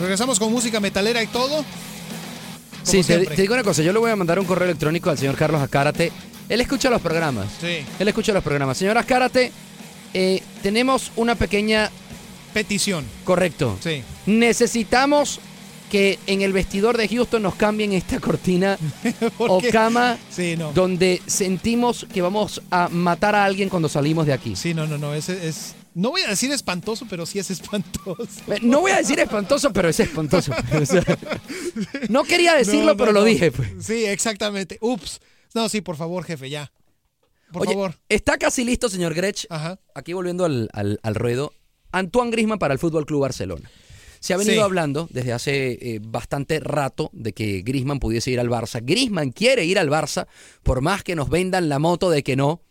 Regresamos 0.00 0.38
con 0.38 0.52
música 0.52 0.80
metalera 0.80 1.22
y 1.22 1.26
todo. 1.26 1.64
Sí, 2.82 3.02
te, 3.02 3.18
digo 3.18 3.54
una 3.54 3.64
cosa, 3.64 3.82
yo 3.82 3.92
le 3.92 3.98
voy 3.98 4.10
a 4.10 4.16
mandar 4.16 4.38
un 4.38 4.46
correo 4.46 4.66
electrónico 4.66 5.10
al 5.10 5.18
señor 5.18 5.36
Carlos 5.36 5.60
Acárate. 5.60 6.12
Él 6.48 6.60
escucha 6.60 6.88
los 6.88 7.02
programas. 7.02 7.48
Sí. 7.60 7.78
Él 7.98 8.08
escucha 8.08 8.32
los 8.32 8.44
programas. 8.44 8.78
Señor 8.78 8.96
Acárate, 8.96 9.50
eh, 10.14 10.42
tenemos 10.62 11.12
una 11.16 11.34
pequeña... 11.34 11.90
Petición. 12.54 13.04
Correcto. 13.24 13.76
Sí. 13.82 14.02
Necesitamos 14.24 15.40
que 15.90 16.18
en 16.26 16.42
el 16.42 16.52
vestidor 16.52 16.96
de 16.96 17.08
Houston 17.08 17.42
nos 17.42 17.54
cambien 17.54 17.92
esta 17.92 18.18
cortina 18.20 18.76
o 19.38 19.60
cama 19.72 20.18
Sí, 20.30 20.56
no. 20.56 20.72
donde 20.72 21.22
sentimos 21.26 22.06
que 22.12 22.22
vamos 22.22 22.60
a 22.70 22.88
matar 22.88 23.34
a 23.34 23.44
alguien 23.44 23.68
cuando 23.68 23.88
salimos 23.88 24.26
de 24.26 24.32
aquí. 24.32 24.56
Sí, 24.56 24.74
no, 24.74 24.86
no, 24.86 24.98
no. 24.98 25.14
Ese 25.14 25.46
es. 25.48 25.74
No 25.94 26.10
voy 26.10 26.20
a 26.22 26.28
decir 26.28 26.52
espantoso, 26.52 27.06
pero 27.08 27.24
sí 27.24 27.38
es 27.38 27.50
espantoso. 27.50 28.16
Eh, 28.48 28.58
No 28.60 28.80
voy 28.80 28.90
a 28.92 28.98
decir 28.98 29.18
espantoso, 29.18 29.72
pero 29.72 29.88
es 29.88 29.98
espantoso. 29.98 30.52
O 30.80 30.84
sea, 30.84 31.02
no 32.10 32.24
quería 32.24 32.54
decirlo, 32.54 32.80
No, 32.80 32.86
no, 32.92 32.96
pero 32.98 33.12
lo 33.12 33.24
dije. 33.24 33.50
pues. 33.50 33.70
Sí, 33.80 34.04
exactamente. 34.04 34.76
Ups. 34.82 35.20
No, 35.54 35.68
sí, 35.70 35.80
por 35.80 35.96
favor, 35.96 36.22
jefe, 36.24 36.50
ya. 36.50 36.70
Por 37.50 37.62
Oye, 37.62 37.72
favor. 37.72 37.94
Está 38.10 38.36
casi 38.36 38.64
listo, 38.64 38.88
señor 38.90 39.14
Grech. 39.14 39.46
Aquí 39.94 40.12
volviendo 40.12 40.44
al, 40.44 40.68
al- 40.74 41.00
al 41.02 41.14
ruedo. 41.14 41.54
Antoine 41.92 42.30
Grisman 42.30 42.58
para 42.58 42.74
el 42.74 42.78
Fútbol 42.78 43.06
Club 43.06 43.22
Barcelona. 43.22 43.70
Se 44.26 44.34
ha 44.34 44.36
venido 44.36 44.56
Sí. 44.56 44.60
hablando 44.60 45.08
desde 45.10 45.32
hace 45.32 45.72
eh, 45.94 46.00
bastante 46.02 46.58
rato 46.60 47.10
de 47.12 47.32
que 47.32 47.62
Grisman 47.62 47.98
pudiese 48.00 48.30
ir 48.30 48.40
al 48.40 48.48
Barça. 48.50 48.80
Grisman 48.84 49.30
quiere 49.30 49.64
ir 49.64 49.78
al 49.78 49.88
Barça, 49.88 50.26
por 50.62 50.80
más 50.80 51.02
que 51.04 51.14
nos 51.14 51.30
vendan 51.30 51.68
la 51.68 51.78
moto 51.78 52.10
de 52.10 52.22
que 52.22 52.36
no. 52.36 52.62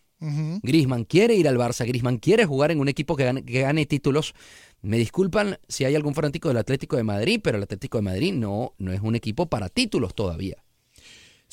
Grisman 0.63 1.03
quiere 1.05 1.35
ir 1.35 1.47
al 1.47 1.57
Barça, 1.57 1.85
Grisman 1.85 2.17
quiere 2.17 2.45
jugar 2.45 2.71
en 2.71 2.79
un 2.79 2.87
equipo 2.87 3.15
que 3.15 3.25
gane, 3.25 3.45
que 3.45 3.61
gane 3.61 3.85
títulos. 3.85 4.33
Me 4.81 4.97
disculpan 4.97 5.57
si 5.67 5.85
hay 5.85 5.95
algún 5.95 6.13
fanático 6.15 6.47
del 6.47 6.57
Atlético 6.57 6.95
de 6.97 7.03
Madrid, 7.03 7.39
pero 7.43 7.57
el 7.57 7.63
Atlético 7.63 7.97
de 7.99 8.03
Madrid 8.03 8.33
no, 8.33 8.73
no 8.77 8.91
es 8.91 9.01
un 9.01 9.15
equipo 9.15 9.47
para 9.47 9.69
títulos 9.69 10.15
todavía. 10.15 10.57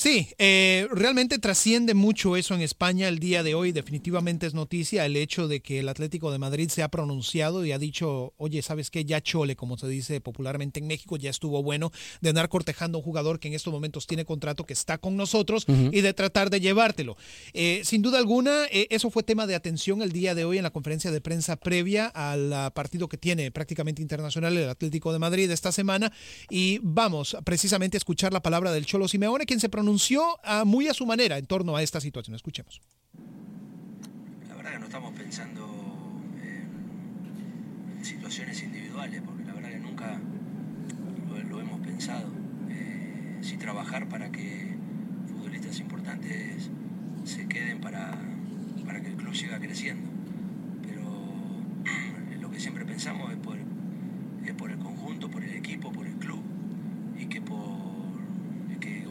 Sí, 0.03 0.27
eh, 0.39 0.89
realmente 0.91 1.39
trasciende 1.39 1.95
mucho 1.95 2.37
eso 2.37 2.57
en 2.57 2.61
España 2.61 3.07
el 3.07 3.21
día 3.21 3.45
de 3.45 3.55
hoy. 3.55 3.71
Definitivamente 3.71 4.49
es 4.49 4.53
noticia 4.53 5.07
el 5.07 5.15
hecho 5.15 5.47
de 5.47 5.61
que 5.61 5.79
el 5.79 5.89
Atlético 5.89 6.33
de 6.33 6.41
Madrid 6.41 6.71
se 6.71 6.83
ha 6.83 6.89
pronunciado 6.89 7.65
y 7.65 7.71
ha 7.71 7.79
dicho, 7.79 8.35
oye, 8.37 8.63
¿sabes 8.63 8.91
qué? 8.91 9.05
Ya 9.05 9.21
chole, 9.21 9.55
como 9.55 9.79
se 9.79 9.87
dice 9.87 10.21
popularmente 10.21 10.81
en 10.81 10.89
México, 10.89 11.17
ya 11.19 11.31
estuvo 11.31 11.63
bueno 11.63 11.93
de 12.21 12.31
andar 12.31 12.49
cortejando 12.49 12.99
a 12.99 13.01
un 13.01 13.05
jugador 13.05 13.39
que 13.39 13.47
en 13.47 13.55
estos 13.55 13.73
momentos 13.73 14.09
tiene 14.09 14.25
contrato, 14.25 14.67
que 14.67 14.73
está 14.73 14.99
con 14.99 15.17
nosotros 15.17 15.67
y 15.69 16.01
de 16.01 16.13
tratar 16.13 16.51
de 16.51 16.59
llevártelo. 16.59 17.17
Eh, 17.53 17.83
sin 17.85 18.03
duda 18.03 18.19
alguna, 18.19 18.65
eh, 18.73 18.89
eso 18.91 19.09
fue 19.09 19.23
tema 19.23 19.47
de 19.47 19.55
atención 19.55 20.03
el 20.03 20.11
día 20.11 20.35
de 20.35 20.45
hoy 20.45 20.57
en 20.57 20.65
la 20.65 20.71
conferencia 20.71 21.13
de 21.13 21.21
prensa 21.21 21.55
previa 21.55 22.09
al 22.09 22.53
ah, 22.53 22.73
partido 22.75 23.09
que 23.09 23.19
tiene 23.19 23.53
prácticamente 23.53 24.03
internacional 24.03 24.57
el 24.57 24.69
Atlético 24.69 25.13
de 25.13 25.21
Madrid 25.21 25.49
esta 25.49 25.71
semana. 25.71 26.13
Y 26.51 26.81
vamos 26.83 27.37
precisamente 27.45 27.97
a 27.97 27.99
escuchar 27.99 28.33
la 28.33 28.43
palabra 28.43 28.73
del 28.73 28.85
Cholo 28.85 29.07
Simeone, 29.07 29.47
quien 29.47 29.61
se 29.61 29.69
pronunció 29.69 29.92
ah, 30.45 30.65
muy 30.65 30.89
a 30.89 30.95
su 30.95 31.07
manera 31.07 31.39
en 31.39 31.47
torno 31.47 31.77
a 31.77 31.83
esta 31.83 32.01
situación. 32.01 32.35
Escuchemos. 32.35 32.81
La 34.49 34.55
verdad 34.57 34.73
que 34.73 34.79
no 34.79 34.87
estamos 34.87 35.13
pensando 35.13 35.67
en 36.43 38.05
situaciones 38.05 38.63
individuales, 38.63 39.23
porque 39.25 39.45
la 39.45 39.55
verdad 39.55 39.71
que 39.71 39.79
nunca 39.79 40.21
lo 41.49 41.61
hemos 41.61 41.81
pensado. 41.81 42.29
Eh, 42.71 43.39
sí 43.43 43.57
trabajar 43.57 44.09
para 44.09 44.31
que 44.31 44.75
futbolistas 45.29 45.81
importantes 45.81 46.71
se 47.25 47.47
queden 47.47 47.81
para, 47.81 48.19
para 48.85 49.01
que 49.01 49.09
el 49.09 49.17
club 49.17 49.35
siga 49.35 49.59
creciendo. 49.59 50.09
Pero 50.87 51.03
lo 52.41 52.51
que 52.51 52.61
siempre 52.61 52.85
pensamos 52.85 53.31
es 53.33 53.39
por, 53.39 53.59
es 54.47 54.55
por 54.55 54.71
el 54.71 54.79
conjunto, 54.79 55.31
por 55.31 55.43
el 55.43 55.55
equipo, 55.55 55.93
por 55.93 56.07
el 56.07 56.15
club 56.15 56.43
y 57.19 57.27
que 57.27 57.41
por 57.41 57.83
que 58.83 59.05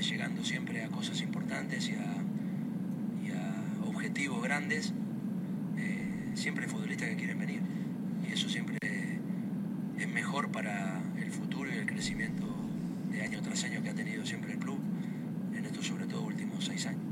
llegando 0.00 0.44
siempre 0.44 0.84
a 0.84 0.88
cosas 0.88 1.20
importantes 1.20 1.88
y 1.88 1.92
a, 1.92 2.14
y 3.26 3.30
a 3.30 3.88
objetivos 3.88 4.42
grandes, 4.42 4.92
eh, 5.76 6.32
siempre 6.34 6.64
hay 6.64 6.70
futbolistas 6.70 7.08
que 7.08 7.16
quieren 7.16 7.38
venir. 7.38 7.60
Y 8.28 8.32
eso 8.32 8.48
siempre 8.48 8.78
es 9.98 10.08
mejor 10.08 10.50
para 10.50 11.00
el 11.16 11.30
futuro 11.30 11.70
y 11.72 11.78
el 11.78 11.86
crecimiento 11.86 12.46
de 13.10 13.22
año 13.22 13.40
tras 13.42 13.64
año 13.64 13.82
que 13.82 13.90
ha 13.90 13.94
tenido 13.94 14.24
siempre 14.26 14.52
el 14.52 14.58
club 14.58 14.78
en 15.56 15.64
estos 15.64 15.86
sobre 15.86 16.06
todo 16.06 16.22
últimos 16.22 16.64
seis 16.64 16.86
años. 16.86 17.02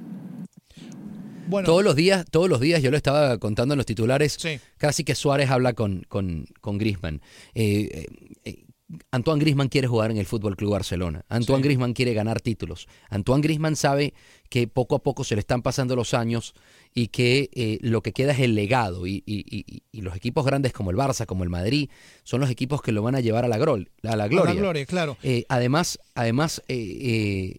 Bueno, 1.49 1.67
Todos 1.67 1.85
los 1.85 1.95
días, 1.95 2.25
todos 2.29 2.49
los 2.49 2.61
días, 2.61 2.83
yo 2.83 2.91
lo 2.91 2.97
estaba 2.97 3.39
contando 3.39 3.75
en 3.75 3.79
los 3.79 3.87
titulares, 3.87 4.37
casi 4.79 5.05
que 5.05 5.15
Suárez 5.15 5.51
habla 5.51 5.75
con, 5.75 6.05
con, 6.09 6.47
con 6.61 6.77
Griezmann. 6.77 7.21
Eh, 7.55 7.89
eh, 7.93 8.07
eh, 8.45 8.66
Antoine 9.11 9.41
Griezmann 9.41 9.69
quiere 9.69 9.89
jugar 9.89 10.13
en 10.13 10.17
el 10.17 10.27
Fútbol 10.27 10.57
Club 10.57 10.71
Barcelona. 10.71 11.25
Antoine 11.29 11.63
Griezmann 11.63 11.93
quiere 11.93 12.15
ganar 12.15 12.41
títulos. 12.41 12.87
Antoine 13.11 13.43
Griezmann 13.43 13.75
sabe 13.75 14.15
que 14.49 14.69
poco 14.69 14.95
a 14.95 15.03
poco 15.03 15.25
se 15.25 15.35
le 15.35 15.41
están 15.41 15.61
pasando 15.63 15.97
los 15.97 16.15
años 16.15 16.55
y 16.95 17.09
que 17.09 17.51
eh, 17.53 17.79
lo 17.83 18.01
que 18.03 18.13
queda 18.13 18.31
es 18.33 18.39
el 18.39 18.55
legado. 18.55 19.07
Y, 19.09 19.25
y- 19.27 19.45
y- 19.51 19.83
y 19.91 20.01
los 20.03 20.15
equipos 20.15 20.47
grandes 20.47 20.73
como 20.73 20.93
el 20.93 20.97
Barça, 20.97 21.27
como 21.27 21.43
el 21.43 21.51
Madrid, 21.51 21.91
son 22.23 22.41
los 22.41 22.49
equipos 22.51 22.81
que 22.81 22.93
lo 22.93 23.03
van 23.03 23.17
a 23.17 23.21
llevar 23.21 23.45
a 23.45 23.49
la, 23.49 23.59
grol- 23.59 23.91
a 24.05 24.15
la 24.15 24.29
gloria. 24.29 24.51
A 24.53 24.55
la 24.55 24.61
gloria, 24.61 24.87
claro. 24.87 25.17
Eh, 25.25 25.45
además, 25.49 25.99
además 26.15 26.63
eh, 26.69 27.57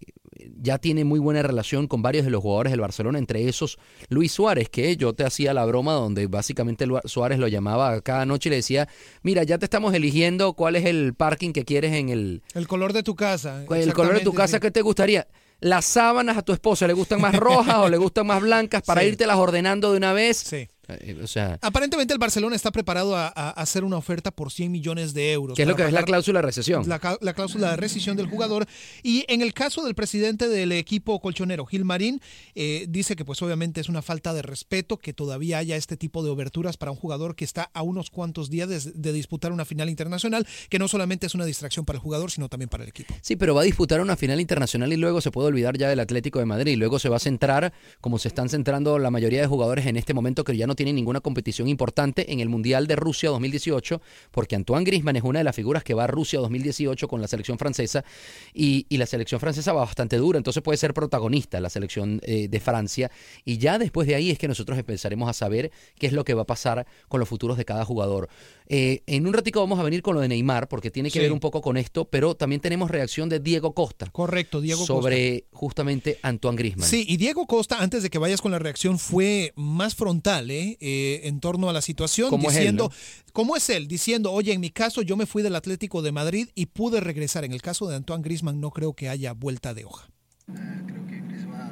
ya 0.62 0.78
tiene 0.78 1.04
muy 1.04 1.20
buena 1.20 1.42
relación 1.42 1.88
con 1.88 2.02
varios 2.02 2.26
de 2.26 2.32
los 2.32 2.42
jugadores 2.42 2.72
del 2.72 2.82
Barcelona, 2.82 3.20
entre 3.20 3.48
esos 3.48 3.78
Luis 4.10 4.32
Suárez, 4.32 4.70
que 4.70 4.98
yo 4.98 5.14
te 5.14 5.24
hacía 5.24 5.54
la 5.54 5.66
broma 5.66 5.94
donde 5.94 6.28
básicamente 6.28 6.86
Suárez 7.06 7.40
lo 7.40 7.48
llamaba 7.48 8.02
cada 8.02 8.26
noche 8.26 8.50
y 8.50 8.52
le 8.52 8.56
decía, 8.58 8.88
mira, 9.24 9.44
ya 9.44 9.58
te 9.58 9.66
estamos 9.66 9.94
eligiendo 9.94 10.54
cuál 10.54 10.76
es 10.76 10.86
el 10.86 11.14
parking 11.14 11.54
que 11.54 11.66
quieres 11.66 11.94
en 11.94 12.10
el, 12.10 12.42
el 12.54 12.68
color 12.68 12.94
de 12.94 13.04
tu 13.04 13.16
casa. 13.16 13.64
el 13.70 13.94
color 13.94 14.14
de 14.16 14.22
tu 14.22 14.34
casa 14.34 14.60
que 14.60 14.72
te 14.72 14.82
gustaría. 14.82 15.28
Las 15.60 15.86
sábanas 15.86 16.38
a 16.38 16.44
tu 16.44 16.54
esposa 16.54 16.86
le 16.86 16.94
gustan 16.94 17.20
más 17.20 17.36
rojas 17.36 17.78
o 17.78 17.90
le 17.90 17.98
gustan 17.98 18.28
más 18.28 18.42
blancas 18.42 18.84
para 18.84 19.02
Sí. 19.02 19.08
írtelas 19.08 19.38
ordenando 19.38 19.92
de 19.92 19.98
una 19.98 20.14
vez. 20.14 20.38
Sí. 20.38 20.68
Eh, 20.90 21.18
O 21.24 21.28
sea, 21.28 21.58
Aparentemente 21.62 22.14
el 22.14 22.20
Barcelona 22.20 22.56
está 22.56 22.72
preparado 22.72 23.16
a, 23.16 23.28
a 23.28 23.50
hacer 23.52 23.84
una 23.84 23.98
oferta 23.98 24.32
por 24.32 24.52
100 24.52 24.72
millones 24.72 25.14
de 25.14 25.34
euros. 25.34 25.56
¿qué 25.56 25.64
es 25.64 25.68
lo 25.68 25.76
que 25.76 25.86
es 25.86 25.92
la 25.92 26.04
cláusula 26.04 26.40
de 26.40 26.46
recesión? 26.46 26.88
La, 26.88 27.00
cláusula 27.00 27.72
de 27.72 27.78
rescisión 27.78 28.18
del 28.18 28.28
jugador. 28.28 28.66
Y 29.04 29.26
en 29.28 29.42
el 29.42 29.54
caso 29.54 29.84
del 29.84 29.96
presidente 29.96 30.48
del 30.48 30.72
equipo 30.72 31.20
colchonero, 31.20 31.66
Gil 31.66 31.86
Marín, 31.86 32.22
eh, 32.56 32.86
dice 32.90 33.16
que 33.16 33.26
pues 33.26 33.42
obviamente 33.42 33.82
es 33.82 33.90
una 33.90 34.02
falta 34.02 34.34
de 34.34 34.42
respeto 34.42 34.98
que 34.98 35.14
todavía 35.14 35.58
haya 35.58 35.76
este 35.76 35.98
tipo 35.98 36.24
de 36.24 36.30
oberturas 36.30 36.78
para 36.78 36.92
un 36.92 36.98
jugador 36.98 37.36
que 37.36 37.46
está 37.46 37.70
a 37.74 37.82
unos 37.82 38.10
cuantos 38.10 38.50
días 38.50 38.70
de, 38.70 38.92
de 38.94 39.14
disputar 39.14 39.52
una 39.52 39.66
final 39.66 39.90
internacional, 39.90 40.48
que 40.70 40.80
no 40.80 40.88
solamente 40.88 41.28
es 41.28 41.36
una 41.36 41.46
distracción 41.46 41.86
para 41.86 41.98
el 41.98 42.02
jugador, 42.02 42.32
sino 42.32 42.50
también 42.50 42.70
para 42.70 42.84
el 42.84 42.90
equipo. 42.90 43.14
Sí, 43.22 43.36
pero 43.36 43.54
va 43.56 43.62
a 43.62 43.66
disputar 43.66 44.02
una 44.02 44.16
final 44.16 44.40
internacional 44.40 44.92
y 44.94 44.98
luego 44.98 45.22
se 45.22 45.32
puede 45.32 45.48
olvidar 45.48 45.78
ya 45.78 45.90
del 45.90 46.00
Atlético 46.00 46.40
de 46.40 46.46
Madrid. 46.46 46.74
Y 46.74 46.76
luego 46.76 47.00
se 47.00 47.10
va 47.10 47.18
a 47.18 47.20
centrar, 47.20 47.74
como 48.02 48.20
se 48.20 48.28
están 48.28 48.50
centrando 48.50 49.00
la 49.00 49.12
mayoría 49.12 49.42
de 49.42 49.48
jugadores 49.48 49.86
en 49.86 49.98
este 49.98 50.14
momento, 50.14 50.44
que 50.44 50.56
ya 50.56 50.68
no 50.68 50.76
tienen 50.78 50.96
ninguna 50.96 51.20
competición 51.20 51.68
importante 51.68 52.32
en 52.32 52.40
el 52.40 52.48
Mundial 52.48 52.88
de 52.88 52.96
Rusia 52.96 53.30
2018, 53.32 54.02
porque 54.32 54.56
Antoine 54.56 54.86
Griezmann 54.86 55.18
es 55.18 55.24
una 55.24 55.40
de 55.40 55.44
las 55.44 55.56
figuras 55.58 55.84
que 55.84 55.94
va 55.94 56.06
a 56.06 56.08
Rusia 56.08 56.40
2018 56.40 57.10
con 57.10 57.20
la 57.20 57.28
selección 57.28 57.58
francesa 57.58 58.06
y, 58.54 58.86
y 58.88 58.96
la 58.96 59.06
selección 59.06 59.42
francesa 59.42 59.74
va 59.74 59.82
bastante 59.84 60.16
dura, 60.16 60.38
entonces 60.38 60.64
puede 60.64 60.78
ser 60.78 60.94
protagonista 60.94 61.60
la 61.60 61.70
selección 61.70 62.22
eh, 62.24 62.48
de 62.48 62.60
Francia. 62.62 63.12
Y 63.44 63.58
ya 63.58 63.78
después 63.78 64.08
de 64.08 64.16
ahí 64.16 64.32
es 64.32 64.38
que 64.40 64.48
nosotros 64.48 64.78
empezaremos 64.80 65.30
a 65.30 65.34
saber 65.34 65.72
qué 66.00 66.08
es 66.08 66.14
lo 66.14 66.24
que 66.24 66.34
va 66.34 66.44
a 66.44 66.46
pasar 66.46 66.86
con 67.10 67.20
los 67.20 67.28
futuros 67.28 67.58
de 67.58 67.66
cada 67.66 67.84
jugador. 67.84 68.30
Eh, 68.70 69.02
en 69.08 69.28
un 69.28 69.34
ratico 69.34 69.60
vamos 69.60 69.80
a 69.80 69.84
venir 69.84 70.02
con 70.02 70.16
lo 70.16 70.22
de 70.22 70.28
Neymar, 70.28 70.68
porque 70.70 70.92
tiene 70.92 71.10
que 71.10 71.18
Sí. 71.18 71.24
ver 71.24 71.32
un 71.32 71.40
poco 71.40 71.62
con 71.62 71.78
esto, 71.78 72.06
pero 72.06 72.36
también 72.36 72.62
tenemos 72.62 72.92
reacción 72.92 73.28
de 73.30 73.40
Diego 73.40 73.74
Costa. 73.74 74.08
Correcto, 74.12 74.62
Diego 74.62 74.80
Costa. 74.80 74.94
sobre 74.94 75.46
justamente 75.52 76.20
Antoine 76.22 76.58
Griezmann. 76.58 76.88
Sí, 76.88 77.04
y 77.08 77.18
Diego 77.18 77.48
Costa, 77.48 77.82
antes 77.82 78.04
de 78.04 78.10
que 78.12 78.20
vayas 78.20 78.40
con 78.42 78.52
la 78.52 78.60
reacción, 78.60 79.00
fue 79.00 79.52
más 79.56 79.96
frontal 79.96 80.52
¿eh? 80.52 80.67
Eh, 80.80 81.22
en 81.24 81.40
torno 81.40 81.70
a 81.70 81.74
la 81.74 81.82
situación, 81.82 82.30
¿Cómo 82.30 82.50
es 82.50 82.56
él, 82.56 82.62
diciendo, 82.62 82.90
no? 82.90 83.32
¿cómo 83.32 83.56
es 83.56 83.70
él? 83.70 83.88
Diciendo, 83.88 84.32
oye, 84.34 84.52
en 84.52 84.60
mi 84.60 84.72
caso 84.72 85.02
yo 85.02 85.16
me 85.16 85.26
fui 85.26 85.44
del 85.44 85.56
Atlético 85.56 86.02
de 86.02 86.12
Madrid 86.12 86.50
y 86.56 86.66
pude 86.66 87.00
regresar. 87.00 87.46
En 87.46 87.54
el 87.54 87.62
caso 87.62 87.88
de 87.88 87.96
Antoine 87.96 88.24
Griezmann 88.24 88.60
no 88.60 88.72
creo 88.72 88.94
que 88.94 89.08
haya 89.10 89.34
vuelta 89.34 89.74
de 89.74 89.86
hoja. 89.86 90.10
Creo 90.48 91.06
que 91.08 91.22
Griezmann 91.22 91.72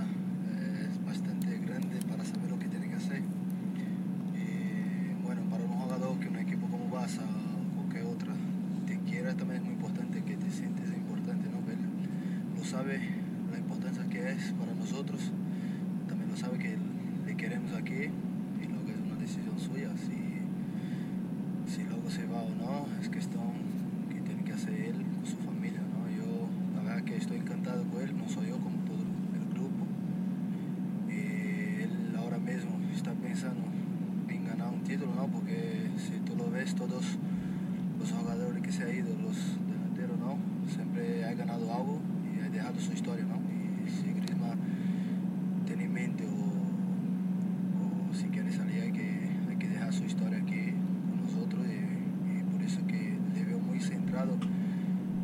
eh, 0.52 0.90
es 0.92 1.06
bastante 1.06 1.58
grande 1.66 1.98
para 2.08 2.24
saber 2.24 2.50
lo 2.50 2.60
que 2.60 2.68
tiene 2.68 2.90
que 2.90 2.96
hacer. 2.96 3.22
Y 4.36 5.24
bueno, 5.24 5.42
para 5.50 5.64
un 5.64 5.72
jugador 5.80 6.20
que 6.20 6.28
un 6.28 6.38
equipo 6.38 6.68
como 6.68 6.90
Barça 6.96 7.22
o 7.22 7.76
cualquier 7.76 8.06
otra 8.06 8.34
te 8.88 9.00
quiera, 9.10 9.34
también 9.36 9.62
es 9.62 9.66
muy 9.66 9.74
importante 9.74 10.24
que 10.24 10.36
te 10.38 10.52
sientes 10.52 10.88
importante, 10.96 11.48
¿no? 11.50 11.58
Él 11.72 11.80
lo 12.58 12.64
sabe 12.64 13.00
la 13.52 13.58
importancia 13.58 14.04
que 14.10 14.32
es 14.32 14.52
para 14.60 14.74
nosotros, 14.74 15.22
también 16.08 16.30
lo 16.30 16.38
sabe 16.38 16.58
que 16.58 16.78
le 17.26 17.36
queremos 17.38 17.72
aquí 17.74 18.10
y 18.62 18.66
luego 18.68 18.90
es 18.90 19.00
una 19.06 19.16
decisión 19.20 19.60
suya. 19.60 19.90
Si, 19.98 21.74
si 21.74 21.84
luego 21.84 22.10
se 22.10 22.26
va 22.26 22.42
o 22.42 22.50
no, 22.56 22.88
es 23.02 23.10
cuestión 23.10 23.54
que 24.10 24.20
tiene 24.22 24.44
que 24.44 24.54
hacer 24.54 24.74
él 24.74 25.04
con 25.16 25.26
su 25.26 25.38
familia, 25.38 25.82
¿no? 25.82 26.10
Yo, 26.16 26.48
la 26.76 26.82
verdad 26.84 27.04
que 27.04 27.16
estoy 27.18 27.38
encantado 27.38 27.84
con 27.86 28.02
él, 28.02 28.16
no 28.18 28.28
soy 28.30 28.48
yo 28.50 28.58
como 28.58 28.78
todo 28.86 29.02
el 29.02 29.50
grupo. 29.54 29.86
Y 31.10 31.82
él 31.84 32.16
ahora 32.18 32.38
mismo 32.38 32.72
está 32.96 33.12
pensando 33.14 33.64
en 34.30 34.46
ganar 34.46 34.70
un 34.74 34.84
título, 34.84 35.14
¿no? 35.16 35.28
Porque 35.28 35.90
si 35.98 36.20
tú 36.26 36.36
lo 36.36 36.50
ves, 36.52 36.76
todos 36.76 37.06
los 38.00 38.12
jugadores 38.12 38.62
que 38.62 38.72
se 38.72 38.84
han 38.84 38.96
ido, 38.96 39.10
los 39.22 39.38
delanteros, 39.68 40.20
¿no? 40.20 40.38
Siempre 40.74 41.26
ha 41.26 41.34
ganado 41.34 41.74
algo 41.74 42.00
y 42.36 42.40
ha 42.46 42.50
dejado 42.50 42.80
su 42.80 42.92
historia, 42.94 43.26
¿no? 43.26 43.36
Y 43.36 43.90
si 43.90 44.12
Griezmann 44.14 44.58
tiene 45.66 45.86
en 45.86 45.94
mente 45.94 46.26
o, 46.26 48.12
o 48.12 48.14
si 48.16 48.26
quiere 48.28 48.52
salir, 48.54 48.82
hay 48.82 48.92
que, 48.92 49.30
hay 49.50 49.56
que 49.58 49.68
dejar 49.68 49.94
su 49.94 50.04
historia 50.04 50.38
aquí 50.40 50.74
con 51.10 51.22
nosotros 51.26 51.66
y, 51.68 52.40
y 52.40 52.44
por 52.44 52.62
eso 52.62 52.86
que 52.88 53.18
le 53.34 53.44
veo 53.46 53.60
muy 53.60 53.80
centrado 53.80 54.38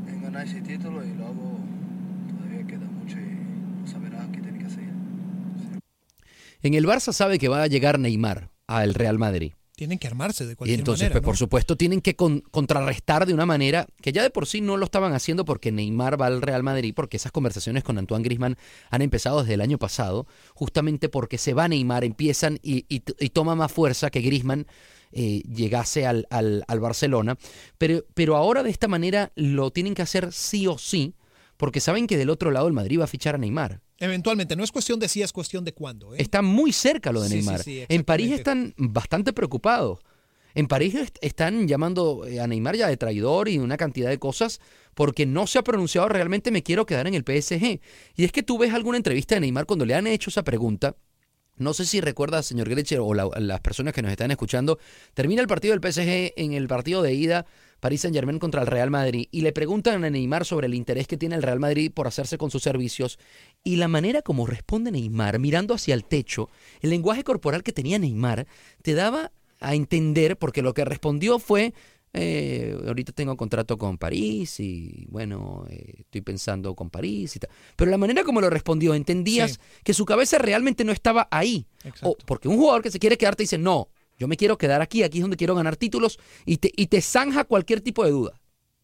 en 0.07 0.21
ganar 0.21 0.45
ese 0.45 0.60
título 0.77 1.03
y 1.05 1.13
luego 1.13 1.59
todavía 2.29 2.65
queda 2.67 2.85
mucho 2.89 3.17
y 3.17 3.81
no 3.81 3.87
saberá 3.87 4.25
qué 4.31 4.39
tiene 4.41 4.59
que 4.59 4.65
hacer. 4.65 4.83
En 6.61 6.73
el 6.75 6.85
Barça 6.85 7.11
sabe 7.13 7.39
que 7.39 7.47
va 7.49 7.63
a 7.63 7.67
llegar 7.67 7.99
Neymar 7.99 8.49
al 8.67 8.93
Real 8.93 9.17
Madrid. 9.19 9.53
Tienen 9.75 9.97
que 9.97 10.05
armarse 10.07 10.45
de 10.45 10.53
Y 10.53 10.55
cualquier 10.55 10.79
entonces, 10.79 11.05
manera. 11.05 11.13
pues, 11.15 11.23
¿no? 11.23 11.25
por 11.25 11.37
supuesto, 11.37 11.75
tienen 11.75 12.01
que 12.01 12.15
con- 12.15 12.41
contrarrestar 12.51 13.25
de 13.25 13.33
una 13.33 13.47
manera 13.47 13.87
que 13.99 14.11
ya 14.11 14.21
de 14.21 14.29
por 14.29 14.45
sí 14.45 14.61
no 14.61 14.77
lo 14.77 14.85
estaban 14.85 15.13
haciendo 15.13 15.43
porque 15.43 15.71
Neymar 15.71 16.21
va 16.21 16.27
al 16.27 16.41
Real 16.43 16.61
Madrid, 16.61 16.93
porque 16.95 17.17
esas 17.17 17.31
conversaciones 17.31 17.83
con 17.83 17.97
Antoine 17.97 18.23
Griezmann 18.23 18.57
han 18.91 19.01
empezado 19.01 19.41
desde 19.41 19.55
el 19.55 19.61
año 19.61 19.79
pasado, 19.79 20.27
justamente 20.53 21.09
porque 21.09 21.39
se 21.39 21.55
va 21.55 21.67
Neymar, 21.67 22.03
empiezan 22.03 22.59
y, 22.61 22.85
y- 22.89 23.01
y 23.19 23.29
toma 23.29 23.55
más 23.55 23.71
fuerza 23.71 24.11
que 24.11 24.21
Griezmann 24.21 24.67
eh, 25.11 25.41
llegase 25.53 26.05
al, 26.05 26.27
al- 26.29 26.63
al 26.67 26.79
Barcelona. 26.79 27.37
Pero, 27.77 28.05
pero 28.13 28.35
ahora 28.35 28.63
de 28.63 28.69
esta 28.69 28.87
manera 28.87 29.31
lo 29.35 29.71
tienen 29.71 29.93
que 29.95 30.01
hacer 30.01 30.31
sí 30.31 30.67
o 30.67 30.77
sí, 30.77 31.15
porque 31.57 31.79
saben 31.79 32.07
que 32.07 32.17
del 32.17 32.29
otro 32.29 32.51
lado 32.51 32.67
el 32.67 32.73
Madrid 32.73 32.99
va 32.99 33.03
a 33.03 33.07
fichar 33.07 33.35
a 33.35 33.37
Neymar. 33.37 33.81
Eventualmente, 33.99 34.55
no 34.55 34.63
es 34.63 34.71
cuestión 34.71 34.99
de 34.99 35.07
si, 35.07 35.21
es 35.21 35.31
cuestión 35.31 35.63
de 35.63 35.73
cuándo. 35.73 36.15
¿eh? 36.15 36.17
Está 36.21 36.41
muy 36.41 36.73
cerca 36.73 37.11
lo 37.11 37.21
de 37.21 37.27
Sí, 37.29 37.33
sí, 37.35 37.39
Neymar. 37.45 37.63
sí, 37.63 37.83
en 37.87 38.03
París 38.03 38.31
están 38.31 38.73
bastante 38.77 39.31
preocupados. 39.31 39.99
En 40.55 40.67
París 40.67 40.95
est- 40.95 41.17
están 41.21 41.67
llamando 41.67 42.25
eh, 42.25 42.39
a 42.41 42.47
Neymar 42.47 42.75
ya 42.75 42.87
de 42.87 42.97
traidor 42.97 43.47
y 43.47 43.57
una 43.59 43.77
cantidad 43.77 44.09
de 44.09 44.17
cosas 44.17 44.59
porque 44.95 45.25
no 45.25 45.45
se 45.47 45.59
ha 45.59 45.63
pronunciado 45.63 46.09
realmente 46.09 46.51
me 46.51 46.63
quiero 46.63 46.85
quedar 46.85 47.07
en 47.07 47.13
el 47.13 47.23
PSG. 47.23 47.79
Y 48.15 48.23
es 48.25 48.31
que 48.31 48.43
tú 48.43 48.57
ves 48.57 48.73
alguna 48.73 48.97
entrevista 48.97 49.35
de 49.35 49.41
Neymar 49.41 49.65
cuando 49.65 49.85
le 49.85 49.93
han 49.93 50.07
hecho 50.07 50.29
esa 50.29 50.43
pregunta. 50.43 50.95
No 51.57 51.73
sé 51.73 51.85
si 51.85 52.01
recuerda, 52.01 52.41
señor 52.43 52.69
Grecher, 52.69 52.99
o 52.99 53.13
la- 53.13 53.29
las 53.39 53.59
personas 53.61 53.93
que 53.93 54.01
nos 54.01 54.11
están 54.11 54.31
escuchando, 54.31 54.79
termina 55.13 55.41
el 55.41 55.47
partido 55.47 55.73
del 55.73 55.81
PSG 55.81 56.33
en 56.35 56.53
el 56.53 56.67
partido 56.67 57.01
de 57.01 57.13
ida 57.13 57.45
París 57.79 58.01
Saint 58.01 58.15
Germain 58.15 58.39
contra 58.39 58.61
el 58.61 58.67
Real 58.67 58.89
Madrid 58.89 59.27
y 59.31 59.41
le 59.41 59.51
preguntan 59.53 60.03
a 60.03 60.09
Neymar 60.09 60.45
sobre 60.45 60.67
el 60.67 60.73
interés 60.75 61.07
que 61.07 61.17
tiene 61.17 61.35
el 61.35 61.43
Real 61.43 61.59
Madrid 61.59 61.91
por 61.93 62.07
hacerse 62.07 62.37
con 62.37 62.51
sus 62.51 62.63
servicios 62.63 63.19
y 63.63 63.75
la 63.75 63.87
manera 63.87 64.21
como 64.21 64.45
responde 64.47 64.91
Neymar 64.91 65.39
mirando 65.39 65.73
hacia 65.73 65.93
el 65.93 66.05
techo, 66.05 66.49
el 66.81 66.91
lenguaje 66.91 67.23
corporal 67.23 67.63
que 67.63 67.71
tenía 67.73 67.99
Neymar 67.99 68.47
te 68.81 68.93
daba 68.93 69.31
a 69.59 69.75
entender 69.75 70.37
porque 70.37 70.61
lo 70.63 70.73
que 70.73 70.85
respondió 70.85 71.37
fue 71.37 71.73
eh, 72.13 72.77
ahorita 72.85 73.13
tengo 73.13 73.37
contrato 73.37 73.77
con 73.77 73.97
París 73.97 74.59
y 74.59 75.05
bueno, 75.09 75.65
eh, 75.69 75.93
estoy 75.99 76.21
pensando 76.21 76.75
con 76.75 76.89
París 76.89 77.35
y 77.35 77.39
tal. 77.39 77.49
Pero 77.75 77.89
la 77.91 77.97
manera 77.97 78.23
como 78.23 78.41
lo 78.41 78.49
respondió, 78.49 78.93
entendías 78.93 79.51
Sí. 79.53 79.57
que 79.83 79.93
su 79.93 80.05
cabeza 80.05 80.37
realmente 80.37 80.83
no 80.83 80.91
estaba 80.91 81.27
ahí. 81.31 81.65
O 82.01 82.17
porque 82.25 82.47
un 82.47 82.57
jugador 82.57 82.81
que 82.81 82.91
se 82.91 82.99
quiere 82.99 83.17
quedar 83.17 83.35
te 83.35 83.43
dice, 83.43 83.57
no, 83.57 83.89
yo 84.19 84.27
me 84.27 84.35
quiero 84.37 84.57
quedar 84.57 84.81
aquí, 84.81 85.03
aquí 85.03 85.19
es 85.19 85.21
donde 85.23 85.37
quiero 85.37 85.55
ganar 85.55 85.77
títulos 85.77 86.19
y 86.45 86.57
te, 86.57 86.71
y 86.75 86.87
te 86.87 87.01
zanja 87.01 87.43
cualquier 87.45 87.81
tipo 87.81 88.03
de 88.03 88.11
duda. 88.11 88.40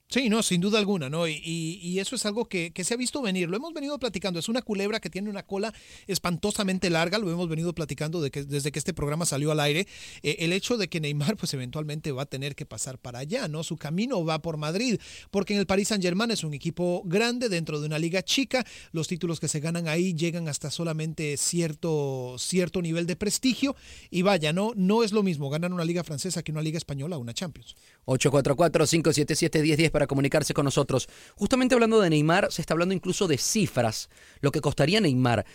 Sí, 0.09 0.29
no, 0.29 0.41
sin 0.41 0.61
duda 0.61 0.79
alguna, 0.79 1.09
¿no? 1.09 1.27
Y, 1.27 1.33
y- 1.43 1.99
eso 1.99 2.15
es 2.15 2.25
algo 2.25 2.47
que, 2.47 2.71
que 2.71 2.85
se 2.85 2.93
ha 2.93 2.97
visto 2.97 3.21
venir. 3.21 3.49
Lo 3.49 3.57
hemos 3.57 3.73
venido 3.73 3.99
platicando. 3.99 4.39
Es 4.39 4.47
una 4.47 4.61
culebra 4.61 5.01
que 5.01 5.09
tiene 5.09 5.29
una 5.29 5.43
cola 5.43 5.73
espantosamente 6.07 6.89
larga. 6.89 7.17
Lo 7.17 7.29
hemos 7.29 7.49
venido 7.49 7.75
platicando 7.75 8.21
de 8.21 8.31
que, 8.31 8.45
desde 8.45 8.71
que 8.71 8.79
este 8.79 8.93
programa 8.93 9.25
salió 9.25 9.51
al 9.51 9.59
aire. 9.59 9.85
Eh, 10.23 10.37
el 10.39 10.53
hecho 10.53 10.77
de 10.77 10.87
que 10.87 11.01
Neymar, 11.01 11.35
pues 11.35 11.53
eventualmente 11.53 12.13
va 12.13 12.21
a 12.21 12.25
tener 12.25 12.55
que 12.55 12.65
pasar 12.65 12.97
para 12.99 13.19
allá, 13.19 13.49
¿no? 13.49 13.63
Su 13.63 13.75
camino 13.75 14.23
va 14.23 14.41
por 14.41 14.55
Madrid, 14.55 14.97
porque 15.29 15.53
en 15.55 15.59
el 15.59 15.65
Paris 15.65 15.89
Saint 15.89 16.01
Germain 16.01 16.31
es 16.31 16.45
un 16.45 16.53
equipo 16.53 17.01
grande 17.05 17.49
dentro 17.49 17.81
de 17.81 17.87
una 17.87 17.99
liga 17.99 18.23
chica. 18.23 18.65
Los 18.93 19.09
títulos 19.09 19.41
que 19.41 19.49
se 19.49 19.59
ganan 19.59 19.89
ahí 19.89 20.13
llegan 20.13 20.47
hasta 20.47 20.71
solamente 20.71 21.35
cierto, 21.35 22.37
cierto 22.39 22.81
nivel 22.81 23.07
de 23.07 23.17
prestigio. 23.17 23.75
Y 24.09 24.21
vaya, 24.21 24.53
no, 24.53 24.71
no 24.73 25.03
es 25.03 25.11
lo 25.11 25.21
mismo 25.21 25.49
ganar 25.49 25.73
una 25.73 25.83
liga 25.83 26.05
francesa 26.05 26.43
que 26.43 26.53
una 26.53 26.61
liga 26.61 26.77
española 26.77 27.17
o 27.17 27.19
una 27.19 27.33
Champions. 27.33 27.75
844-577-1010 28.07 29.91
para 29.91 30.07
comunicarse 30.07 30.53
con 30.53 30.65
nosotros. 30.65 31.07
Justamente 31.35 31.75
hablando 31.75 31.99
de 31.99 32.09
Neymar, 32.09 32.51
se 32.51 32.61
está 32.61 32.73
hablando 32.73 32.93
incluso 32.93 33.27
de 33.27 33.37
cifras, 33.37 34.09
lo 34.41 34.51
que 34.51 34.61
costaría 34.61 35.01
Neymar. 35.01 35.45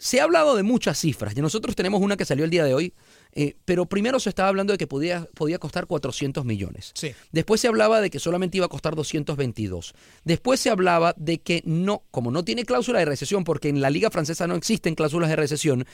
Se 0.00 0.20
ha 0.20 0.24
hablado 0.24 0.54
de 0.54 0.62
muchas 0.62 0.96
cifras, 0.96 1.36
y 1.36 1.40
nosotros 1.40 1.74
tenemos 1.74 2.00
una 2.00 2.16
que 2.16 2.24
salió 2.24 2.44
el 2.44 2.50
día 2.50 2.64
de 2.64 2.72
hoy, 2.72 2.94
eh, 3.32 3.56
pero 3.64 3.86
primero 3.86 4.20
se 4.20 4.28
estaba 4.28 4.48
hablando 4.48 4.72
de 4.72 4.78
que 4.78 4.86
podía, 4.86 5.28
podía 5.34 5.58
costar 5.58 5.88
400 5.88 6.44
millones. 6.44 6.92
Sí. 6.94 7.12
Después 7.32 7.60
se 7.60 7.66
hablaba 7.66 8.00
de 8.00 8.08
que 8.08 8.20
solamente 8.20 8.56
iba 8.56 8.66
a 8.66 8.68
costar 8.68 8.94
222. 8.94 9.94
Después 10.22 10.60
se 10.60 10.70
hablaba 10.70 11.14
de 11.16 11.40
que 11.40 11.62
no, 11.64 12.04
como 12.12 12.30
no 12.30 12.44
tiene 12.44 12.64
cláusula 12.64 13.00
de 13.00 13.06
recesión, 13.06 13.42
porque 13.42 13.70
en 13.70 13.80
la 13.80 13.90
liga 13.90 14.08
francesa 14.08 14.46
no 14.46 14.54
existen 14.54 14.94
cláusulas 14.94 15.30
de 15.30 15.36
recesión, 15.36 15.84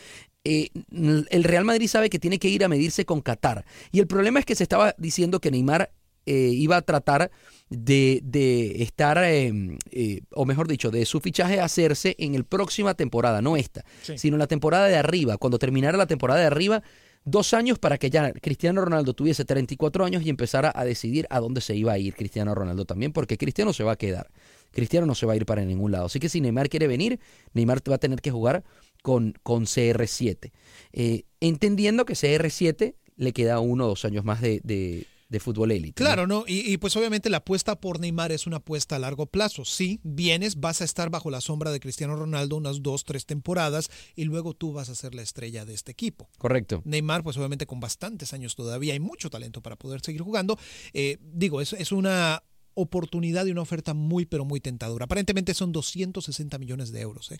eh, 0.45 0.69
el 0.93 1.45
Real 1.45 1.65
Madrid 1.65 1.89
sabe 1.89 2.11
que 2.11 2.19
tiene 2.19 2.39
que 2.39 2.49
ir 2.49 2.63
a 2.63 2.69
medirse 2.69 3.07
con 3.07 3.23
Qatar. 3.23 3.65
Y 3.91 4.01
el 4.01 4.07
problema 4.07 4.39
es 4.39 4.45
que 4.45 4.55
se 4.55 4.65
estaba 4.65 4.95
diciendo 4.99 5.41
que 5.41 5.51
Neymar 5.51 5.91
eh, 6.27 6.51
iba 6.53 6.77
a 6.77 6.83
tratar 6.83 7.31
de, 7.71 8.21
de 8.23 8.83
estar, 8.83 9.19
eh, 9.25 9.53
eh, 9.91 10.21
o 10.33 10.45
mejor 10.45 10.69
dicho, 10.69 10.91
de 10.91 11.05
su 11.07 11.21
fichaje 11.21 11.61
hacerse 11.61 12.15
en 12.19 12.35
el 12.35 12.45
próxima 12.45 12.95
temporada, 12.95 13.43
no 13.43 13.57
esta, 13.57 13.85
Sí. 14.03 14.19
sino 14.19 14.37
la 14.37 14.47
temporada 14.47 14.87
de 14.89 14.97
arriba. 14.97 15.39
Cuando 15.39 15.59
terminara 15.59 15.97
la 15.99 16.07
temporada 16.07 16.41
de 16.41 16.47
arriba, 16.47 16.83
dos 17.25 17.55
años 17.55 17.79
para 17.79 17.97
que 17.99 18.11
ya 18.11 18.33
Cristiano 18.33 18.85
Ronaldo 18.85 19.15
tuviese 19.15 19.45
34 19.45 20.05
años 20.05 20.23
y 20.25 20.29
empezara 20.29 20.71
a 20.75 20.85
decidir 20.85 21.27
a 21.31 21.41
dónde 21.41 21.61
se 21.63 21.75
iba 21.75 21.93
a 21.93 21.99
ir 21.99 22.15
Cristiano 22.15 22.55
Ronaldo 22.55 22.85
también, 22.85 23.13
porque 23.13 23.39
Cristiano 23.39 23.73
se 23.73 23.83
va 23.83 23.93
a 23.93 23.97
quedar. 23.97 24.31
Cristiano 24.73 25.07
no 25.07 25.15
se 25.15 25.25
va 25.25 25.33
a 25.33 25.37
ir 25.37 25.47
para 25.47 25.65
ningún 25.65 25.93
lado. 25.93 26.07
Así 26.07 26.21
que 26.21 26.29
si 26.29 26.41
Neymar 26.41 26.69
quiere 26.69 26.87
venir, 26.87 27.21
Neymar 27.55 27.81
va 27.91 27.95
a 27.95 27.99
tener 27.99 28.21
que 28.21 28.31
jugar 28.31 28.65
con, 29.03 29.35
con 29.43 29.65
CR7. 29.65 30.53
Eh, 30.93 31.23
entendiendo 31.41 32.05
que 32.05 32.15
CR7 32.15 32.95
le 33.17 33.33
queda 33.33 33.61
uno 33.61 33.85
o 33.87 33.89
dos 33.89 34.05
años 34.05 34.25
más 34.25 34.41
de, 34.41 34.61
de- 34.65 35.07
de 35.29 35.41
fútbol 35.41 35.71
élite. 35.71 36.03
Claro, 36.03 36.27
¿no? 36.27 36.45
Y, 36.47 36.73
y, 36.73 36.77
pues 36.77 36.97
obviamente 36.97 37.31
la 37.31 37.39
apuesta 37.39 37.81
por 37.81 37.99
Neymar 37.99 38.31
es 38.33 38.47
una 38.47 38.59
apuesta 38.59 38.97
a 38.97 38.99
largo 38.99 39.27
plazo. 39.27 39.65
Sí, 39.65 40.01
vienes, 40.03 40.61
vas 40.61 40.81
a 40.81 40.85
estar 40.85 41.11
bajo 41.11 41.31
la 41.31 41.41
sombra 41.41 41.73
de 41.73 41.81
Cristiano 41.81 42.15
Ronaldo 42.17 42.57
unas 42.57 42.83
dos, 42.83 43.05
tres 43.05 43.27
temporadas 43.27 43.91
y 44.15 44.25
luego 44.25 44.55
tú 44.55 44.73
vas 44.73 44.89
a 44.91 44.95
ser 44.95 45.15
la 45.15 45.23
estrella 45.23 45.65
de 45.65 45.75
este 45.75 45.93
equipo. 45.93 46.29
Correcto. 46.39 46.83
Neymar, 46.85 47.23
pues 47.23 47.37
obviamente 47.37 47.67
con 47.67 47.81
bastantes 47.81 48.33
años 48.33 48.55
todavía 48.55 48.95
y 48.95 49.01
mucho 49.01 49.31
talento 49.31 49.63
para 49.63 49.77
poder 49.77 50.01
seguir 50.03 50.23
jugando. 50.23 50.59
Eh, 50.93 51.19
digo, 51.21 51.61
es, 51.61 51.73
es 51.73 51.91
una 51.93 52.43
oportunidad 52.75 53.47
y 53.47 53.53
una 53.53 53.63
oferta 53.63 53.95
muy, 53.95 54.27
pero 54.27 54.45
muy 54.45 54.61
tentadora. 54.61 55.05
Aparentemente 55.05 55.55
son 55.55 55.73
260 55.73 56.59
millones 56.59 56.93
de 56.93 57.01
euros. 57.01 57.33
¿eh? 57.33 57.39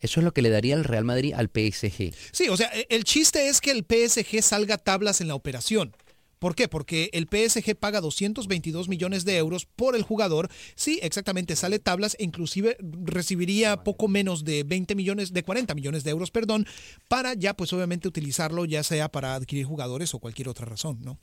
Eso 0.00 0.20
es 0.20 0.24
lo 0.24 0.32
que 0.32 0.42
le 0.42 0.50
daría 0.50 0.74
el 0.74 0.84
Real 0.84 1.04
Madrid 1.04 1.34
al 1.34 1.48
PSG. 1.48 2.14
Sí, 2.32 2.48
o 2.48 2.56
sea, 2.56 2.70
e- 2.74 2.86
el 2.90 3.04
chiste 3.04 3.48
es 3.48 3.60
que 3.60 3.70
el 3.70 3.84
PSG 3.84 4.42
salga 4.42 4.78
tablas 4.78 5.20
en 5.20 5.28
la 5.28 5.34
operación. 5.34 5.94
¿Por 6.40 6.54
qué? 6.54 6.68
Porque 6.68 7.10
el 7.12 7.28
PSG 7.30 7.76
paga 7.78 8.00
222 8.00 8.88
millones 8.88 9.26
de 9.26 9.36
euros 9.36 9.66
por 9.66 9.94
el 9.94 10.02
jugador. 10.02 10.48
Sí, 10.74 10.98
exactamente, 11.02 11.54
sale 11.54 11.78
tablas 11.78 12.16
e 12.18 12.24
inclusive 12.24 12.78
recibiría 13.04 13.84
poco 13.84 14.08
menos 14.08 14.42
de 14.44 14.64
20 14.64 14.94
millones, 14.94 15.34
de 15.34 15.42
40 15.42 15.74
millones 15.74 16.02
de 16.02 16.12
euros, 16.12 16.30
perdón, 16.30 16.64
para 17.08 17.34
ya 17.34 17.52
pues 17.52 17.72
obviamente 17.74 18.08
utilizarlo 18.08 18.64
ya 18.64 18.82
sea 18.82 19.10
para 19.10 19.34
adquirir 19.34 19.66
jugadores 19.66 20.14
o 20.14 20.18
cualquier 20.18 20.48
otra 20.48 20.64
razón, 20.64 20.98
¿no? 21.02 21.18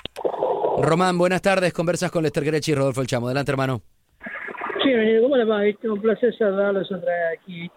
Román, 0.79 1.17
buenas 1.17 1.41
tardes. 1.41 1.73
Conversas 1.73 2.11
con 2.11 2.21
Lester 2.21 2.45
Grechi 2.45 2.73
y 2.73 2.75
Rodolfo 2.75 3.01
El 3.01 3.07
Chamo. 3.07 3.25
Adelante, 3.25 3.51
hermano. 3.51 3.81
Sí, 4.83 4.91
¿cómo 5.21 5.35
le 5.35 5.45
va? 5.45 5.61
Un 5.83 6.01
placer 6.01 6.37
saludarlos 6.37 6.91
otra 6.91 7.11
vez 7.11 7.39
aquí. 7.39 7.71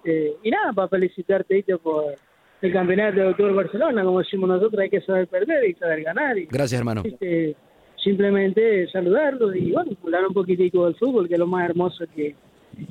Y 0.44 0.50
nada, 0.50 0.74
para 0.74 0.88
felicitarte 0.88 1.64
por 1.82 2.14
el 2.62 2.72
campeonato 2.72 3.16
de 3.20 3.26
Autor 3.28 3.54
Barcelona. 3.54 4.04
Como 4.04 4.18
decimos 4.20 4.48
nosotros, 4.48 4.80
hay 4.80 4.90
que 4.90 5.00
saber 5.00 5.26
perder 5.28 5.68
y 5.68 5.74
saber 5.74 6.02
ganar. 6.02 6.36
Y, 6.38 6.46
Gracias, 6.46 6.78
hermano. 6.78 7.02
¿viste? 7.02 7.54
Simplemente 8.02 8.88
saludarlos 8.88 9.54
y, 9.56 9.72
bueno, 9.72 9.92
hablar 10.04 10.26
un 10.26 10.34
poquitico 10.34 10.86
del 10.86 10.94
fútbol, 10.96 11.28
que 11.28 11.34
es 11.34 11.40
lo 11.40 11.46
más 11.46 11.68
hermoso 11.68 12.04
que, 12.14 12.34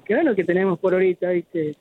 que, 0.06 0.14
bueno, 0.16 0.36
que 0.36 0.44
tenemos 0.44 0.80
por 0.80 0.94
ahorita, 0.94 1.30
¿viste? 1.32 1.76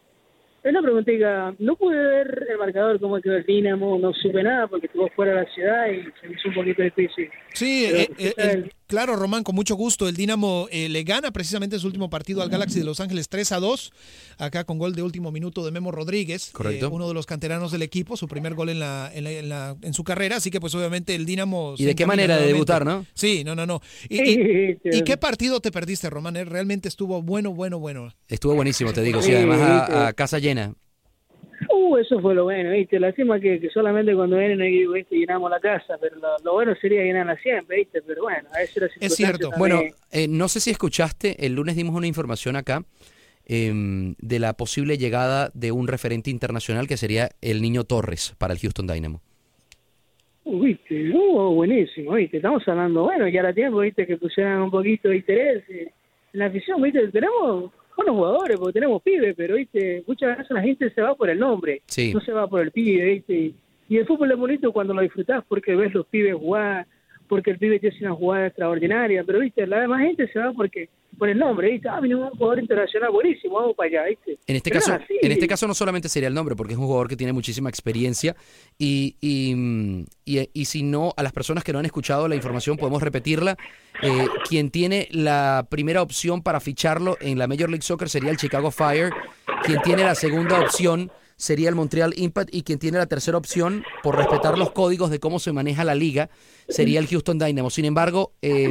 Una 0.65 0.83
preguntita, 0.83 1.55
no 1.61 1.77
pude 1.77 1.97
ver 1.97 2.47
el 2.51 2.59
marcador, 2.59 2.99
cómo 3.01 3.21
quedó 3.21 3.37
el 3.37 3.45
Dinamo, 3.45 3.99
no 3.99 4.13
supe 4.13 4.43
nada 4.43 4.67
porque 4.67 4.87
estuvo 4.87 5.09
fuera 5.11 5.33
de 5.33 5.43
la 5.45 5.51
ciudad 5.55 5.87
y 5.91 6.03
se 6.21 6.29
me 6.29 6.35
hizo 6.35 6.49
un 6.49 6.55
poquito 6.55 6.83
difícil. 6.83 7.31
Sí, 7.55 7.87
Pero, 7.91 7.99
eh, 8.03 8.09
eh, 8.19 8.35
el- 8.39 8.73
claro, 8.89 9.15
Román, 9.15 9.45
con 9.45 9.55
mucho 9.55 9.77
gusto. 9.77 10.09
El 10.09 10.17
Dinamo 10.17 10.67
eh, 10.73 10.89
le 10.89 11.05
gana 11.05 11.31
precisamente 11.31 11.77
en 11.77 11.81
su 11.81 11.87
último 11.87 12.11
partido 12.11 12.43
al 12.43 12.49
Galaxy 12.49 12.81
de 12.81 12.85
Los 12.85 12.99
Ángeles 12.99 13.29
3 13.29 13.53
a 13.53 13.61
2, 13.61 13.93
acá 14.39 14.65
con 14.65 14.79
gol 14.79 14.95
de 14.97 15.03
último 15.03 15.31
minuto 15.31 15.65
de 15.65 15.71
Memo 15.71 15.93
Rodríguez, 15.93 16.51
Correcto. 16.53 16.87
eh, 16.87 16.89
uno 16.93 17.07
de 17.07 17.15
los 17.15 17.27
canteranos 17.27 17.71
del 17.71 17.83
equipo, 17.83 18.17
su 18.17 18.27
primer 18.27 18.55
gol 18.55 18.71
en, 18.71 18.81
la, 18.81 19.09
en, 19.15 19.23
la- 19.25 19.31
en 19.33 19.49
la- 19.49 19.77
en 19.83 19.95
su 19.95 20.03
carrera, 20.03 20.37
así 20.37 20.51
que 20.51 20.59
pues 20.61 20.75
obviamente 20.75 21.15
el 21.15 21.25
Dinamo... 21.25 21.75
¿Y 21.79 21.85
de 21.85 21.95
qué 21.95 22.07
manera 22.07 22.37
de 22.39 22.47
debutar, 22.49 22.85
no? 22.85 23.07
Sí, 23.15 23.45
no, 23.45 23.55
no, 23.55 23.65
no. 23.67 23.81
¿Y, 24.09 25.03
qué 25.05 25.17
partido 25.17 25.61
te 25.61 25.71
perdiste, 25.71 26.11
Román? 26.11 26.37
Eh, 26.37 26.45
Realmente 26.45 26.89
estuvo 26.89 27.23
bueno, 27.23 27.53
bueno, 27.53 27.79
bueno. 27.79 28.13
Estuvo 28.27 28.55
buenísimo, 28.55 28.93
te 28.93 29.03
digo. 29.03 29.23
Sí, 29.23 29.33
además 29.33 29.61
a 29.91 30.13
casa 30.15 30.39
llena. 30.39 30.75
Uh, 31.71 31.97
eso 31.97 32.21
fue 32.21 32.35
lo 32.35 32.45
bueno, 32.45 32.71
¿viste? 32.71 33.01
Lástima 33.01 33.41
que, 33.41 33.59
que 33.59 33.69
solamente 33.71 34.15
cuando 34.15 34.37
vienen 34.39 34.63
aquí, 34.63 34.87
¿viste? 34.87 35.17
Llenamos 35.17 35.51
la 35.51 35.59
casa, 35.59 35.99
pero 36.01 36.17
lo, 36.17 36.29
lo 36.45 36.53
bueno 36.53 36.75
sería 36.81 37.03
llenarla 37.03 37.37
siempre, 37.39 37.79
¿viste? 37.79 38.01
Pero 38.03 38.23
bueno, 38.23 38.49
a 38.55 38.59
veces 38.59 38.83
la 38.83 38.89
circunstancia 38.89 39.49
Bueno, 39.59 39.75
también- 39.77 39.95
eh, 40.13 40.29
no 40.29 40.49
sé 40.49 40.61
si 40.61 40.71
escuchaste, 40.71 41.45
el 41.45 41.55
lunes 41.55 41.75
dimos 41.75 41.97
una 41.97 42.07
información 42.07 42.55
acá 42.57 42.85
em, 43.47 44.15
de 44.19 44.39
la 44.39 44.53
posible 44.53 44.99
llegada 44.99 45.51
de 45.55 45.73
un 45.73 45.89
referente 45.89 46.31
internacional 46.31 46.87
que 46.87 46.97
sería 46.97 47.31
el 47.41 47.61
niño 47.63 47.85
Torres 47.85 48.35
para 48.39 48.53
el 48.53 48.61
Houston 48.61 48.87
Dynamo. 48.87 49.21
¿viste? 50.45 51.11
Uh, 51.15 51.55
buenísimo, 51.55 52.15
¿viste? 52.15 52.39
Estamos 52.39 52.67
hablando, 52.69 53.03
bueno, 53.03 53.29
ya 53.29 53.41
era 53.41 53.53
tiempo, 53.53 53.81
¿viste? 53.81 54.07
Que 54.07 54.17
pusieran 54.17 54.61
un 54.63 54.71
poquito 54.71 55.09
de 55.09 55.17
interés 55.17 55.65
en 55.69 55.91
la 56.33 56.47
afición, 56.47 56.81
¿viste? 56.83 57.09
Tenemos 57.09 57.71
buenos 57.99 58.15
jugadores, 58.17 58.57
porque 58.59 58.73
tenemos 58.75 59.03
pibes, 59.03 59.35
pero, 59.37 59.57
¿viste? 59.57 60.05
Muchas 60.07 60.39
veces 60.39 60.51
la 60.53 60.63
gente 60.63 60.91
se 60.91 61.03
va 61.03 61.15
por 61.15 61.29
el 61.29 61.39
nombre, 61.39 61.83
Sí. 61.87 62.15
no 62.15 62.21
se 62.21 62.33
va 62.33 62.47
por 62.49 62.63
el 62.63 62.71
pibe, 62.71 63.05
¿viste? 63.05 63.53
Y 63.89 63.97
el 63.97 64.07
fútbol 64.07 64.31
es 64.31 64.39
bonito 64.39 64.73
cuando 64.73 64.95
lo 64.95 65.03
disfrutás 65.03 65.45
porque 65.49 65.75
ves 65.75 65.93
los 65.95 66.07
pibes 66.07 66.35
jugar, 66.35 66.87
porque 67.29 67.51
el 67.53 67.59
pibe 67.59 67.79
tiene 67.79 67.97
una 68.01 68.15
jugada 68.15 68.47
extraordinaria, 68.47 69.23
pero, 69.25 69.41
¿viste? 69.41 69.67
La 69.67 69.81
demás 69.81 70.01
gente 70.03 70.27
se 70.33 70.39
va 70.39 70.53
porque 70.53 70.89
por 71.19 71.29
el 71.29 71.39
nombre, 71.39 71.71
¿viste? 71.71 71.89
Ah, 71.89 72.01
vino 72.01 72.21
un 72.21 72.31
jugador 72.31 72.61
internacional 72.61 73.11
buenísimo, 73.11 73.57
vamos 73.57 73.75
para 73.77 73.89
allá, 73.89 74.05
¿viste? 74.09 74.39
En 74.47 74.57
este 74.57 74.71
Pero 74.71 74.85
caso, 74.85 74.99
en 75.21 75.33
este 75.33 75.49
caso 75.49 75.67
no 75.67 75.75
solamente 75.75 76.09
sería 76.09 76.29
el 76.29 76.35
nombre, 76.35 76.55
porque 76.55 76.75
es 76.75 76.79
un 76.79 76.87
jugador 76.87 77.09
que 77.09 77.17
tiene 77.17 77.33
muchísima 77.33 77.69
experiencia 77.69 78.37
y, 78.79 79.17
y, 79.21 80.05
y- 80.25 80.51
y 80.53 80.65
si 80.67 80.83
no, 80.83 81.13
a 81.17 81.23
las 81.23 81.33
personas 81.33 81.65
que 81.65 81.73
no 81.73 81.79
han 81.81 81.87
escuchado 81.87 82.29
la 82.29 82.37
información 82.37 82.77
podemos 82.77 83.03
repetirla. 83.03 83.57
Eh, 84.01 84.27
quien 84.49 84.71
tiene 84.71 85.09
la 85.11 85.67
primera 85.69 86.03
opción 86.03 86.41
para 86.43 86.61
ficharlo 86.61 87.17
en 87.21 87.37
la 87.39 87.49
Major 87.49 87.69
League 87.69 87.83
Soccer 87.83 88.09
sería 88.09 88.31
el 88.31 88.37
Chicago 88.37 88.71
Fire. 88.71 89.13
Quien 89.65 89.83
tiene 89.83 90.05
la 90.05 90.15
segunda 90.15 90.61
opción 90.61 91.11
sería 91.39 91.69
el 91.69 91.77
Montreal 91.77 92.13
Impact 92.17 92.53
y 92.53 92.63
quien 92.63 92.79
tiene 92.79 92.99
la 92.99 93.07
tercera 93.07 93.39
opción, 93.39 93.85
por 94.03 94.17
respetar 94.17 94.59
los 94.59 94.73
códigos 94.73 95.11
de 95.11 95.21
cómo 95.21 95.39
se 95.39 95.53
maneja 95.53 95.85
la 95.85 95.95
liga, 95.95 96.29
sería 96.69 96.99
el 96.99 97.07
Houston 97.07 97.39
Dynamo. 97.39 97.71
Sin 97.71 97.85
embargo, 97.85 98.33
eh, 98.43 98.69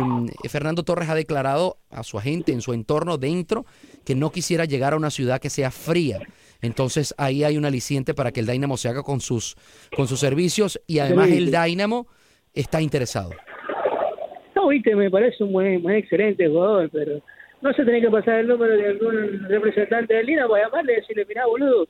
Fernando 0.50 0.84
Torres 0.84 1.10
ha 1.10 1.16
declarado 1.16 1.78
a 1.90 2.04
su 2.04 2.20
agente 2.20 2.52
en 2.52 2.62
su 2.62 2.74
entorno 2.74 3.18
dentro 3.18 3.66
que 4.06 4.16
no 4.16 4.32
quisiera 4.32 4.66
llegar 4.66 4.94
a 4.94 4.98
una 4.98 5.10
ciudad 5.10 5.40
que 5.40 5.50
sea 5.50 5.72
fría. 5.72 6.20
Entonces 6.62 7.16
ahí 7.18 7.44
hay 7.46 7.58
un 7.58 7.66
aliciente 7.66 8.14
para 8.14 8.32
que 8.32 8.42
el 8.42 8.48
Dynamo 8.48 8.76
se 8.76 8.90
haga 8.90 9.02
con 9.02 9.22
sus, 9.22 9.56
con 9.96 10.08
sus 10.08 10.20
servicios 10.20 10.80
y 10.88 11.00
además 11.00 11.30
el 11.30 11.52
Dynamo 11.52 12.08
está 12.54 12.82
interesado. 12.82 13.32
No, 14.56 14.68
viste, 14.68 14.94
me 14.94 15.10
parece 15.10 15.44
un 15.44 15.54
buen, 15.54 15.82
buen 15.82 15.96
excelente 15.96 16.48
jugador, 16.48 16.90
pero 16.92 17.22
no 17.62 17.72
se 17.74 17.84
tiene 17.84 18.02
que 18.02 18.10
pasar 18.10 18.40
el 18.40 18.48
número 18.48 18.76
de 18.76 18.88
algún 18.88 19.48
representante 19.48 20.16
del 20.16 20.28
para 20.50 20.66
llamarle 20.66 20.94
y 20.94 20.96
decirle, 20.98 21.26
mirá, 21.26 21.46
boludo, 21.46 21.88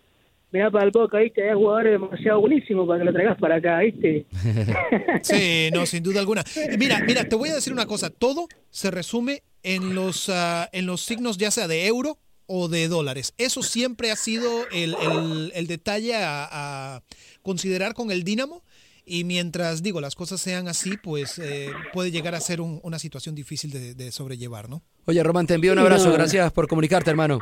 mirá 0.51 0.71
para 0.71 0.85
el 0.85 0.91
Boca, 0.91 1.17
viste, 1.19 1.47
hay 1.49 1.55
jugadores 1.55 1.93
demasiado 1.93 2.39
buenísimos 2.41 2.87
para 2.87 2.99
que 2.99 3.05
lo 3.05 3.13
traigas 3.13 3.37
para 3.37 3.55
acá, 3.55 3.79
viste. 3.79 4.25
Sí, 5.23 5.69
no, 5.73 5.85
sin 5.85 6.03
duda 6.03 6.19
alguna. 6.19 6.43
Y 6.71 6.77
Mira, 6.77 7.01
mira, 7.05 7.25
te 7.25 7.35
voy 7.35 7.49
a 7.49 7.55
decir 7.55 7.73
una 7.73 7.85
cosa. 7.85 8.09
Todo 8.09 8.47
se 8.69 8.91
resume 8.91 9.43
en 9.63 9.95
los, 9.95 10.29
ah, 10.29 10.69
en 10.71 10.85
los 10.85 11.01
signos 11.01 11.37
ya 11.37 11.51
sea 11.51 11.67
de 11.67 11.87
euro 11.87 12.17
o 12.45 12.69
de 12.69 12.87
dólares. 12.87 13.33
Eso 13.37 13.61
siempre 13.61 14.09
ha 14.11 14.15
sido 14.15 14.67
el, 14.71 14.95
el- 15.01 15.51
el 15.53 15.67
detalle 15.67 16.15
a, 16.15 16.47
a 16.95 17.03
considerar 17.41 17.93
con 17.93 18.11
el 18.11 18.23
Dinamo. 18.23 18.63
Y 19.09 19.23
mientras, 19.23 19.83
digo, 19.83 20.01
las 20.01 20.15
cosas 20.15 20.41
sean 20.41 20.67
así, 20.67 20.97
pues 20.97 21.39
eh, 21.39 21.69
puede 21.93 22.11
llegar 22.11 22.35
a 22.35 22.41
ser 22.41 22.59
un- 22.61 22.79
una 22.83 22.99
situación 22.99 23.35
difícil 23.35 23.71
de, 23.71 23.95
de 23.95 24.11
sobrellevar, 24.11 24.69
¿no? 24.69 24.81
Oye, 25.05 25.23
Román, 25.23 25.47
te 25.47 25.53
envío 25.55 25.71
un 25.73 25.79
abrazo. 25.79 26.11
Gracias 26.11 26.51
por 26.51 26.67
comunicarte, 26.67 27.09
hermano. 27.09 27.39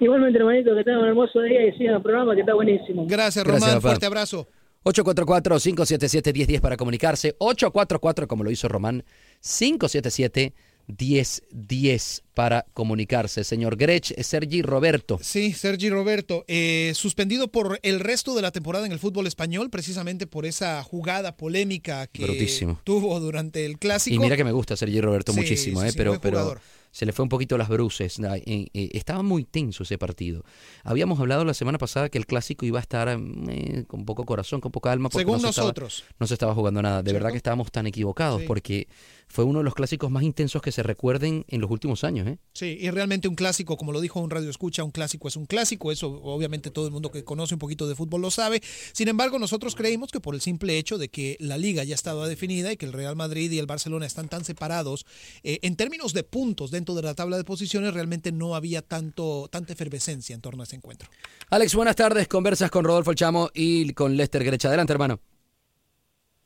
Igualmente, 0.00 0.38
hermanito, 0.38 0.74
que 0.74 0.84
tengan 0.84 1.02
un 1.02 1.08
hermoso 1.08 1.40
día 1.42 1.66
y 1.66 1.72
sigan 1.78 1.96
el 1.96 2.02
programa 2.02 2.34
que 2.34 2.40
está 2.40 2.54
buenísimo. 2.54 3.06
Gracias, 3.06 3.44
Gracias, 3.44 3.46
Román. 3.46 3.76
papá. 3.76 3.80
Fuerte 3.88 4.06
abrazo. 4.06 4.48
844-577-1010 4.84 6.60
para 6.60 6.76
comunicarse. 6.76 7.34
844, 7.38 8.28
como 8.28 8.44
lo 8.44 8.50
hizo 8.50 8.68
Román, 8.68 9.04
577-1010 9.42 12.22
para 12.34 12.66
comunicarse. 12.72 13.42
Señor 13.44 13.76
Grech, 13.76 14.14
Sergi 14.22 14.62
Roberto. 14.62 15.18
Sí, 15.20 15.52
Sergi 15.52 15.90
Roberto, 15.90 16.44
eh, 16.46 16.92
suspendido 16.94 17.48
por 17.48 17.78
el 17.82 18.00
resto 18.00 18.34
de 18.36 18.42
la 18.42 18.52
temporada 18.52 18.86
en 18.86 18.92
el 18.92 18.98
fútbol 18.98 19.26
español, 19.26 19.70
precisamente 19.70 20.26
por 20.26 20.46
esa 20.46 20.82
jugada 20.82 21.36
polémica 21.36 22.06
que 22.06 22.22
Brutísimo. 22.24 22.80
tuvo 22.84 23.18
durante 23.20 23.64
el 23.64 23.78
clásico. 23.78 24.16
Y 24.16 24.18
mira 24.20 24.36
que 24.36 24.44
me 24.44 24.52
gusta 24.52 24.76
Sergi 24.76 25.00
Roberto 25.00 25.32
Sí, 25.32 25.40
muchísimo, 25.40 25.80
sí, 25.80 25.88
eh, 25.88 25.90
sí, 25.90 25.96
pero, 25.98 26.20
pero 26.20 26.38
jugador. 26.38 26.60
Se 26.96 27.04
le 27.04 27.12
fue 27.12 27.24
un 27.24 27.28
poquito 27.28 27.58
las 27.58 27.68
bruces. 27.68 28.18
Na- 28.18 28.38
eh, 28.38 28.68
eh, 28.72 28.88
estaba 28.94 29.22
muy 29.22 29.44
tenso 29.44 29.82
ese 29.82 29.98
partido. 29.98 30.44
Habíamos 30.82 31.20
hablado 31.20 31.44
la 31.44 31.52
semana 31.52 31.76
pasada 31.76 32.08
que 32.08 32.16
el 32.16 32.24
clásico 32.24 32.64
iba 32.64 32.78
a 32.78 32.80
estar 32.80 33.06
eh, 33.50 33.84
con 33.86 34.06
poco 34.06 34.24
corazón, 34.24 34.62
con 34.62 34.72
poca 34.72 34.92
alma. 34.92 35.10
porque 35.10 35.24
Según 35.26 35.36
no 35.42 35.48
se 35.48 35.50
estaba- 35.50 35.66
nosotros. 35.68 36.04
no 36.18 36.26
se 36.26 36.32
estaba 36.32 36.54
jugando 36.54 36.80
nada. 36.80 37.02
De 37.02 37.12
verdad 37.12 37.32
que 37.32 37.36
estábamos 37.36 37.70
tan 37.70 37.86
equivocados 37.86 38.40
Sí. 38.40 38.46
porque 38.46 38.88
fue 39.28 39.44
uno 39.44 39.58
de 39.58 39.64
los 39.64 39.74
clásicos 39.74 40.10
más 40.10 40.22
intensos 40.22 40.62
que 40.62 40.72
se 40.72 40.82
recuerden 40.84 41.44
en 41.48 41.60
los 41.60 41.70
últimos 41.70 42.02
años. 42.02 42.26
¿eh? 42.28 42.38
Sí, 42.54 42.78
y 42.80 42.88
realmente 42.90 43.28
un 43.28 43.34
clásico, 43.34 43.76
como 43.76 43.92
lo 43.92 44.00
dijo 44.00 44.20
un 44.20 44.30
radio 44.30 44.48
escucha, 44.48 44.82
un 44.82 44.92
clásico 44.92 45.28
es 45.28 45.36
un 45.36 45.44
clásico, 45.44 45.92
eso 45.92 46.08
obviamente 46.22 46.70
todo 46.70 46.86
el 46.86 46.92
mundo 46.92 47.10
que 47.10 47.24
conoce 47.24 47.54
un 47.54 47.58
poquito 47.58 47.86
de 47.88 47.94
fútbol 47.94 48.22
lo 48.22 48.30
sabe. 48.30 48.62
Sin 48.94 49.08
embargo, 49.08 49.38
nosotros 49.38 49.74
creímos 49.74 50.10
que 50.12 50.20
por 50.20 50.34
el 50.34 50.40
simple 50.40 50.78
hecho 50.78 50.96
de 50.96 51.08
que 51.10 51.36
la 51.40 51.58
liga 51.58 51.84
ya 51.84 51.94
estaba 51.94 52.26
definida 52.26 52.72
y 52.72 52.76
que 52.78 52.86
el 52.86 52.92
Real 52.94 53.16
Madrid 53.16 53.50
y 53.50 53.58
el 53.58 53.66
Barcelona 53.66 54.06
están 54.06 54.28
tan 54.28 54.44
separados, 54.44 55.04
eh, 55.42 55.58
en 55.62 55.76
términos 55.76 56.14
de 56.14 56.22
puntos 56.22 56.70
dentro 56.70 56.85
de 56.94 57.02
la 57.02 57.14
tabla 57.14 57.36
de 57.36 57.44
posiciones, 57.44 57.92
realmente 57.94 58.32
no 58.32 58.54
había 58.54 58.82
tanto, 58.82 59.48
tanta 59.50 59.72
efervescencia 59.72 60.34
en 60.34 60.40
torno 60.40 60.62
a 60.62 60.64
ese 60.64 60.76
encuentro. 60.76 61.08
Alex, 61.50 61.74
buenas 61.74 61.96
tardes. 61.96 62.28
Conversas 62.28 62.70
con 62.70 62.84
Rodolfo 62.84 63.10
El 63.10 63.16
Chamo 63.16 63.48
y 63.54 63.92
con 63.94 64.16
Lester 64.16 64.44
Grecha. 64.44 64.68
Adelante, 64.68 64.92
hermano. 64.92 65.18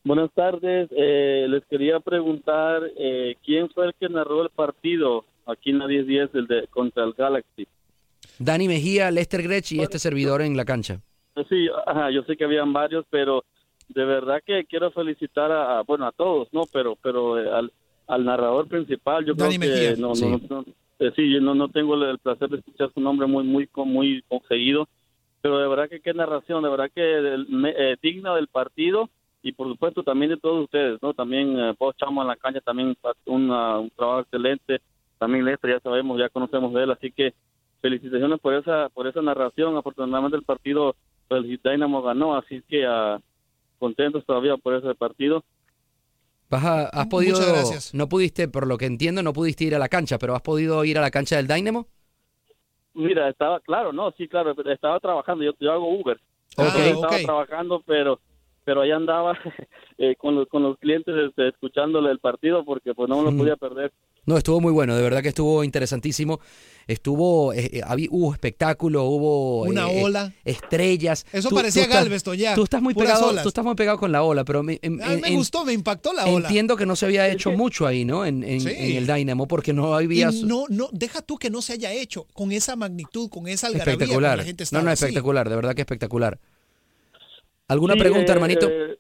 Buenas 0.05 0.30
tardes. 0.34 0.88
Eh, 0.97 1.47
les 1.49 1.64
quería 1.66 2.01
preguntar 2.01 2.82
eh, 2.97 3.36
quién 3.45 3.68
fue 3.70 3.86
el 3.86 3.95
que 3.95 4.09
narró 4.09 4.43
el 4.43 4.49
partido 4.51 5.24
aquí 5.47 5.70
en 5.70 5.78
la 5.78 5.86
10-10 5.86 6.30
el 6.34 6.47
de, 6.47 6.66
contra 6.68 7.05
el 7.05 7.12
Galaxy. 7.12 7.66
Dani 8.38 8.68
Mejía, 8.68 9.11
Lester 9.11 9.43
Grech 9.43 9.70
y 9.72 9.80
este 9.80 9.99
servidor 9.99 10.41
en 10.41 10.57
la 10.57 10.64
cancha. 10.64 11.01
Sí, 11.49 11.68
ajá, 11.86 12.11
yo 12.11 12.22
sé 12.22 12.36
que 12.36 12.45
habían 12.45 12.72
varios, 12.72 13.05
pero 13.11 13.45
de 13.88 14.05
verdad 14.05 14.41
que 14.45 14.64
quiero 14.64 14.91
felicitar 14.93 15.51
a, 15.53 15.78
a- 15.78 15.82
bueno 15.82 16.07
a 16.07 16.12
todos, 16.12 16.49
no, 16.53 16.62
pero 16.72 16.97
pero 17.03 17.38
eh, 17.38 17.51
al, 17.51 17.72
al 18.11 18.25
narrador 18.25 18.67
principal, 18.69 19.25
yo 19.25 19.35
Dani 19.35 19.57
creo 19.59 19.71
Mejía. 19.71 19.95
que 19.95 20.01
no, 20.01 20.15
Sí. 20.15 20.27
no, 20.27 20.39
no- 20.49 20.65
eh, 20.99 21.13
sí, 21.17 21.33
yo 21.33 21.41
no, 21.41 21.55
no 21.55 21.69
tengo 21.69 21.95
el, 21.95 22.19
placer 22.19 22.49
de 22.51 22.59
escuchar 22.59 22.91
su 22.93 23.01
nombre 23.01 23.27
muy 23.27 23.45
muy 23.45 23.69
muy 23.87 24.23
conseguido, 24.29 24.89
pero 25.41 25.59
de 25.59 25.69
verdad 25.69 25.89
que 25.89 26.01
qué 26.01 26.13
narración, 26.13 26.63
de 26.63 26.69
verdad 26.71 26.91
que 26.95 27.01
del- 27.01 27.47
eh, 27.77 27.97
digna 28.03 28.35
del 28.35 28.49
partido 28.49 29.09
y 29.43 29.53
por 29.53 29.69
supuesto 29.69 30.03
también 30.03 30.31
de 30.31 30.37
todos 30.37 30.65
ustedes, 30.65 31.01
¿no? 31.01 31.15
También 31.15 31.59
eh, 31.59 31.75
Pau 31.79 31.93
Chamo 31.95 32.21
en 32.21 32.29
la 32.29 32.37
cancha 32.37 32.61
también 32.61 32.95
una- 33.27 33.79
un 33.79 33.91
trabajo 33.91 34.21
excelente, 34.21 34.81
también 35.19 35.45
Lester 35.45 35.71
ya 35.71 35.81
sabemos, 35.81 36.19
ya 36.19 36.29
conocemos 36.29 36.73
de 36.75 36.83
él, 36.83 36.91
así 36.91 37.11
que 37.11 37.33
felicitaciones 37.81 38.39
por 38.41 38.53
esa 38.55 38.89
por 38.91 39.07
esa 39.07 39.23
narración, 39.23 39.77
afortunadamente 39.77 40.37
el 40.37 40.43
partido 40.45 40.95
pues, 41.29 41.45
Dynamo 41.63 42.03
ganó, 42.03 42.35
así 42.37 42.61
que 42.69 42.85
ah, 42.87 43.19
contentos 43.79 44.25
todavía 44.27 44.57
por 44.59 44.75
ese 44.75 44.95
partido. 44.95 45.45
Vas 46.51 46.65
a- 46.65 46.87
has 46.89 47.07
podido, 47.07 47.39
Muchas 47.39 47.53
gracias. 47.53 47.95
no 47.95 48.09
pudiste, 48.09 48.49
por 48.49 48.67
lo 48.67 48.77
que 48.77 48.87
entiendo, 48.87 49.23
no 49.23 49.33
pudiste 49.33 49.65
ir 49.65 49.75
a 49.75 49.79
la 49.79 49.89
cancha, 49.89 50.19
pero 50.19 50.35
has 50.35 50.43
podido 50.43 50.85
ir 50.85 50.99
a 50.99 51.01
la 51.01 51.11
cancha 51.11 51.37
del 51.37 51.47
Dynamo. 51.47 51.87
Mira, 52.95 53.29
estaba 53.29 53.61
claro, 53.61 53.93
no, 53.93 54.11
sí, 54.19 54.27
claro, 54.29 54.55
estaba 54.71 54.99
trabajando, 54.99 55.45
yo, 55.45 55.53
yo 55.61 55.73
hago 55.73 55.89
Uber, 55.89 56.17
Ok. 56.57 56.67
Entonces, 56.67 56.93
estaba 56.95 57.19
trabajando, 57.23 57.83
pero 57.87 58.21
pero 58.65 58.83
ahí 58.83 58.91
andaba 58.91 59.33
eh, 59.99 60.17
con 60.17 60.35
los 60.35 60.49
con 60.49 60.63
los 60.65 60.77
clientes 60.79 61.15
este, 61.17 61.49
escuchándole 61.49 62.11
el 62.11 62.19
partido 62.19 62.65
porque 62.65 62.95
pues 62.95 63.09
no 63.09 63.19
me 63.19 63.25
lo 63.25 63.33
Mm. 63.33 63.39
podía 63.39 63.57
perder. 63.57 63.93
No, 64.27 64.37
estuvo 64.37 64.61
muy 64.61 64.73
bueno, 64.73 64.95
de 64.97 65.03
verdad 65.03 65.23
que 65.23 65.29
estuvo 65.29 65.64
interesantísimo. 65.64 66.41
Estuvo, 66.87 67.53
eh, 67.53 67.71
eh, 67.75 67.81
había, 67.87 68.09
hubo 68.11 68.33
espectáculo, 68.33 69.05
hubo 69.05 69.62
Una 69.62 69.89
eh, 69.91 70.01
eh, 70.01 70.05
ola. 70.05 70.33
estrellas. 70.45 71.25
Eso 71.33 71.51
parecía 71.51 71.83
estás- 71.83 71.99
Galveston 72.03 72.37
ya, 72.37 72.55
Tú 72.57 72.64
estás 72.64 72.83
muy 72.83 72.95
pegado, 72.95 73.29
olas. 73.29 73.43
tú 73.45 73.49
estás 73.49 73.64
muy 73.64 73.77
pegado 73.77 73.97
con 73.99 74.11
la 74.11 74.25
ola, 74.25 74.45
pero 74.45 74.62
me, 74.64 74.81
en- 74.83 75.01
A 75.03 75.11
mí 75.11 75.21
me 75.21 75.29
en- 75.29 75.35
gustó, 75.37 75.64
me 75.64 75.73
impactó 75.73 76.12
la 76.12 76.27
ola. 76.27 76.49
entiendo 76.49 76.77
que 76.77 76.87
no 76.87 76.97
se 76.97 77.07
había 77.07 77.29
hecho 77.29 77.53
mucho 77.53 77.87
ahí, 77.87 78.05
¿no? 78.05 78.27
En, 78.27 78.43
en- 78.43 78.61
Sí. 78.61 78.71
en 78.77 78.97
el 78.97 79.07
Dynamo, 79.07 79.47
porque 79.47 79.73
no 79.73 79.95
había 79.95 80.31
Y 80.33 80.43
no, 80.43 80.64
no, 80.68 80.89
deja 80.93 81.23
tú 81.23 81.39
que 81.39 81.49
no 81.49 81.62
se 81.62 81.75
haya 81.75 81.93
hecho 81.93 82.27
con 82.33 82.51
esa 82.51 82.75
magnitud, 82.75 83.29
con 83.31 83.47
esa 83.47 83.68
algarabía. 83.68 83.93
espectacular. 83.93 84.39
La 84.39 84.45
gente 84.45 84.64
No, 84.73 84.83
no, 84.83 84.91
así. 84.91 85.05
espectacular, 85.05 85.49
de 85.49 85.57
verdad 85.57 85.75
que 85.77 85.83
espectacular. 85.83 86.41
¿Alguna 87.68 87.95
Sí, 87.95 88.01
pregunta, 88.01 88.33
eh, 88.33 88.35
hermanito? 88.35 88.68
eh, 88.68 88.99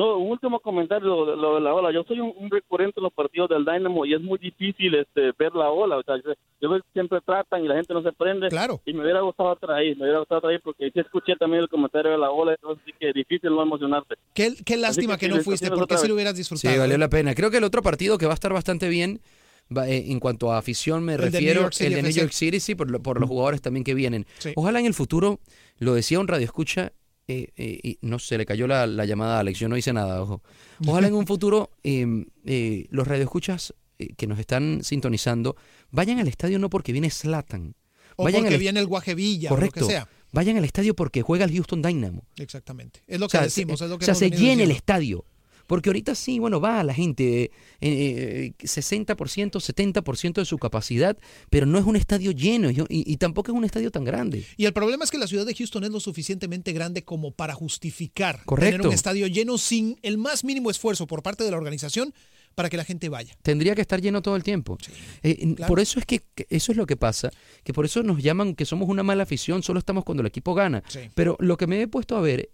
no, 0.00 0.16
un 0.18 0.30
último 0.30 0.60
comentario 0.60 1.06
lo, 1.08 1.26
de- 1.26 1.36
lo 1.36 1.54
de 1.56 1.60
la 1.60 1.74
ola. 1.74 1.92
Yo 1.92 2.02
soy 2.04 2.20
un, 2.20 2.32
un 2.36 2.50
recurrente 2.50 2.98
en 3.00 3.04
los 3.04 3.12
partidos 3.12 3.48
del 3.50 3.64
Dynamo 3.64 4.04
y 4.06 4.14
es 4.14 4.20
muy 4.20 4.38
difícil 4.38 4.94
este, 4.94 5.32
ver 5.38 5.54
la 5.54 5.70
ola. 5.70 5.98
O 5.98 6.02
sea, 6.02 6.16
yo, 6.16 6.32
yo 6.60 6.68
veo 6.70 6.80
que 6.80 6.88
siempre 6.92 7.20
tratan 7.24 7.64
y 7.64 7.68
la 7.68 7.74
gente 7.76 7.92
no 7.94 8.02
se 8.02 8.12
prende. 8.12 8.48
Claro. 8.48 8.80
Y 8.86 8.92
me 8.92 9.02
hubiera 9.02 9.20
gustado 9.20 9.56
ahí, 9.74 9.94
me 9.96 10.02
hubiera 10.04 10.18
gustado 10.20 10.48
ahí 10.48 10.58
porque 10.58 10.90
sí 10.92 11.00
escuché 11.00 11.36
también 11.36 11.62
el 11.62 11.68
comentario 11.68 12.12
de 12.12 12.18
la 12.18 12.30
ola, 12.30 12.52
entonces 12.52 12.82
sí 12.86 12.92
que 12.98 13.12
difícil 13.12 13.50
no 13.50 13.62
emocionarse. 13.62 14.14
Qué, 14.34 14.54
qué 14.64 14.76
lástima 14.76 15.16
que 15.16 15.26
que 15.26 15.28
no 15.28 15.36
sí, 15.36 15.42
fuiste, 15.42 15.68
porque 15.70 15.96
sí 15.96 16.02
vez. 16.02 16.08
lo 16.08 16.14
hubieras 16.14 16.34
Sí, 16.34 16.38
disfrutado. 16.40 16.78
valió 16.80 16.94
¿eh? 16.94 16.98
la 16.98 17.08
pena. 17.08 17.34
Creo 17.34 17.50
que 17.50 17.58
el 17.58 17.64
otro 17.64 17.82
partido 17.82 18.16
que 18.18 18.26
va 18.26 18.32
a 18.32 18.34
estar 18.34 18.52
bastante 18.52 18.88
bien 18.88 19.20
eh, 19.86 20.04
en 20.08 20.18
cuanto 20.18 20.50
a 20.52 20.58
afición 20.58 21.04
me 21.04 21.14
El 21.14 21.20
de 21.20 21.30
refiero, 21.30 21.70
City 21.70 21.86
el 21.86 21.94
de 21.94 22.02
New. 22.02 22.10
York 22.12 22.32
City, 22.32 22.58
sí, 22.58 22.74
por, 22.74 23.00
por 23.02 23.20
los 23.20 23.28
jugadores 23.28 23.60
también 23.62 23.84
que 23.84 23.94
vienen. 23.94 24.26
Sí. 24.38 24.52
Ojalá 24.56 24.80
en 24.80 24.86
el 24.86 24.94
futuro, 24.94 25.38
lo 25.78 25.94
decía 25.94 26.18
un 26.18 26.26
radio 26.28 26.44
escucha, 26.44 26.92
eh, 27.30 27.52
eh, 27.56 27.80
y 27.82 27.98
no 28.02 28.18
se 28.18 28.36
le 28.38 28.44
cayó 28.46 28.66
la, 28.66 28.86
la 28.86 29.04
llamada 29.04 29.36
a 29.36 29.40
Alex, 29.40 29.58
yo 29.58 29.68
no 29.68 29.76
hice 29.76 29.92
nada, 29.92 30.22
ojo. 30.22 30.42
Ojalá 30.86 31.08
en 31.08 31.14
un 31.14 31.26
futuro 31.26 31.70
eh, 31.82 32.24
eh, 32.44 32.86
los 32.90 33.06
radioescuchas 33.06 33.74
eh, 33.98 34.14
que 34.16 34.26
nos 34.26 34.38
están 34.38 34.80
sintonizando 34.82 35.56
vayan 35.90 36.18
al 36.18 36.28
estadio 36.28 36.58
no 36.58 36.70
porque 36.70 36.92
viene 36.92 37.10
Slatan. 37.10 37.74
O 38.16 38.24
Vayan 38.24 38.42
porque 38.42 38.54
al 38.54 38.60
viene 38.60 38.80
el 38.80 38.86
Guajevilla 38.86 39.48
Correcto. 39.48 39.80
o 39.80 39.82
lo 39.82 39.86
que 39.88 39.92
sea. 39.94 40.08
Vayan 40.32 40.56
al 40.56 40.64
estadio 40.64 40.94
porque 40.94 41.22
juega 41.22 41.44
el 41.44 41.52
Houston 41.52 41.82
Dynamo. 41.82 42.24
Exactamente. 42.36 43.00
Es 43.06 43.18
lo 43.18 43.26
O 43.26 43.28
que 43.28 43.32
sea, 43.38 43.42
decimos, 43.42 43.78
se, 43.78 43.84
es 43.86 43.90
lo 43.90 43.98
que 43.98 44.04
o 44.04 44.06
sea, 44.06 44.14
se 44.14 44.30
llena 44.30 44.62
el 44.62 44.70
estadio. 44.70 45.24
Porque 45.70 45.88
ahorita 45.88 46.16
sí, 46.16 46.40
bueno, 46.40 46.60
va 46.60 46.82
la 46.82 46.92
gente, 46.92 47.44
eh, 47.44 47.52
eh, 47.80 48.52
60%, 48.58 49.60
70% 49.60 50.32
de 50.32 50.44
su 50.44 50.58
capacidad, 50.58 51.16
pero 51.48 51.64
no 51.64 51.78
es 51.78 51.84
un 51.84 51.94
estadio 51.94 52.32
lleno 52.32 52.70
y, 52.72 53.16
tampoco 53.18 53.52
es 53.52 53.56
un 53.56 53.64
estadio 53.64 53.92
tan 53.92 54.02
grande. 54.02 54.44
Y 54.56 54.64
el 54.64 54.72
problema 54.72 55.04
es 55.04 55.12
que 55.12 55.18
la 55.18 55.28
ciudad 55.28 55.46
de 55.46 55.54
Houston 55.54 55.84
es 55.84 55.90
lo 55.90 56.00
suficientemente 56.00 56.72
grande 56.72 57.04
como 57.04 57.30
para 57.30 57.54
justificar 57.54 58.42
Correcto. 58.46 58.78
tener 58.78 58.86
un 58.88 58.92
estadio 58.92 59.28
lleno 59.28 59.58
sin 59.58 59.96
el 60.02 60.18
más 60.18 60.42
mínimo 60.42 60.72
esfuerzo 60.72 61.06
por 61.06 61.22
parte 61.22 61.44
de 61.44 61.52
la 61.52 61.56
organización 61.56 62.12
para 62.56 62.68
que 62.68 62.76
la 62.76 62.82
gente 62.82 63.08
vaya. 63.08 63.36
Tendría 63.40 63.76
que 63.76 63.82
estar 63.82 64.00
lleno 64.00 64.22
todo 64.22 64.34
el 64.34 64.42
tiempo. 64.42 64.76
Eh, 65.22 65.54
claro. 65.54 65.68
Por 65.68 65.78
eso 65.78 66.00
es 66.00 66.04
que, 66.04 66.18
que 66.34 66.48
eso 66.50 66.72
es 66.72 66.78
lo 66.78 66.84
que 66.84 66.96
pasa, 66.96 67.30
que 67.62 67.72
por 67.72 67.84
eso 67.84 68.02
nos 68.02 68.20
llaman 68.20 68.56
que 68.56 68.64
somos 68.64 68.88
una 68.88 69.04
mala 69.04 69.22
afición, 69.22 69.62
solo 69.62 69.78
estamos 69.78 70.02
cuando 70.02 70.22
el 70.22 70.26
equipo 70.26 70.52
gana. 70.52 70.82
Sí. 70.88 70.98
Pero 71.14 71.36
lo 71.38 71.56
que 71.56 71.68
me 71.68 71.80
he 71.80 71.86
puesto 71.86 72.16
a 72.16 72.20
ver, 72.20 72.50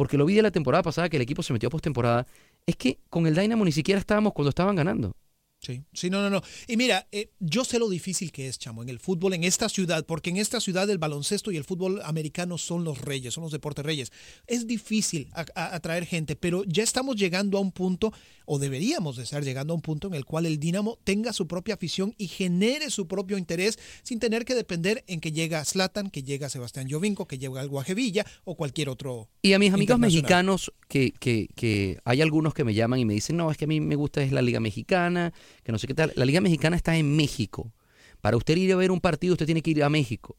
porque 0.00 0.16
lo 0.16 0.24
vi 0.24 0.34
de 0.34 0.40
la 0.40 0.50
temporada 0.50 0.82
pasada 0.82 1.10
que 1.10 1.16
el 1.16 1.22
equipo 1.22 1.42
se 1.42 1.52
metió 1.52 1.66
a 1.66 1.70
postemporada, 1.70 2.26
es 2.70 2.76
que 2.76 2.98
con 3.10 3.26
el 3.26 3.34
Dynamo 3.34 3.64
ni 3.64 3.72
siquiera 3.72 3.98
estábamos 4.00 4.32
cuando 4.32 4.50
estaban 4.50 4.76
ganando. 4.76 5.12
Sí, 5.60 5.82
sí, 5.92 6.08
no, 6.08 6.22
no, 6.22 6.30
no. 6.30 6.42
Y 6.66 6.78
mira, 6.78 7.06
eh, 7.12 7.32
yo 7.38 7.66
sé 7.66 7.78
lo 7.78 7.90
difícil 7.90 8.32
que 8.32 8.48
es, 8.48 8.58
chamo, 8.58 8.82
en 8.82 8.88
el 8.88 8.98
fútbol, 8.98 9.34
en 9.34 9.44
esta 9.44 9.68
ciudad, 9.68 10.06
porque 10.06 10.30
en 10.30 10.38
esta 10.38 10.58
ciudad 10.58 10.88
el 10.88 10.96
baloncesto 10.96 11.52
y 11.52 11.58
el 11.58 11.64
fútbol 11.64 12.00
americano 12.02 12.56
son 12.56 12.82
los 12.82 13.02
reyes, 13.02 13.34
son 13.34 13.42
los 13.42 13.52
deportes 13.52 13.84
reyes. 13.84 14.10
Es 14.46 14.66
difícil 14.66 15.28
atraer 15.34 16.06
gente, 16.06 16.34
pero 16.34 16.64
ya 16.64 16.82
estamos 16.82 17.16
llegando 17.16 17.58
a 17.58 17.60
un 17.60 17.72
punto, 17.72 18.10
o 18.46 18.58
deberíamos 18.58 19.18
de 19.18 19.24
estar 19.24 19.44
llegando 19.44 19.74
a 19.74 19.76
un 19.76 19.82
punto 19.82 20.08
en 20.08 20.14
el 20.14 20.24
cual 20.24 20.46
el 20.46 20.58
Dinamo 20.58 20.98
tenga 21.04 21.34
su 21.34 21.46
propia 21.46 21.74
afición 21.74 22.14
y 22.16 22.28
genere 22.28 22.88
su 22.88 23.06
propio 23.06 23.36
interés 23.36 23.78
sin 24.02 24.18
tener 24.18 24.46
que 24.46 24.54
depender 24.54 25.04
en 25.08 25.20
que 25.20 25.30
llega 25.30 25.62
Slatan, 25.62 26.08
que 26.08 26.22
llega 26.22 26.48
Sebastián 26.48 26.88
Jovinko, 26.90 27.26
que 27.26 27.38
llega 27.38 27.60
el 27.60 27.68
Guajevilla 27.68 28.24
o 28.44 28.56
cualquier 28.56 28.88
otro. 28.88 29.28
Y 29.42 29.52
a 29.52 29.58
mis 29.58 29.74
amigos 29.74 29.98
mexicanos, 29.98 30.72
que, 30.88 31.12
que, 31.12 31.48
que 31.54 31.98
hay 32.04 32.22
algunos 32.22 32.54
que 32.54 32.64
me 32.64 32.72
llaman 32.72 32.98
y 32.98 33.04
me 33.04 33.12
dicen, 33.12 33.36
no, 33.36 33.50
es 33.50 33.58
que 33.58 33.66
a 33.66 33.68
mí 33.68 33.78
me 33.80 33.94
gusta 33.94 34.22
es 34.22 34.32
la 34.32 34.42
Liga 34.42 34.58
Mexicana, 34.58 35.32
que 35.62 35.72
no 35.72 35.78
sé 35.78 35.86
qué 35.86 35.94
tal. 35.94 36.12
La 36.16 36.24
Liga 36.24 36.40
Mexicana 36.40 36.76
está 36.76 36.96
en 36.96 37.14
México. 37.16 37.72
Para 38.20 38.36
usted 38.36 38.56
ir 38.56 38.72
a 38.72 38.76
ver 38.76 38.90
un 38.90 39.00
partido, 39.00 39.32
usted 39.34 39.46
tiene 39.46 39.62
que 39.62 39.70
ir 39.70 39.82
a 39.82 39.88
México. 39.88 40.36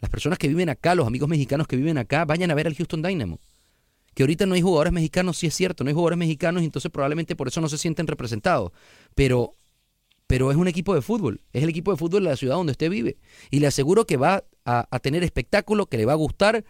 Las 0.00 0.10
personas 0.10 0.38
que 0.38 0.48
viven 0.48 0.68
acá, 0.68 0.94
los 0.94 1.06
amigos 1.06 1.28
mexicanos 1.28 1.66
que 1.66 1.76
viven 1.76 1.98
acá, 1.98 2.24
vayan 2.24 2.50
a 2.50 2.54
ver 2.54 2.66
al 2.66 2.74
Houston 2.74 3.02
Dynamo. 3.02 3.38
Que 4.14 4.22
ahorita 4.22 4.46
no 4.46 4.54
hay 4.54 4.62
jugadores 4.62 4.92
mexicanos, 4.92 5.38
sí 5.38 5.46
es 5.48 5.54
cierto, 5.54 5.82
no 5.82 5.88
hay 5.88 5.94
jugadores 5.94 6.18
mexicanos, 6.18 6.62
y 6.62 6.66
entonces 6.66 6.90
probablemente 6.90 7.34
por 7.34 7.48
eso 7.48 7.60
no 7.60 7.68
se 7.68 7.78
sienten 7.78 8.06
representados. 8.06 8.70
Pero, 9.14 9.54
pero 10.26 10.50
es 10.50 10.56
un 10.56 10.68
equipo 10.68 10.94
de 10.94 11.02
fútbol, 11.02 11.40
es 11.52 11.62
el 11.64 11.68
equipo 11.68 11.90
de 11.90 11.96
fútbol 11.96 12.22
de 12.22 12.30
la 12.30 12.36
ciudad 12.36 12.54
donde 12.54 12.72
usted 12.72 12.90
vive. 12.90 13.16
Y 13.50 13.58
le 13.58 13.66
aseguro 13.66 14.06
que 14.06 14.16
va 14.16 14.44
a, 14.64 14.86
a 14.90 14.98
tener 15.00 15.24
espectáculo, 15.24 15.86
que 15.86 15.96
le 15.96 16.04
va 16.04 16.12
a 16.12 16.16
gustar 16.16 16.64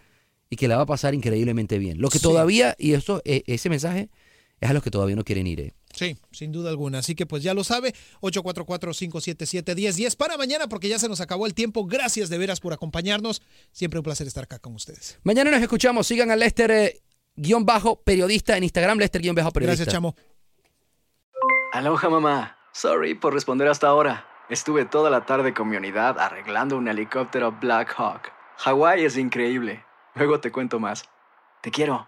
y 0.49 0.55
que 0.55 0.67
la 0.67 0.77
va 0.77 0.83
a 0.83 0.87
pasar 0.87 1.13
increíblemente 1.13 1.77
bien. 1.77 1.99
Lo 2.01 2.09
que 2.09 2.17
Sí. 2.19 2.23
todavía, 2.23 2.75
y 2.79 2.93
esto, 2.93 3.21
eh, 3.25 3.43
ese 3.45 3.69
mensaje 3.69 4.09
es 4.61 4.69
a 4.69 4.73
los 4.73 4.83
que 4.83 4.91
todavía 4.91 5.15
no 5.15 5.23
quieren 5.23 5.47
ir. 5.47 5.59
eh. 5.59 5.73
Sí, 5.93 6.17
sin 6.31 6.51
duda 6.51 6.69
alguna. 6.69 6.99
Así 6.99 7.15
que 7.15 7.25
pues 7.25 7.41
ya 7.43 7.53
lo 7.53 7.63
sabe, 7.63 7.93
844-577-1010 8.21 10.15
para 10.17 10.37
mañana 10.37 10.67
porque 10.67 10.89
ya 10.89 10.99
se 10.99 11.07
nos 11.07 11.21
acabó 11.21 11.45
el 11.45 11.53
tiempo. 11.53 11.85
Gracias 11.85 12.29
de 12.29 12.37
veras 12.37 12.59
por 12.59 12.73
acompañarnos. 12.73 13.41
Siempre 13.71 13.99
un 13.99 14.03
placer 14.03 14.27
estar 14.27 14.43
acá 14.43 14.59
con 14.59 14.75
ustedes. 14.75 15.19
Mañana 15.23 15.51
nos 15.51 15.61
escuchamos. 15.61 16.07
Sigan 16.07 16.31
a 16.31 16.35
Lester 16.35 16.71
eh, 16.71 17.01
guion 17.35 17.65
bajo 17.65 18.01
periodista 18.01 18.57
en 18.57 18.63
Instagram, 18.63 18.97
Lester 18.99 19.21
guion 19.21 19.35
bajo 19.35 19.51
periodista. 19.51 19.83
Gracias, 19.83 19.93
chamo. 19.93 20.15
Aloha 21.73 22.09
mamá. 22.09 22.57
Sorry 22.73 23.15
por 23.15 23.33
responder 23.33 23.67
hasta 23.67 23.87
ahora. 23.87 24.27
Estuve 24.49 24.85
toda 24.85 25.09
la 25.09 25.25
tarde 25.25 25.53
con 25.53 25.69
mi 25.69 25.77
unidad 25.77 26.19
arreglando 26.19 26.77
un 26.77 26.87
helicóptero 26.87 27.51
Black 27.53 27.93
Hawk. 27.97 28.31
Hawái 28.57 29.03
es 29.05 29.17
increíble. 29.17 29.83
Luego 30.13 30.39
te 30.39 30.51
cuento 30.51 30.79
más. 30.79 31.05
Te 31.61 31.71
quiero. 31.71 32.07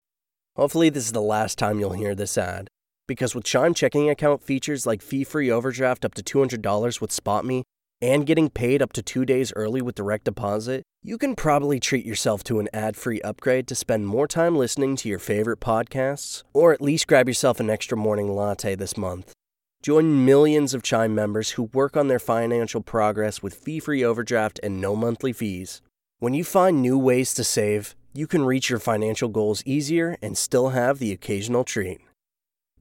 Hopefully, 0.55 0.89
this 0.89 1.05
is 1.05 1.11
the 1.13 1.21
last 1.21 1.57
time 1.57 1.79
you'll 1.79 1.93
hear 1.93 2.13
this 2.13 2.37
ad. 2.37 2.67
Because 3.07 3.33
with 3.33 3.45
Chime 3.45 3.73
checking 3.73 4.09
account 4.09 4.43
features 4.43 4.85
like 4.85 5.01
fee 5.01 5.23
free 5.23 5.49
overdraft 5.49 6.05
up 6.05 6.13
to 6.15 6.23
$200 6.23 7.01
with 7.01 7.11
SpotMe 7.11 7.63
and 8.01 8.25
getting 8.25 8.49
paid 8.49 8.81
up 8.81 8.93
to 8.93 9.01
two 9.01 9.25
days 9.25 9.53
early 9.55 9.81
with 9.81 9.95
direct 9.95 10.25
deposit, 10.25 10.83
you 11.03 11.17
can 11.17 11.35
probably 11.35 11.79
treat 11.79 12.05
yourself 12.05 12.43
to 12.43 12.59
an 12.59 12.67
ad 12.73 12.95
free 12.95 13.21
upgrade 13.21 13.67
to 13.67 13.75
spend 13.75 14.07
more 14.07 14.27
time 14.27 14.55
listening 14.55 14.95
to 14.97 15.09
your 15.09 15.19
favorite 15.19 15.59
podcasts, 15.59 16.43
or 16.53 16.73
at 16.73 16.81
least 16.81 17.07
grab 17.07 17.27
yourself 17.27 17.59
an 17.59 17.69
extra 17.69 17.97
morning 17.97 18.33
latte 18.33 18.75
this 18.75 18.97
month. 18.97 19.33
Join 19.81 20.25
millions 20.25 20.73
of 20.73 20.83
Chime 20.83 21.15
members 21.15 21.51
who 21.51 21.63
work 21.73 21.97
on 21.97 22.07
their 22.07 22.19
financial 22.19 22.81
progress 22.81 23.41
with 23.41 23.55
fee 23.55 23.79
free 23.79 24.03
overdraft 24.03 24.59
and 24.61 24.79
no 24.79 24.95
monthly 24.95 25.33
fees. 25.33 25.81
When 26.19 26.35
you 26.35 26.43
find 26.43 26.81
new 26.81 26.99
ways 26.99 27.33
to 27.33 27.43
save, 27.43 27.95
you 28.13 28.27
can 28.27 28.43
reach 28.45 28.69
your 28.69 28.79
financial 28.79 29.29
goals 29.29 29.63
easier 29.65 30.17
and 30.21 30.37
still 30.37 30.69
have 30.69 30.99
the 30.99 31.11
occasional 31.11 31.63
treat. 31.63 31.99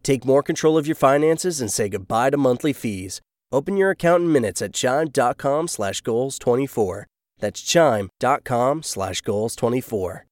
Take 0.03 0.25
more 0.25 0.43
control 0.43 0.79
of 0.79 0.87
your 0.87 0.97
finances 0.97 1.61
and 1.61 1.71
say 1.71 1.89
goodbye 1.89 2.31
to 2.31 2.37
monthly 2.37 2.73
fees. 2.73 3.21
Open 3.53 3.77
your 3.77 3.91
account 3.91 4.25
in 4.25 4.33
minutes 4.33 4.63
at 4.63 4.73
chime.com 4.73 5.69
slash 5.69 6.01
goals 6.01 6.39
24. 6.39 7.07
That's 7.39 7.61
chime.com 7.63 8.83
slash 8.83 9.21
goals 9.21 9.57
24. 9.57 10.27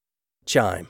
Chime. 0.45 0.87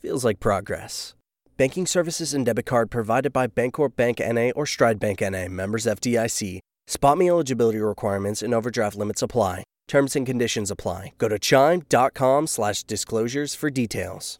Feels 0.00 0.24
like 0.24 0.40
progress. 0.40 1.14
Banking 1.56 1.86
services 1.86 2.32
and 2.32 2.46
debit 2.46 2.64
card 2.66 2.90
provided 2.90 3.32
by 3.32 3.46
Bancorp 3.46 3.94
Bank 3.94 4.18
NA 4.18 4.50
or 4.56 4.64
Stride 4.64 4.98
Bank 4.98 5.20
NA, 5.20 5.48
members 5.48 5.84
FDIC. 5.84 6.60
Spot 6.86 7.18
me 7.18 7.28
eligibility 7.28 7.78
requirements 7.78 8.42
and 8.42 8.54
overdraft 8.54 8.96
limits 8.96 9.20
apply. 9.20 9.62
Terms 9.90 10.14
and 10.14 10.24
conditions 10.24 10.70
apply. 10.70 11.14
Go 11.18 11.28
to 11.28 11.36
chime.com 11.36 12.46
slash 12.46 12.84
disclosures 12.84 13.56
for 13.56 13.70
details. 13.70 14.26